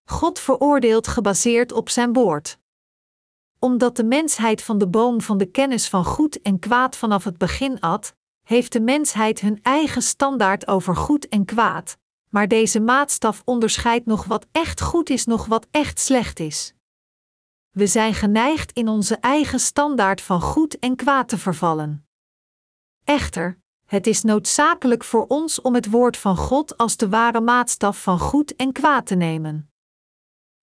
God 0.03 0.39
veroordeelt 0.39 1.07
gebaseerd 1.07 1.71
op 1.71 1.89
zijn 1.89 2.13
woord. 2.13 2.59
Omdat 3.59 3.95
de 3.95 4.03
mensheid 4.03 4.63
van 4.63 4.77
de 4.77 4.87
boom 4.87 5.21
van 5.21 5.37
de 5.37 5.45
kennis 5.45 5.89
van 5.89 6.05
goed 6.05 6.41
en 6.41 6.59
kwaad 6.59 6.95
vanaf 6.95 7.23
het 7.23 7.37
begin 7.37 7.79
at, 7.79 8.15
heeft 8.41 8.71
de 8.71 8.81
mensheid 8.81 9.39
hun 9.39 9.59
eigen 9.61 10.01
standaard 10.01 10.67
over 10.67 10.95
goed 10.95 11.27
en 11.27 11.45
kwaad, 11.45 11.97
maar 12.29 12.47
deze 12.47 12.79
maatstaf 12.79 13.41
onderscheidt 13.45 14.05
nog 14.05 14.25
wat 14.25 14.45
echt 14.51 14.81
goed 14.81 15.09
is, 15.09 15.25
nog 15.25 15.45
wat 15.45 15.67
echt 15.71 15.99
slecht 15.99 16.39
is. 16.39 16.74
We 17.75 17.87
zijn 17.87 18.13
geneigd 18.13 18.71
in 18.71 18.87
onze 18.87 19.15
eigen 19.15 19.59
standaard 19.59 20.21
van 20.21 20.41
goed 20.41 20.79
en 20.79 20.95
kwaad 20.95 21.27
te 21.27 21.37
vervallen. 21.37 22.07
Echter, 23.03 23.59
Het 23.85 24.07
is 24.07 24.23
noodzakelijk 24.23 25.03
voor 25.03 25.25
ons 25.27 25.61
om 25.61 25.75
het 25.75 25.89
woord 25.89 26.17
van 26.17 26.37
God 26.37 26.77
als 26.77 26.97
de 26.97 27.09
ware 27.09 27.41
maatstaf 27.41 28.03
van 28.03 28.19
goed 28.19 28.55
en 28.55 28.71
kwaad 28.71 29.05
te 29.05 29.15
nemen. 29.15 29.71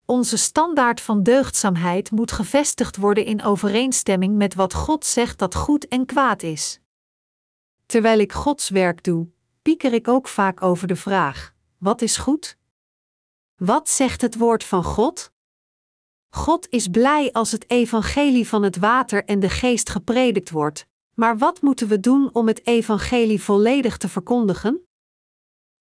Onze 0.05 0.37
standaard 0.37 1.01
van 1.01 1.23
deugdzaamheid 1.23 2.11
moet 2.11 2.33
gevestigd 2.33 2.97
worden 2.97 3.25
in 3.25 3.43
overeenstemming 3.43 4.37
met 4.37 4.55
wat 4.55 4.75
God 4.75 5.05
zegt 5.05 5.39
dat 5.39 5.55
goed 5.55 5.89
en 5.89 6.07
kwaad 6.07 6.43
is. 6.43 6.81
Terwijl 7.87 8.19
ik 8.19 8.33
Gods 8.33 8.69
werk 8.69 9.05
doe, 9.05 9.29
pieker 9.63 9.93
ik 9.93 10.09
ook 10.09 10.29
vaak 10.29 10.63
over 10.63 10.87
de 10.87 10.97
vraag: 10.97 11.55
wat 11.79 12.03
is 12.03 12.17
goed? 12.17 12.59
Wat 13.57 13.89
zegt 13.89 14.21
het 14.21 14.37
woord 14.37 14.65
van 14.65 14.85
God? 14.85 15.33
God 16.35 16.67
is 16.71 16.89
blij 16.89 17.33
als 17.33 17.53
het 17.53 17.71
evangelie 17.71 18.49
van 18.49 18.63
het 18.63 18.77
water 18.77 19.25
en 19.25 19.41
de 19.41 19.49
geest 19.49 19.91
gepredikt 19.91 20.51
wordt, 20.51 20.87
maar 21.15 21.39
wat 21.39 21.63
moeten 21.63 21.89
we 21.89 22.01
doen 22.01 22.35
om 22.35 22.47
het 22.47 22.67
evangelie 22.67 23.43
volledig 23.43 23.97
te 23.97 24.09
verkondigen? 24.09 24.87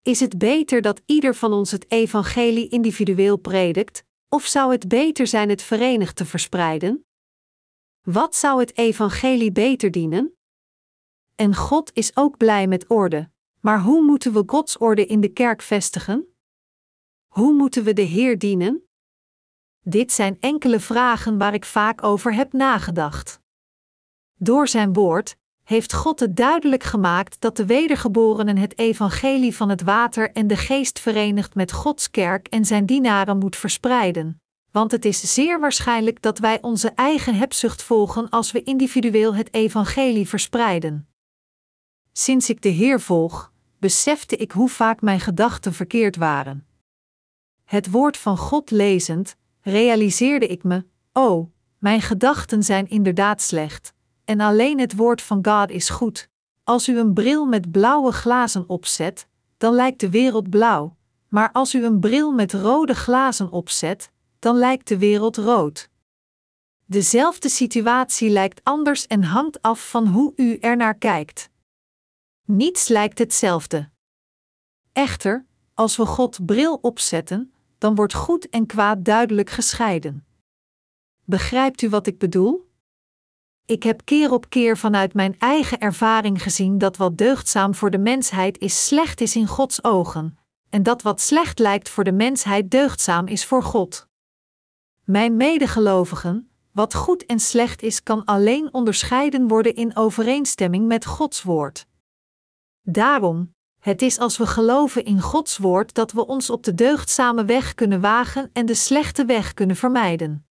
Is 0.03 0.21
het 0.21 0.39
beter 0.39 0.83
dat 0.83 1.03
ieder 1.07 1.35
van 1.35 1.53
ons 1.53 1.71
het 1.71 1.91
evangelie 1.91 2.69
individueel 2.69 3.37
predikt, 3.37 4.05
of 4.29 4.47
zou 4.47 4.73
het 4.73 4.89
beter 4.89 5.27
zijn 5.27 5.49
het 5.49 5.63
verenigd 5.63 6.17
te 6.17 6.25
verspreiden? 6.25 7.05
Wat 8.01 8.35
zou 8.35 8.61
het 8.61 8.77
evangelie 8.77 9.53
beter 9.53 9.91
dienen? 9.91 10.35
En 11.35 11.55
God 11.55 11.91
is 11.95 12.17
ook 12.17 12.37
blij 12.37 12.67
met 12.67 12.89
orde, 12.89 13.31
maar 13.61 13.83
hoe 13.83 14.03
moeten 14.03 14.33
we 14.33 14.43
Gods 14.47 14.79
orde 14.79 15.07
in 15.07 15.21
de 15.21 15.33
kerk 15.33 15.63
vestigen? 15.63 16.35
Hoe 17.27 17.53
moeten 17.53 17.85
we 17.85 17.93
de 17.93 18.03
Heer 18.03 18.39
dienen? 18.39 18.90
Dit 19.83 20.13
zijn 20.13 20.37
enkele 20.41 20.81
vragen 20.81 21.39
waar 21.39 21.55
ik 21.55 21.65
vaak 21.65 22.05
over 22.05 22.35
heb 22.35 22.53
nagedacht. 22.53 23.41
Door 24.35 24.69
zijn 24.69 24.93
woord 24.93 25.37
heeft 25.63 25.93
God 25.93 26.21
het 26.21 26.37
duidelijk 26.37 26.83
gemaakt 26.83 27.41
dat 27.41 27.57
de 27.57 27.67
wedergeborenen 27.67 28.57
het 28.57 28.79
evangelie 28.79 29.57
van 29.57 29.69
het 29.69 29.83
water 29.83 30.33
en 30.33 30.47
de 30.47 30.57
geest 30.57 31.01
verenigd 31.01 31.55
met 31.55 31.73
Gods 31.73 32.11
kerk 32.11 32.49
en 32.49 32.65
zijn 32.65 32.87
dienaren 32.87 33.39
moet 33.39 33.57
verspreiden. 33.57 34.41
Want 34.71 34.91
het 34.91 35.05
is 35.05 35.35
zeer 35.35 35.61
waarschijnlijk 35.61 36.23
dat 36.23 36.39
wij 36.39 36.63
onze 36.63 36.91
eigen 36.91 37.35
hebzucht 37.35 37.83
volgen 37.83 38.29
als 38.29 38.53
we 38.53 38.63
individueel 38.63 39.35
het 39.35 39.55
evangelie 39.55 40.29
verspreiden. 40.29 41.09
Sinds 42.13 42.51
ik 42.51 42.63
de 42.63 42.69
Heer 42.69 43.01
volg, 43.01 43.53
besefte 43.79 44.37
ik 44.37 44.53
hoe 44.53 44.69
vaak 44.69 45.01
mijn 45.01 45.21
gedachten 45.21 45.73
verkeerd 45.73 46.17
waren. 46.17 46.67
Het 47.65 47.91
woord 47.91 48.17
van 48.17 48.37
God 48.37 48.71
lezend, 48.71 49.37
realiseerde 49.63 50.47
ik 50.47 50.65
me: 50.65 50.85
oh, 51.13 51.51
mijn 51.79 52.01
gedachten 52.01 52.63
zijn 52.63 52.89
inderdaad 52.89 53.43
slecht 53.43 53.93
en 54.31 54.41
alleen 54.41 54.79
het 54.81 54.97
woord 54.97 55.23
van 55.23 55.47
God 55.47 55.71
is 55.71 55.89
goed. 55.89 56.29
Als 56.65 56.89
u 56.89 56.99
een 56.99 57.13
bril 57.13 57.47
met 57.47 57.71
blauwe 57.71 58.13
glazen 58.13 58.69
opzet, 58.69 59.27
dan 59.57 59.75
lijkt 59.75 60.01
de 60.01 60.11
wereld 60.11 60.51
blauw, 60.51 60.97
maar 61.29 61.53
als 61.53 61.75
u 61.75 61.85
een 61.85 62.01
bril 62.01 62.33
met 62.33 62.53
rode 62.53 62.95
glazen 62.95 63.51
opzet, 63.51 64.11
dan 64.39 64.57
lijkt 64.57 64.89
de 64.89 64.99
wereld 64.99 65.37
rood. 65.37 65.89
Dezelfde 66.87 67.49
situatie 67.49 68.31
lijkt 68.31 68.61
anders 68.65 69.07
en 69.07 69.23
hangt 69.23 69.63
af 69.63 69.91
van 69.91 70.07
hoe 70.07 70.33
u 70.37 70.57
er 70.57 70.77
naar 70.77 70.95
kijkt. 70.95 71.51
Niets 72.45 72.89
lijkt 72.89 73.19
hetzelfde. 73.19 73.91
Echter, 74.93 75.47
als 75.75 75.97
we 75.97 76.07
God 76.07 76.47
bril 76.47 76.75
opzetten, 76.75 77.53
dan 77.81 77.95
wordt 77.95 78.15
goed 78.15 78.49
en 78.49 78.67
kwaad 78.67 79.05
duidelijk 79.05 79.51
gescheiden. 79.51 80.27
Begrijpt 81.25 81.83
u 81.83 81.89
wat 81.89 82.07
ik 82.07 82.19
bedoel? 82.19 82.69
Ik 83.65 83.83
heb 83.83 84.05
keer 84.05 84.33
op 84.33 84.49
keer 84.49 84.79
vanuit 84.79 85.15
mijn 85.15 85.39
eigen 85.39 85.79
ervaring 85.79 86.43
gezien 86.43 86.79
dat 86.79 86.97
wat 86.97 87.19
deugdzaam 87.19 87.75
voor 87.75 87.91
de 87.91 87.99
mensheid 87.99 88.59
is 88.59 88.87
slecht 88.87 89.21
is 89.21 89.37
in 89.37 89.47
Gods 89.47 89.85
ogen, 89.85 90.39
en 90.71 90.83
dat 90.83 91.03
wat 91.03 91.21
slecht 91.21 91.59
lijkt 91.59 91.89
voor 91.89 92.05
de 92.05 92.13
mensheid 92.13 92.71
deugdzaam 92.71 93.27
is 93.27 93.45
voor 93.47 93.63
God. 93.63 94.09
Mijn 95.05 95.37
medegelovigen, 95.37 96.51
wat 96.73 96.95
goed 96.95 97.27
en 97.27 97.41
slecht 97.41 97.83
is, 97.83 98.03
kan 98.03 98.25
alleen 98.25 98.73
onderscheiden 98.75 99.49
worden 99.49 99.75
in 99.75 99.97
overeenstemming 99.97 100.87
met 100.87 101.07
Gods 101.07 101.43
woord. 101.43 101.87
Daarom, 102.83 103.55
het 103.81 104.03
is 104.03 104.19
als 104.19 104.37
we 104.37 104.47
geloven 104.47 105.05
in 105.05 105.21
Gods 105.21 105.59
woord 105.59 105.95
dat 105.95 106.13
we 106.13 106.27
ons 106.27 106.51
op 106.51 106.65
de 106.65 106.75
deugdzame 106.75 107.45
weg 107.45 107.75
kunnen 107.75 108.01
wagen 108.01 108.51
en 108.53 108.67
de 108.67 108.75
slechte 108.75 109.25
weg 109.25 109.55
kunnen 109.55 109.77
vermijden. 109.77 110.47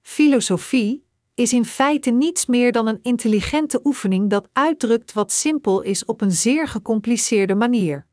Filosofie, 0.00 1.04
is 1.34 1.52
in 1.52 1.64
feite 1.64 2.10
niets 2.10 2.46
meer 2.46 2.72
dan 2.72 2.86
een 2.86 2.98
intelligente 3.02 3.80
oefening 3.84 4.30
dat 4.30 4.48
uitdrukt 4.52 5.12
wat 5.12 5.32
simpel 5.32 5.82
is 5.82 6.04
op 6.04 6.20
een 6.20 6.32
zeer 6.32 6.68
gecompliceerde 6.68 7.54
manier. 7.54 8.06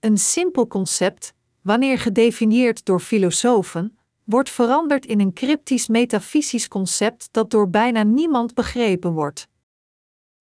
Een 0.00 0.18
simpel 0.18 0.66
concept, 0.66 1.34
wanneer 1.62 1.98
gedefinieerd 1.98 2.84
door 2.84 3.00
filosofen, 3.00 3.98
wordt 4.24 4.50
veranderd 4.50 5.06
in 5.06 5.20
een 5.20 5.32
cryptisch 5.32 5.88
metafysisch 5.88 6.68
concept 6.68 7.28
dat 7.30 7.50
door 7.50 7.70
bijna 7.70 8.02
niemand 8.02 8.54
begrepen 8.54 9.12
wordt. 9.12 9.48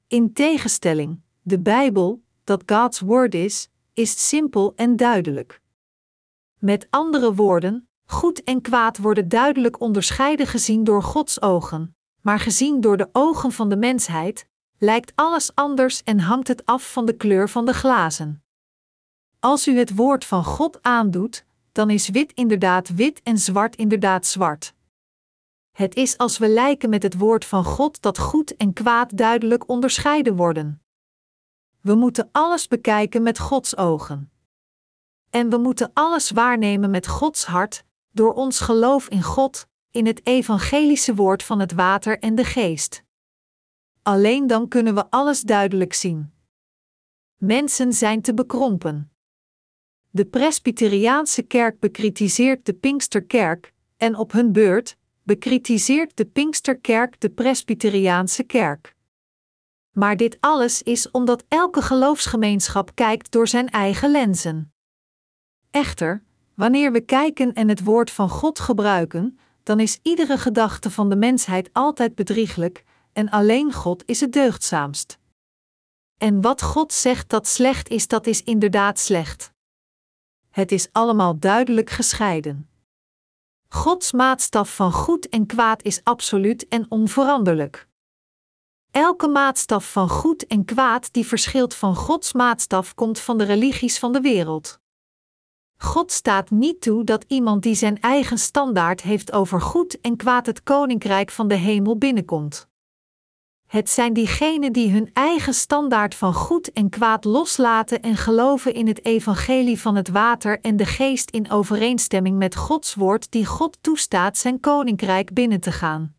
In 0.07 0.33
tegenstelling, 0.33 1.19
de 1.41 1.59
Bijbel, 1.59 2.21
dat 2.47 2.63
God's 2.65 2.99
Word 2.99 3.33
is, 3.33 3.69
is 3.93 4.27
simpel 4.27 4.73
en 4.75 4.95
duidelijk. 4.95 5.61
Met 6.57 6.87
andere 6.89 7.33
woorden, 7.33 7.87
Goed 8.09 8.43
en 8.43 8.61
kwaad 8.61 8.97
worden 8.97 9.29
duidelijk 9.29 9.79
onderscheiden 9.79 10.47
gezien 10.47 10.83
door 10.83 11.03
Gods 11.03 11.41
ogen, 11.41 11.95
maar 12.21 12.39
gezien 12.39 12.81
door 12.81 12.97
de 12.97 13.09
ogen 13.11 13.51
van 13.51 13.69
de 13.69 13.75
mensheid, 13.75 14.47
lijkt 14.77 15.11
alles 15.15 15.55
anders 15.55 16.03
en 16.03 16.19
hangt 16.19 16.47
het 16.47 16.65
af 16.65 16.91
van 16.91 17.05
de 17.05 17.13
kleur 17.13 17.49
van 17.49 17.65
de 17.65 17.73
glazen. 17.73 18.43
Als 19.39 19.67
u 19.67 19.77
het 19.77 19.95
woord 19.95 20.25
van 20.25 20.43
God 20.43 20.83
aandoet, 20.83 21.45
dan 21.71 21.89
is 21.89 22.09
wit 22.09 22.31
inderdaad 22.33 22.95
wit 22.95 23.21
en 23.23 23.37
zwart 23.37 23.75
inderdaad 23.75 24.25
zwart. 24.25 24.73
Het 25.71 25.95
is 25.95 26.17
als 26.17 26.37
we 26.37 26.47
lijken 26.47 26.89
met 26.89 27.03
het 27.03 27.17
woord 27.17 27.45
van 27.45 27.63
God 27.63 28.01
dat 28.01 28.17
goed 28.17 28.55
en 28.55 28.73
kwaad 28.73 29.17
duidelijk 29.17 29.69
onderscheiden 29.69 30.35
worden. 30.35 30.81
We 31.81 31.95
moeten 31.95 32.29
alles 32.31 32.67
bekijken 32.67 33.23
met 33.23 33.39
Gods 33.39 33.77
ogen. 33.77 34.31
En 35.29 35.49
we 35.49 35.57
moeten 35.57 35.91
alles 35.93 36.31
waarnemen 36.31 36.89
met 36.89 37.07
Gods 37.07 37.45
hart, 37.45 37.83
door 38.11 38.33
ons 38.33 38.59
geloof 38.59 39.07
in 39.07 39.23
God, 39.23 39.67
in 39.91 40.05
het 40.05 40.25
evangelische 40.25 41.15
woord 41.15 41.43
van 41.43 41.59
het 41.59 41.71
water 41.71 42.19
en 42.19 42.35
de 42.35 42.43
geest. 42.43 43.03
Alleen 44.01 44.47
dan 44.47 44.67
kunnen 44.67 44.95
we 44.95 45.09
alles 45.09 45.41
duidelijk 45.41 45.93
zien. 45.93 46.33
Mensen 47.37 47.93
zijn 47.93 48.21
te 48.21 48.33
bekrompen. 48.33 49.11
De 50.09 50.25
Presbyteriaanse 50.25 51.41
kerk 51.41 51.79
bekritiseert 51.79 52.65
de 52.65 52.73
Pinksterkerk, 52.73 53.73
en 53.97 54.15
op 54.15 54.31
hun 54.31 54.51
beurt 54.51 54.97
bekritiseert 55.23 56.17
de 56.17 56.25
Pinksterkerk 56.25 57.19
de 57.19 57.29
Presbyteriaanse 57.29 58.43
kerk. 58.43 58.95
Maar 59.99 60.17
dit 60.17 60.37
alles 60.39 60.83
is 60.83 61.11
omdat 61.11 61.43
elke 61.47 61.81
geloofsgemeenschap 61.81 62.91
kijkt 62.93 63.31
door 63.31 63.47
zijn 63.47 63.69
eigen 63.69 64.11
lenzen. 64.11 64.73
Echter, 65.71 66.25
Wanneer 66.57 66.91
we 66.91 67.01
kijken 67.01 67.53
en 67.53 67.69
het 67.69 67.83
woord 67.83 68.11
van 68.11 68.29
God 68.29 68.59
gebruiken, 68.59 69.39
dan 69.63 69.79
is 69.79 69.99
iedere 70.01 70.37
gedachte 70.37 70.91
van 70.91 71.09
de 71.09 71.15
mensheid 71.15 71.69
altijd 71.73 72.15
bedrieglijk, 72.15 72.83
en 73.13 73.29
alleen 73.29 73.73
God 73.73 74.03
is 74.05 74.19
het 74.19 74.33
deugdzaamst. 74.33 75.17
En 76.17 76.41
wat 76.41 76.61
God 76.61 76.93
zegt 76.93 77.29
dat 77.29 77.47
slecht 77.47 77.89
is, 77.89 78.07
dat 78.07 78.27
is 78.27 78.43
inderdaad 78.43 78.99
slecht. 78.99 79.51
Het 80.49 80.71
is 80.71 80.87
allemaal 80.91 81.39
duidelijk 81.39 81.89
gescheiden. 81.89 82.69
Gods 83.67 84.11
maatstaf 84.11 84.75
van 84.75 84.91
goed 84.91 85.29
en 85.29 85.45
kwaad 85.45 85.83
is 85.83 86.03
absoluut 86.03 86.67
en 86.67 86.85
onveranderlijk. 86.89 87.86
Elke 88.97 89.27
maatstaf 89.27 89.91
van 89.91 90.09
goed 90.09 90.47
en 90.47 90.65
kwaad 90.65 91.13
die 91.13 91.25
verschilt 91.25 91.73
van 91.73 91.95
Gods 91.95 92.33
maatstaf 92.33 92.95
komt 92.95 93.19
van 93.19 93.37
de 93.37 93.43
religies 93.43 93.99
van 93.99 94.13
de 94.13 94.21
wereld. 94.21 94.79
God 95.77 96.11
staat 96.11 96.49
niet 96.49 96.81
toe 96.81 97.03
dat 97.03 97.25
iemand 97.27 97.63
die 97.63 97.75
zijn 97.75 98.01
eigen 98.01 98.37
standaard 98.37 99.01
heeft 99.01 99.31
over 99.31 99.61
goed 99.61 100.01
en 100.01 100.15
kwaad 100.15 100.45
het 100.45 100.63
koninkrijk 100.63 101.31
van 101.31 101.47
de 101.47 101.55
hemel 101.55 101.97
binnenkomt. 101.97 102.67
Het 103.67 103.89
zijn 103.89 104.13
diegenen 104.13 104.73
die 104.73 104.91
hun 104.91 105.09
eigen 105.13 105.53
standaard 105.53 106.15
van 106.15 106.33
goed 106.33 106.71
en 106.71 106.89
kwaad 106.89 107.25
loslaten 107.25 108.01
en 108.01 108.15
geloven 108.15 108.73
in 108.73 108.87
het 108.87 109.05
evangelie 109.05 109.79
van 109.79 109.95
het 109.95 110.09
water 110.09 110.59
en 110.61 110.77
de 110.77 110.85
geest 110.85 111.29
in 111.29 111.51
overeenstemming 111.51 112.37
met 112.37 112.55
Gods 112.55 112.95
woord 112.95 113.31
die 113.31 113.45
God 113.45 113.77
toestaat 113.81 114.37
zijn 114.37 114.59
koninkrijk 114.59 115.33
binnen 115.33 115.59
te 115.59 115.71
gaan. 115.71 116.16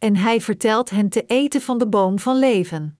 En 0.00 0.16
hij 0.16 0.40
vertelt 0.40 0.90
hen 0.90 1.08
te 1.08 1.24
eten 1.26 1.60
van 1.60 1.78
de 1.78 1.88
boom 1.88 2.18
van 2.18 2.38
leven. 2.38 2.98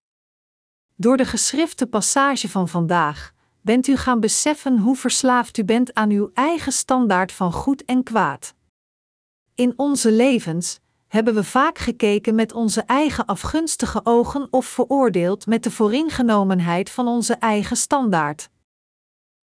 Door 0.96 1.16
de 1.16 1.24
geschrifte 1.24 1.86
passage 1.86 2.48
van 2.48 2.68
vandaag 2.68 3.32
bent 3.60 3.86
u 3.86 3.96
gaan 3.96 4.20
beseffen 4.20 4.78
hoe 4.78 4.96
verslaafd 4.96 5.56
u 5.56 5.64
bent 5.64 5.94
aan 5.94 6.10
uw 6.10 6.30
eigen 6.34 6.72
standaard 6.72 7.32
van 7.32 7.52
goed 7.52 7.84
en 7.84 8.02
kwaad. 8.02 8.54
In 9.54 9.72
onze 9.76 10.12
levens 10.12 10.80
hebben 11.08 11.34
we 11.34 11.44
vaak 11.44 11.78
gekeken 11.78 12.34
met 12.34 12.52
onze 12.52 12.80
eigen 12.80 13.26
afgunstige 13.26 14.00
ogen 14.04 14.48
of 14.50 14.66
veroordeeld 14.66 15.46
met 15.46 15.62
de 15.62 15.70
vooringenomenheid 15.70 16.90
van 16.90 17.06
onze 17.06 17.34
eigen 17.34 17.76
standaard. 17.76 18.50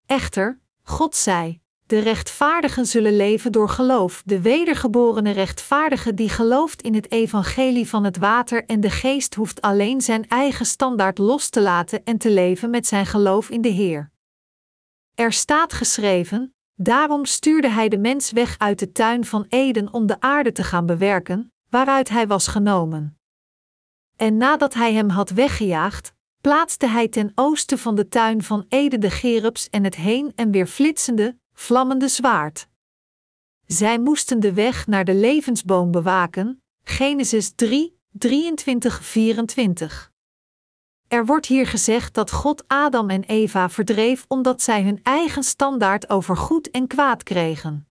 Echter, 0.06 0.60
God 0.84 1.16
zei: 1.16 1.62
De 1.88 2.00
rechtvaardigen 2.00 2.86
zullen 2.86 3.16
leven 3.16 3.52
door 3.52 3.70
geloof, 3.70 4.22
de 4.26 4.42
wedergeborene 4.42 5.32
rechtvaardige 5.32 6.14
die 6.14 6.30
gelooft 6.30 6.82
in 6.82 6.96
het 6.96 7.12
evangelie 7.12 7.88
van 7.88 8.04
het 8.04 8.18
water 8.18 8.66
en 8.66 8.82
de 8.82 8.90
geest 8.90 9.36
hoeft 9.36 9.62
alleen 9.62 10.02
zijn 10.02 10.28
eigen 10.28 10.66
standaard 10.66 11.18
los 11.18 11.50
te 11.50 11.62
laten 11.62 12.04
en 12.04 12.18
te 12.18 12.32
leven 12.32 12.70
met 12.70 12.88
zijn 12.88 13.06
geloof 13.06 13.50
in 13.50 13.62
de 13.62 13.70
Heer. 13.70 14.12
Er 15.16 15.34
staat 15.34 15.74
geschreven: 15.74 16.56
Daarom 16.76 17.26
stuurde 17.26 17.70
hij 17.70 17.90
de 17.90 17.98
mens 17.98 18.32
weg 18.32 18.58
uit 18.58 18.80
de 18.80 18.92
tuin 18.92 19.26
van 19.26 19.46
Eden 19.50 19.94
om 19.94 20.06
de 20.06 20.20
aarde 20.20 20.52
te 20.52 20.64
gaan 20.64 20.86
bewerken, 20.86 21.54
waaruit 21.70 22.10
hij 22.10 22.28
was 22.28 22.48
genomen. 22.48 23.20
En 24.16 24.38
nadat 24.38 24.74
hij 24.74 24.94
hem 24.94 25.10
had 25.10 25.30
weggejaagd, 25.30 26.14
plaatste 26.42 26.88
hij 26.88 27.08
ten 27.08 27.32
oosten 27.36 27.78
van 27.78 27.96
de 27.96 28.08
tuin 28.08 28.44
van 28.44 28.66
Eden 28.70 29.00
de 29.00 29.10
gerubs 29.10 29.70
en 29.70 29.84
het 29.84 29.96
heen 29.96 30.32
en 30.36 30.52
weer 30.52 30.68
flitsende, 30.68 31.38
vlammende 31.60 32.08
zwaard. 32.08 32.68
Zij 33.66 34.00
moesten 34.00 34.40
de 34.40 34.54
weg 34.54 34.88
naar 34.88 35.06
de 35.06 35.14
levensboom 35.14 35.92
bewaken, 35.92 36.64
Genesis 36.84 37.52
3, 37.56 38.00
23, 38.12 39.04
24. 39.04 40.12
Er 41.08 41.26
wordt 41.26 41.46
hier 41.46 41.68
gezegd 41.68 42.14
dat 42.14 42.32
God 42.32 42.64
Adam 42.68 43.10
en 43.10 43.24
Eva 43.24 43.70
verdreef 43.70 44.26
omdat 44.28 44.62
zij 44.62 44.84
hun 44.84 45.00
eigen 45.04 45.44
standaard 45.44 46.10
over 46.10 46.38
goed 46.38 46.72
en 46.72 46.88
kwaad 46.88 47.24
kregen. 47.24 47.88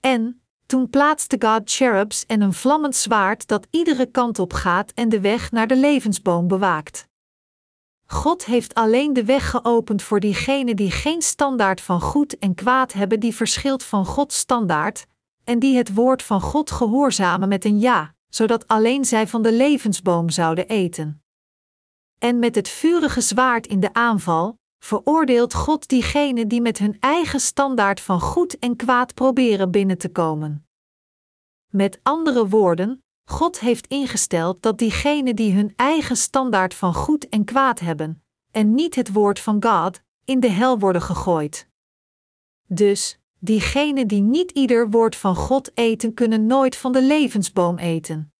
En, 0.00 0.42
toen 0.66 0.90
plaatste 0.90 1.36
God 1.38 1.70
cherubs 1.70 2.26
en 2.26 2.40
een 2.40 2.54
vlammend 2.54 2.96
zwaard 2.96 3.46
dat 3.46 3.66
iedere 3.70 4.06
kant 4.06 4.38
op 4.38 4.52
gaat 4.52 4.92
en 4.92 5.08
de 5.08 5.20
weg 5.20 5.50
naar 5.50 5.66
de 5.66 5.76
levensboom 5.76 6.48
bewaakt. 6.48 7.09
God 8.10 8.44
heeft 8.44 8.74
alleen 8.74 9.12
de 9.12 9.24
weg 9.24 9.50
geopend 9.50 10.02
voor 10.02 10.20
diegenen 10.20 10.76
die 10.76 10.90
geen 10.90 11.22
standaard 11.22 11.80
van 11.80 12.00
goed 12.00 12.38
en 12.38 12.54
kwaad 12.54 12.92
hebben 12.92 13.20
die 13.20 13.34
verschilt 13.34 13.82
van 13.82 14.06
Gods 14.06 14.38
standaard, 14.38 15.06
en 15.44 15.58
die 15.58 15.76
het 15.76 15.94
woord 15.94 16.22
van 16.22 16.40
God 16.40 16.70
gehoorzamen 16.70 17.48
met 17.48 17.64
een 17.64 17.78
ja, 17.78 18.14
zodat 18.28 18.68
alleen 18.68 19.04
zij 19.04 19.26
van 19.26 19.42
de 19.42 19.52
levensboom 19.52 20.30
zouden 20.30 20.68
eten. 20.68 21.22
En 22.18 22.38
met 22.38 22.54
het 22.54 22.68
vurige 22.68 23.20
zwaard 23.20 23.66
in 23.66 23.80
de 23.80 23.92
aanval, 23.92 24.58
veroordeelt 24.78 25.54
God 25.54 25.88
diegenen 25.88 26.48
die 26.48 26.60
met 26.60 26.78
hun 26.78 26.96
eigen 27.00 27.40
standaard 27.40 28.00
van 28.00 28.20
goed 28.20 28.58
en 28.58 28.76
kwaad 28.76 29.14
proberen 29.14 29.70
binnen 29.70 29.98
te 29.98 30.08
komen. 30.08 30.66
Met 31.66 32.00
andere 32.02 32.48
woorden, 32.48 33.04
God 33.30 33.60
heeft 33.60 33.86
ingesteld 33.86 34.62
dat 34.62 34.78
diegenen 34.78 35.36
die 35.36 35.52
hun 35.52 35.72
eigen 35.76 36.16
standaard 36.16 36.74
van 36.74 36.94
goed 36.94 37.28
en 37.28 37.44
kwaad 37.44 37.80
hebben, 37.80 38.22
en 38.50 38.74
niet 38.74 38.94
het 38.94 39.12
woord 39.12 39.40
van 39.40 39.62
God, 39.64 40.02
in 40.24 40.40
de 40.40 40.50
hel 40.50 40.78
worden 40.78 41.02
gegooid. 41.02 41.68
Dus, 42.66 43.18
diegenen 43.38 44.08
die 44.08 44.20
niet 44.20 44.50
ieder 44.50 44.90
woord 44.90 45.16
van 45.16 45.36
God 45.36 45.70
eten, 45.74 46.14
kunnen 46.14 46.46
nooit 46.46 46.76
van 46.76 46.92
de 46.92 47.02
levensboom 47.02 47.78
eten. 47.78 48.32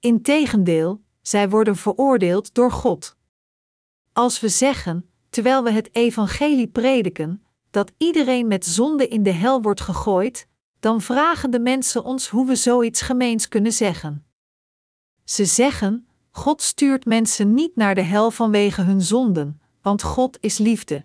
Integendeel, 0.00 1.02
zij 1.22 1.48
worden 1.48 1.76
veroordeeld 1.76 2.54
door 2.54 2.72
God. 2.72 3.16
Als 4.12 4.40
we 4.40 4.48
zeggen, 4.48 5.10
terwijl 5.30 5.62
we 5.62 5.70
het 5.70 5.94
evangelie 5.94 6.68
prediken, 6.68 7.44
dat 7.70 7.92
iedereen 7.96 8.46
met 8.46 8.66
zonde 8.66 9.08
in 9.08 9.22
de 9.22 9.32
hel 9.32 9.62
wordt 9.62 9.80
gegooid, 9.80 10.48
dan 10.80 11.00
vragen 11.00 11.50
de 11.50 11.60
mensen 11.60 12.04
ons 12.04 12.28
hoe 12.28 12.46
we 12.46 12.54
zoiets 12.54 13.00
gemeens 13.00 13.48
kunnen 13.48 13.72
zeggen. 13.72 14.24
Ze 15.24 15.44
zeggen: 15.44 16.08
God 16.30 16.62
stuurt 16.62 17.04
mensen 17.04 17.54
niet 17.54 17.76
naar 17.76 17.94
de 17.94 18.02
hel 18.02 18.30
vanwege 18.30 18.82
hun 18.82 19.02
zonden, 19.02 19.60
want 19.82 20.02
God 20.02 20.38
is 20.40 20.58
liefde. 20.58 21.04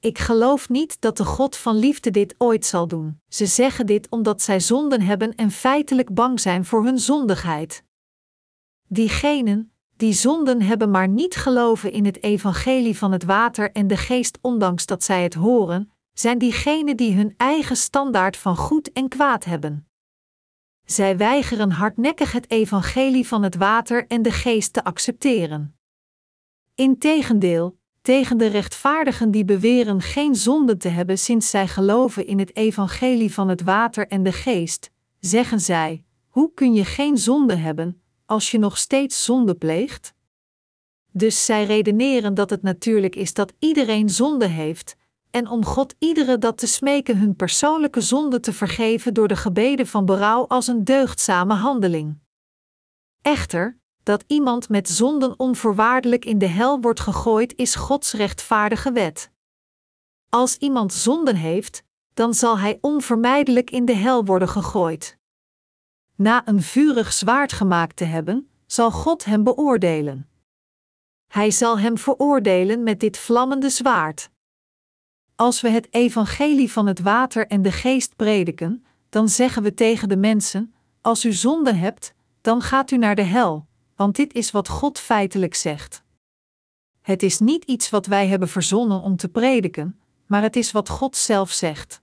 Ik 0.00 0.18
geloof 0.18 0.68
niet 0.68 1.00
dat 1.00 1.16
de 1.16 1.24
God 1.24 1.56
van 1.56 1.76
liefde 1.76 2.10
dit 2.10 2.34
ooit 2.38 2.66
zal 2.66 2.88
doen. 2.88 3.20
Ze 3.28 3.46
zeggen 3.46 3.86
dit 3.86 4.10
omdat 4.10 4.42
zij 4.42 4.60
zonden 4.60 5.00
hebben 5.00 5.34
en 5.34 5.50
feitelijk 5.50 6.14
bang 6.14 6.40
zijn 6.40 6.64
voor 6.64 6.84
hun 6.84 6.98
zondigheid. 6.98 7.84
Diegenen 8.88 9.72
die 9.96 10.12
zonden 10.12 10.62
hebben 10.62 10.90
maar 10.90 11.08
niet 11.08 11.36
geloven 11.36 11.92
in 11.92 12.04
het 12.04 12.22
evangelie 12.22 12.98
van 12.98 13.12
het 13.12 13.24
water 13.24 13.72
en 13.72 13.86
de 13.86 13.96
geest 13.96 14.38
ondanks 14.40 14.86
dat 14.86 15.04
zij 15.04 15.22
het 15.22 15.34
horen, 15.34 15.91
zijn 16.12 16.38
diegenen 16.38 16.96
die 16.96 17.14
hun 17.14 17.34
eigen 17.36 17.76
standaard 17.76 18.36
van 18.36 18.56
goed 18.56 18.92
en 18.92 19.08
kwaad 19.08 19.44
hebben. 19.44 19.86
Zij 20.84 21.16
weigeren 21.16 21.70
hardnekkig 21.70 22.32
het 22.32 22.50
evangelie 22.50 23.26
van 23.26 23.42
het 23.42 23.56
water 23.56 24.06
en 24.06 24.22
de 24.22 24.30
geest 24.30 24.72
te 24.72 24.84
accepteren. 24.84 25.76
Integendeel, 26.74 27.78
tegen 28.02 28.38
de 28.38 28.46
rechtvaardigen 28.46 29.30
die 29.30 29.44
beweren 29.44 30.00
geen 30.00 30.34
zonde 30.34 30.76
te 30.76 30.88
hebben 30.88 31.18
sinds 31.18 31.50
zij 31.50 31.68
geloven 31.68 32.26
in 32.26 32.38
het 32.38 32.56
evangelie 32.56 33.32
van 33.32 33.48
het 33.48 33.62
water 33.62 34.08
en 34.08 34.22
de 34.22 34.32
geest, 34.32 34.90
zeggen 35.20 35.60
zij: 35.60 36.04
Hoe 36.28 36.52
kun 36.54 36.74
je 36.74 36.84
geen 36.84 37.18
zonde 37.18 37.54
hebben 37.54 38.02
als 38.26 38.50
je 38.50 38.58
nog 38.58 38.78
steeds 38.78 39.24
zonde 39.24 39.54
pleegt? 39.54 40.14
Dus 41.12 41.44
zij 41.44 41.64
redeneren 41.64 42.34
dat 42.34 42.50
het 42.50 42.62
natuurlijk 42.62 43.16
is 43.16 43.34
dat 43.34 43.52
iedereen 43.58 44.08
zonde 44.08 44.46
heeft, 44.46 44.96
en 45.32 45.48
om 45.48 45.64
God 45.64 45.94
iedere 45.98 46.38
dat 46.38 46.58
te 46.58 46.66
smeken 46.66 47.18
hun 47.18 47.36
persoonlijke 47.36 48.00
zonde 48.00 48.40
te 48.40 48.52
vergeven 48.52 49.14
door 49.14 49.28
de 49.28 49.36
gebeden 49.36 49.86
van 49.86 50.04
berouw 50.04 50.46
als 50.46 50.66
een 50.66 50.84
deugdzame 50.84 51.54
handeling. 51.54 52.18
Echter, 53.22 53.78
dat 54.02 54.24
iemand 54.26 54.68
met 54.68 54.88
zonden 54.88 55.38
onvoorwaardelijk 55.38 56.24
in 56.24 56.38
de 56.38 56.46
hel 56.46 56.80
wordt 56.80 57.00
gegooid, 57.00 57.56
is 57.56 57.74
Gods 57.74 58.12
rechtvaardige 58.12 58.92
wet. 58.92 59.30
Als 60.28 60.56
iemand 60.56 60.92
zonden 60.92 61.36
heeft, 61.36 61.82
dan 62.14 62.34
zal 62.34 62.58
hij 62.58 62.78
onvermijdelijk 62.80 63.70
in 63.70 63.84
de 63.84 63.94
hel 63.94 64.24
worden 64.24 64.48
gegooid. 64.48 65.18
Na 66.14 66.48
een 66.48 66.62
vurig 66.62 67.12
zwaard 67.12 67.52
gemaakt 67.52 67.96
te 67.96 68.04
hebben, 68.04 68.50
zal 68.66 68.90
God 68.90 69.24
hem 69.24 69.44
beoordelen. 69.44 70.28
Hij 71.26 71.50
zal 71.50 71.78
hem 71.78 71.98
veroordelen 71.98 72.82
met 72.82 73.00
dit 73.00 73.18
vlammende 73.18 73.70
zwaard. 73.70 74.30
Als 75.42 75.60
we 75.60 75.68
het 75.68 75.88
evangelie 75.90 76.72
van 76.72 76.86
het 76.86 77.00
water 77.00 77.46
en 77.46 77.62
de 77.62 77.72
geest 77.72 78.16
prediken, 78.16 78.84
dan 79.08 79.28
zeggen 79.28 79.62
we 79.62 79.74
tegen 79.74 80.08
de 80.08 80.16
mensen: 80.16 80.74
Als 81.00 81.24
u 81.24 81.32
zonde 81.32 81.72
hebt, 81.72 82.14
dan 82.40 82.60
gaat 82.60 82.90
u 82.90 82.96
naar 82.96 83.14
de 83.14 83.22
hel, 83.22 83.66
want 83.96 84.16
dit 84.16 84.32
is 84.32 84.50
wat 84.50 84.68
God 84.68 84.98
feitelijk 84.98 85.54
zegt. 85.54 86.02
Het 87.00 87.22
is 87.22 87.38
niet 87.38 87.64
iets 87.64 87.90
wat 87.90 88.06
wij 88.06 88.26
hebben 88.26 88.48
verzonnen 88.48 89.00
om 89.00 89.16
te 89.16 89.28
prediken, 89.28 90.00
maar 90.26 90.42
het 90.42 90.56
is 90.56 90.72
wat 90.72 90.88
God 90.88 91.16
zelf 91.16 91.50
zegt. 91.50 92.00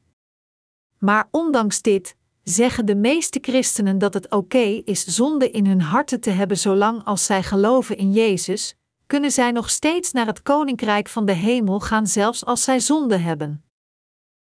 Maar 0.97 1.27
ondanks 1.31 1.81
dit 1.81 2.15
zeggen 2.43 2.85
de 2.85 2.95
meeste 2.95 3.39
christenen 3.41 3.97
dat 3.97 4.13
het 4.13 4.31
oké 4.31 4.81
is 4.85 5.05
zonde 5.05 5.51
in 5.51 5.65
hun 5.65 5.81
harten 5.81 6.19
te 6.19 6.29
hebben 6.29 6.57
zolang 6.57 7.03
als 7.03 7.25
zij 7.25 7.43
geloven 7.43 7.97
in 7.97 8.11
Jezus, 8.11 8.75
kunnen 9.09 9.31
zij 9.31 9.51
nog 9.51 9.69
steeds 9.69 10.11
naar 10.11 10.25
het 10.25 10.41
koninkrijk 10.41 11.07
van 11.07 11.25
de 11.25 11.31
hemel 11.31 11.79
gaan, 11.79 12.07
zelfs 12.07 12.45
als 12.45 12.63
zij 12.63 12.79
zonde 12.79 13.17
hebben. 13.17 13.63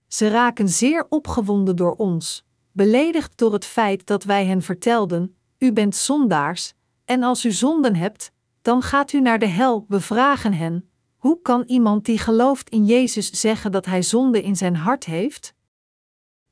Ze 0.07 0.27
raken 0.27 0.69
zeer 0.69 1.05
opgewonden 1.09 1.75
door 1.75 1.95
ons, 1.95 2.45
beledigd 2.71 3.37
door 3.37 3.53
het 3.53 3.65
feit 3.65 4.05
dat 4.05 4.23
wij 4.23 4.45
hen 4.45 4.61
vertelden: 4.61 5.35
U 5.57 5.73
bent 5.73 5.95
zondaars, 5.95 6.73
en 7.05 7.23
als 7.23 7.45
u 7.45 7.51
zonden 7.51 7.95
hebt, 7.95 8.31
dan 8.61 8.81
gaat 8.81 9.13
u 9.13 9.21
naar 9.21 9.39
de 9.39 9.45
hel. 9.45 9.85
We 9.87 9.99
vragen 9.99 10.53
hen: 10.53 10.89
Hoe 11.17 11.41
kan 11.41 11.63
iemand 11.67 12.05
die 12.05 12.17
gelooft 12.17 12.69
in 12.69 12.85
Jezus 12.85 13.31
zeggen 13.31 13.71
dat 13.71 13.85
hij 13.85 14.01
zonde 14.01 14.41
in 14.41 14.55
zijn 14.55 14.75
hart 14.75 15.05
heeft? 15.05 15.53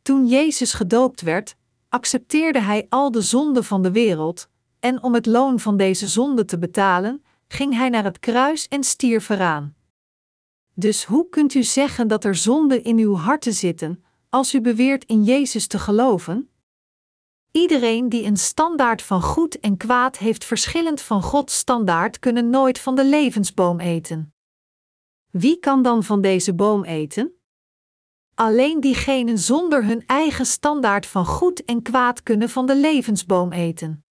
Toen 0.02 0.28
Jezus 0.28 0.74
gedoopt 0.74 1.22
werd, 1.22 1.56
accepteerde 1.90 2.62
hij 2.62 2.86
al 2.90 3.12
de 3.12 3.22
zonden 3.22 3.64
van 3.64 3.82
de 3.82 3.92
wereld, 3.92 4.50
en 4.80 5.04
om 5.04 5.14
het 5.14 5.26
loon 5.26 5.60
van 5.60 5.78
deze 5.78 6.08
zonde 6.08 6.46
te 6.46 6.58
betalen, 6.58 7.24
ging 7.52 7.76
hij 7.76 7.90
naar 7.90 8.04
het 8.04 8.20
kruis 8.20 8.68
en 8.68 8.84
stierf 8.84 9.30
eraan. 9.30 9.76
Dus 10.74 11.06
hoe 11.06 11.30
kunt 11.30 11.54
u 11.54 11.64
zeggen 11.64 12.08
dat 12.08 12.24
er 12.24 12.36
zonden 12.36 12.84
in 12.84 12.98
uw 12.98 13.16
harten 13.16 13.54
zitten, 13.54 14.04
als 14.30 14.54
u 14.54 14.62
beweert 14.62 15.06
in 15.06 15.24
Jezus 15.24 15.68
te 15.68 15.80
geloven? 15.80 16.50
Iedereen 17.52 18.10
die 18.10 18.24
een 18.24 18.38
standaard 18.38 19.02
van 19.02 19.22
goed 19.22 19.60
en 19.60 19.78
kwaad 19.78 20.18
heeft 20.18 20.46
verschillend 20.46 21.02
van 21.02 21.22
Gods 21.22 21.58
standaard, 21.58 22.20
kunnen 22.20 22.50
nooit 22.50 22.80
van 22.80 22.96
de 22.96 23.06
levensboom 23.06 23.80
eten. 23.80 24.34
Wie 25.30 25.60
kan 25.60 25.82
dan 25.82 26.04
van 26.04 26.22
deze 26.22 26.54
boom 26.54 26.84
eten? 26.84 27.32
Alleen 28.34 28.80
diegenen 28.80 29.40
zonder 29.40 29.86
hun 29.86 30.06
eigen 30.06 30.46
standaard 30.46 31.06
van 31.06 31.26
goed 31.26 31.66
en 31.66 31.82
kwaad 31.82 32.24
kunnen 32.24 32.50
van 32.50 32.66
de 32.66 32.76
levensboom 32.76 33.52
eten. 33.52 34.06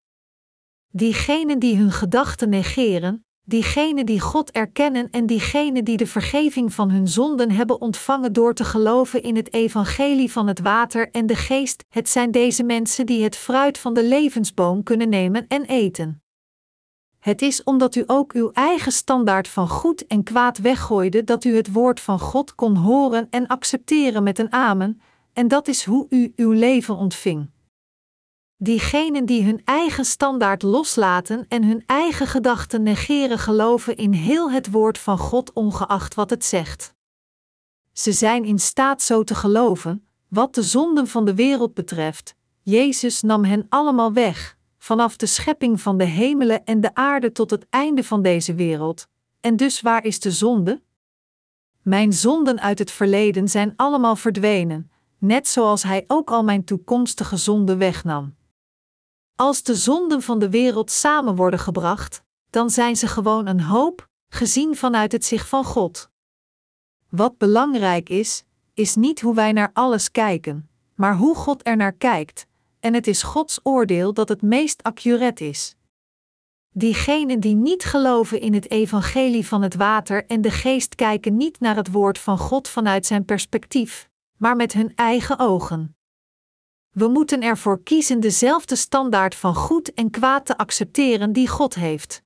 Diegenen 0.87 1.59
die 1.59 1.77
hun 1.77 1.91
gedachten 1.91 2.49
negeren, 2.49 3.25
diegenen 3.43 4.05
die 4.05 4.19
God 4.19 4.51
erkennen 4.51 5.09
en 5.09 5.25
diegenen 5.25 5.83
die 5.83 5.97
de 5.97 6.07
vergeving 6.07 6.73
van 6.73 6.91
hun 6.91 7.07
zonden 7.07 7.51
hebben 7.51 7.81
ontvangen 7.81 8.33
door 8.33 8.53
te 8.53 8.63
geloven 8.63 9.23
in 9.23 9.35
het 9.35 9.53
evangelie 9.53 10.31
van 10.31 10.47
het 10.47 10.59
water 10.59 11.11
en 11.11 11.25
de 11.25 11.35
geest, 11.35 11.85
het 11.89 12.09
zijn 12.09 12.31
deze 12.31 12.63
mensen 12.63 13.05
die 13.05 13.23
het 13.23 13.35
fruit 13.35 13.77
van 13.77 13.93
de 13.93 14.03
levensboom 14.03 14.83
kunnen 14.83 15.09
nemen 15.09 15.45
en 15.47 15.65
eten. 15.65 16.23
Het 17.19 17.41
is 17.41 17.63
omdat 17.63 17.95
u 17.95 18.03
ook 18.05 18.33
uw 18.33 18.51
eigen 18.51 18.91
standaard 18.91 19.47
van 19.47 19.69
goed 19.69 20.07
en 20.07 20.23
kwaad 20.23 20.57
weggooide 20.57 21.23
dat 21.23 21.43
u 21.43 21.55
het 21.55 21.71
woord 21.71 21.99
van 21.99 22.19
God 22.19 22.55
kon 22.55 22.75
horen 22.75 23.27
en 23.29 23.47
accepteren 23.47 24.23
met 24.23 24.39
een 24.39 24.51
amen, 24.51 25.01
en 25.33 25.47
dat 25.47 25.67
is 25.67 25.85
hoe 25.85 26.05
u 26.09 26.33
uw 26.35 26.51
leven 26.51 26.95
ontving. 26.95 27.49
Diegenen 28.63 29.25
die 29.25 29.43
hun 29.43 29.61
eigen 29.65 30.05
standaard 30.05 30.61
loslaten 30.61 31.45
en 31.47 31.63
hun 31.63 31.83
eigen 31.85 32.27
gedachten 32.27 32.83
negeren, 32.83 33.39
geloven 33.39 33.95
in 33.97 34.13
heel 34.13 34.51
het 34.51 34.71
woord 34.71 34.97
van 34.97 35.17
God, 35.17 35.53
ongeacht 35.53 36.13
wat 36.13 36.29
het 36.29 36.45
zegt. 36.45 36.93
Ze 37.93 38.11
zijn 38.11 38.45
in 38.45 38.59
staat 38.59 39.01
zo 39.01 39.23
te 39.23 39.35
geloven, 39.35 40.07
wat 40.27 40.55
de 40.55 40.63
zonden 40.63 41.07
van 41.07 41.25
de 41.25 41.35
wereld 41.35 41.73
betreft. 41.73 42.35
Jezus 42.61 43.21
nam 43.21 43.43
hen 43.43 43.65
allemaal 43.69 44.13
weg, 44.13 44.57
vanaf 44.77 45.15
de 45.15 45.25
schepping 45.25 45.81
van 45.81 45.97
de 45.97 46.05
hemelen 46.05 46.65
en 46.65 46.81
de 46.81 46.95
aarde 46.95 47.31
tot 47.31 47.49
het 47.49 47.65
einde 47.69 48.03
van 48.03 48.21
deze 48.21 48.53
wereld. 48.53 49.07
En 49.39 49.55
dus 49.55 49.81
waar 49.81 50.05
is 50.05 50.19
de 50.19 50.31
zonde? 50.31 50.81
Mijn 51.81 52.13
zonden 52.13 52.59
uit 52.59 52.79
het 52.79 52.91
verleden 52.91 53.47
zijn 53.47 53.73
allemaal 53.75 54.15
verdwenen, 54.15 54.91
net 55.17 55.47
zoals 55.47 55.83
Hij 55.83 56.03
ook 56.07 56.31
al 56.31 56.43
mijn 56.43 56.63
toekomstige 56.63 57.37
zonden 57.37 57.77
wegnam. 57.77 58.39
Als 59.41 59.63
de 59.63 59.75
zonden 59.75 60.21
van 60.21 60.39
de 60.39 60.49
wereld 60.49 60.91
samen 60.91 61.35
worden 61.35 61.59
gebracht, 61.59 62.23
dan 62.49 62.69
zijn 62.69 62.95
ze 62.97 63.07
gewoon 63.07 63.47
een 63.47 63.61
hoop, 63.61 64.07
gezien 64.29 64.75
vanuit 64.75 65.11
het 65.11 65.25
zicht 65.25 65.47
van 65.49 65.63
God. 65.63 66.09
Wat 67.09 67.37
belangrijk 67.37 68.09
is, 68.09 68.43
is 68.73 68.95
niet 68.95 69.21
hoe 69.21 69.35
wij 69.35 69.51
naar 69.51 69.69
alles 69.73 70.11
kijken, 70.11 70.69
maar 70.95 71.15
hoe 71.15 71.35
God 71.35 71.67
er 71.67 71.75
naar 71.75 71.93
kijkt, 71.93 72.47
en 72.79 72.93
het 72.93 73.07
is 73.07 73.23
Gods 73.23 73.59
oordeel 73.63 74.13
dat 74.13 74.29
het 74.29 74.41
meest 74.41 74.83
accuraat 74.83 75.39
is. 75.39 75.75
Diegenen 76.69 77.39
die 77.39 77.55
niet 77.55 77.83
geloven 77.83 78.41
in 78.41 78.53
het 78.53 78.71
evangelie 78.71 79.47
van 79.47 79.61
het 79.61 79.75
water 79.75 80.25
en 80.25 80.41
de 80.41 80.51
geest 80.51 80.95
kijken 80.95 81.37
niet 81.37 81.59
naar 81.59 81.75
het 81.75 81.91
woord 81.91 82.17
van 82.17 82.37
God 82.37 82.67
vanuit 82.67 83.05
zijn 83.05 83.25
perspectief, 83.25 84.09
maar 84.37 84.55
met 84.55 84.73
hun 84.73 84.95
eigen 84.95 85.39
ogen. 85.39 85.95
We 86.91 87.07
moeten 87.07 87.41
ervoor 87.41 87.83
kiezen 87.83 88.19
dezelfde 88.19 88.75
standaard 88.75 89.35
van 89.35 89.55
goed 89.55 89.93
en 89.93 90.09
kwaad 90.09 90.45
te 90.45 90.57
accepteren 90.57 91.33
die 91.33 91.47
God 91.47 91.75
heeft. 91.75 92.23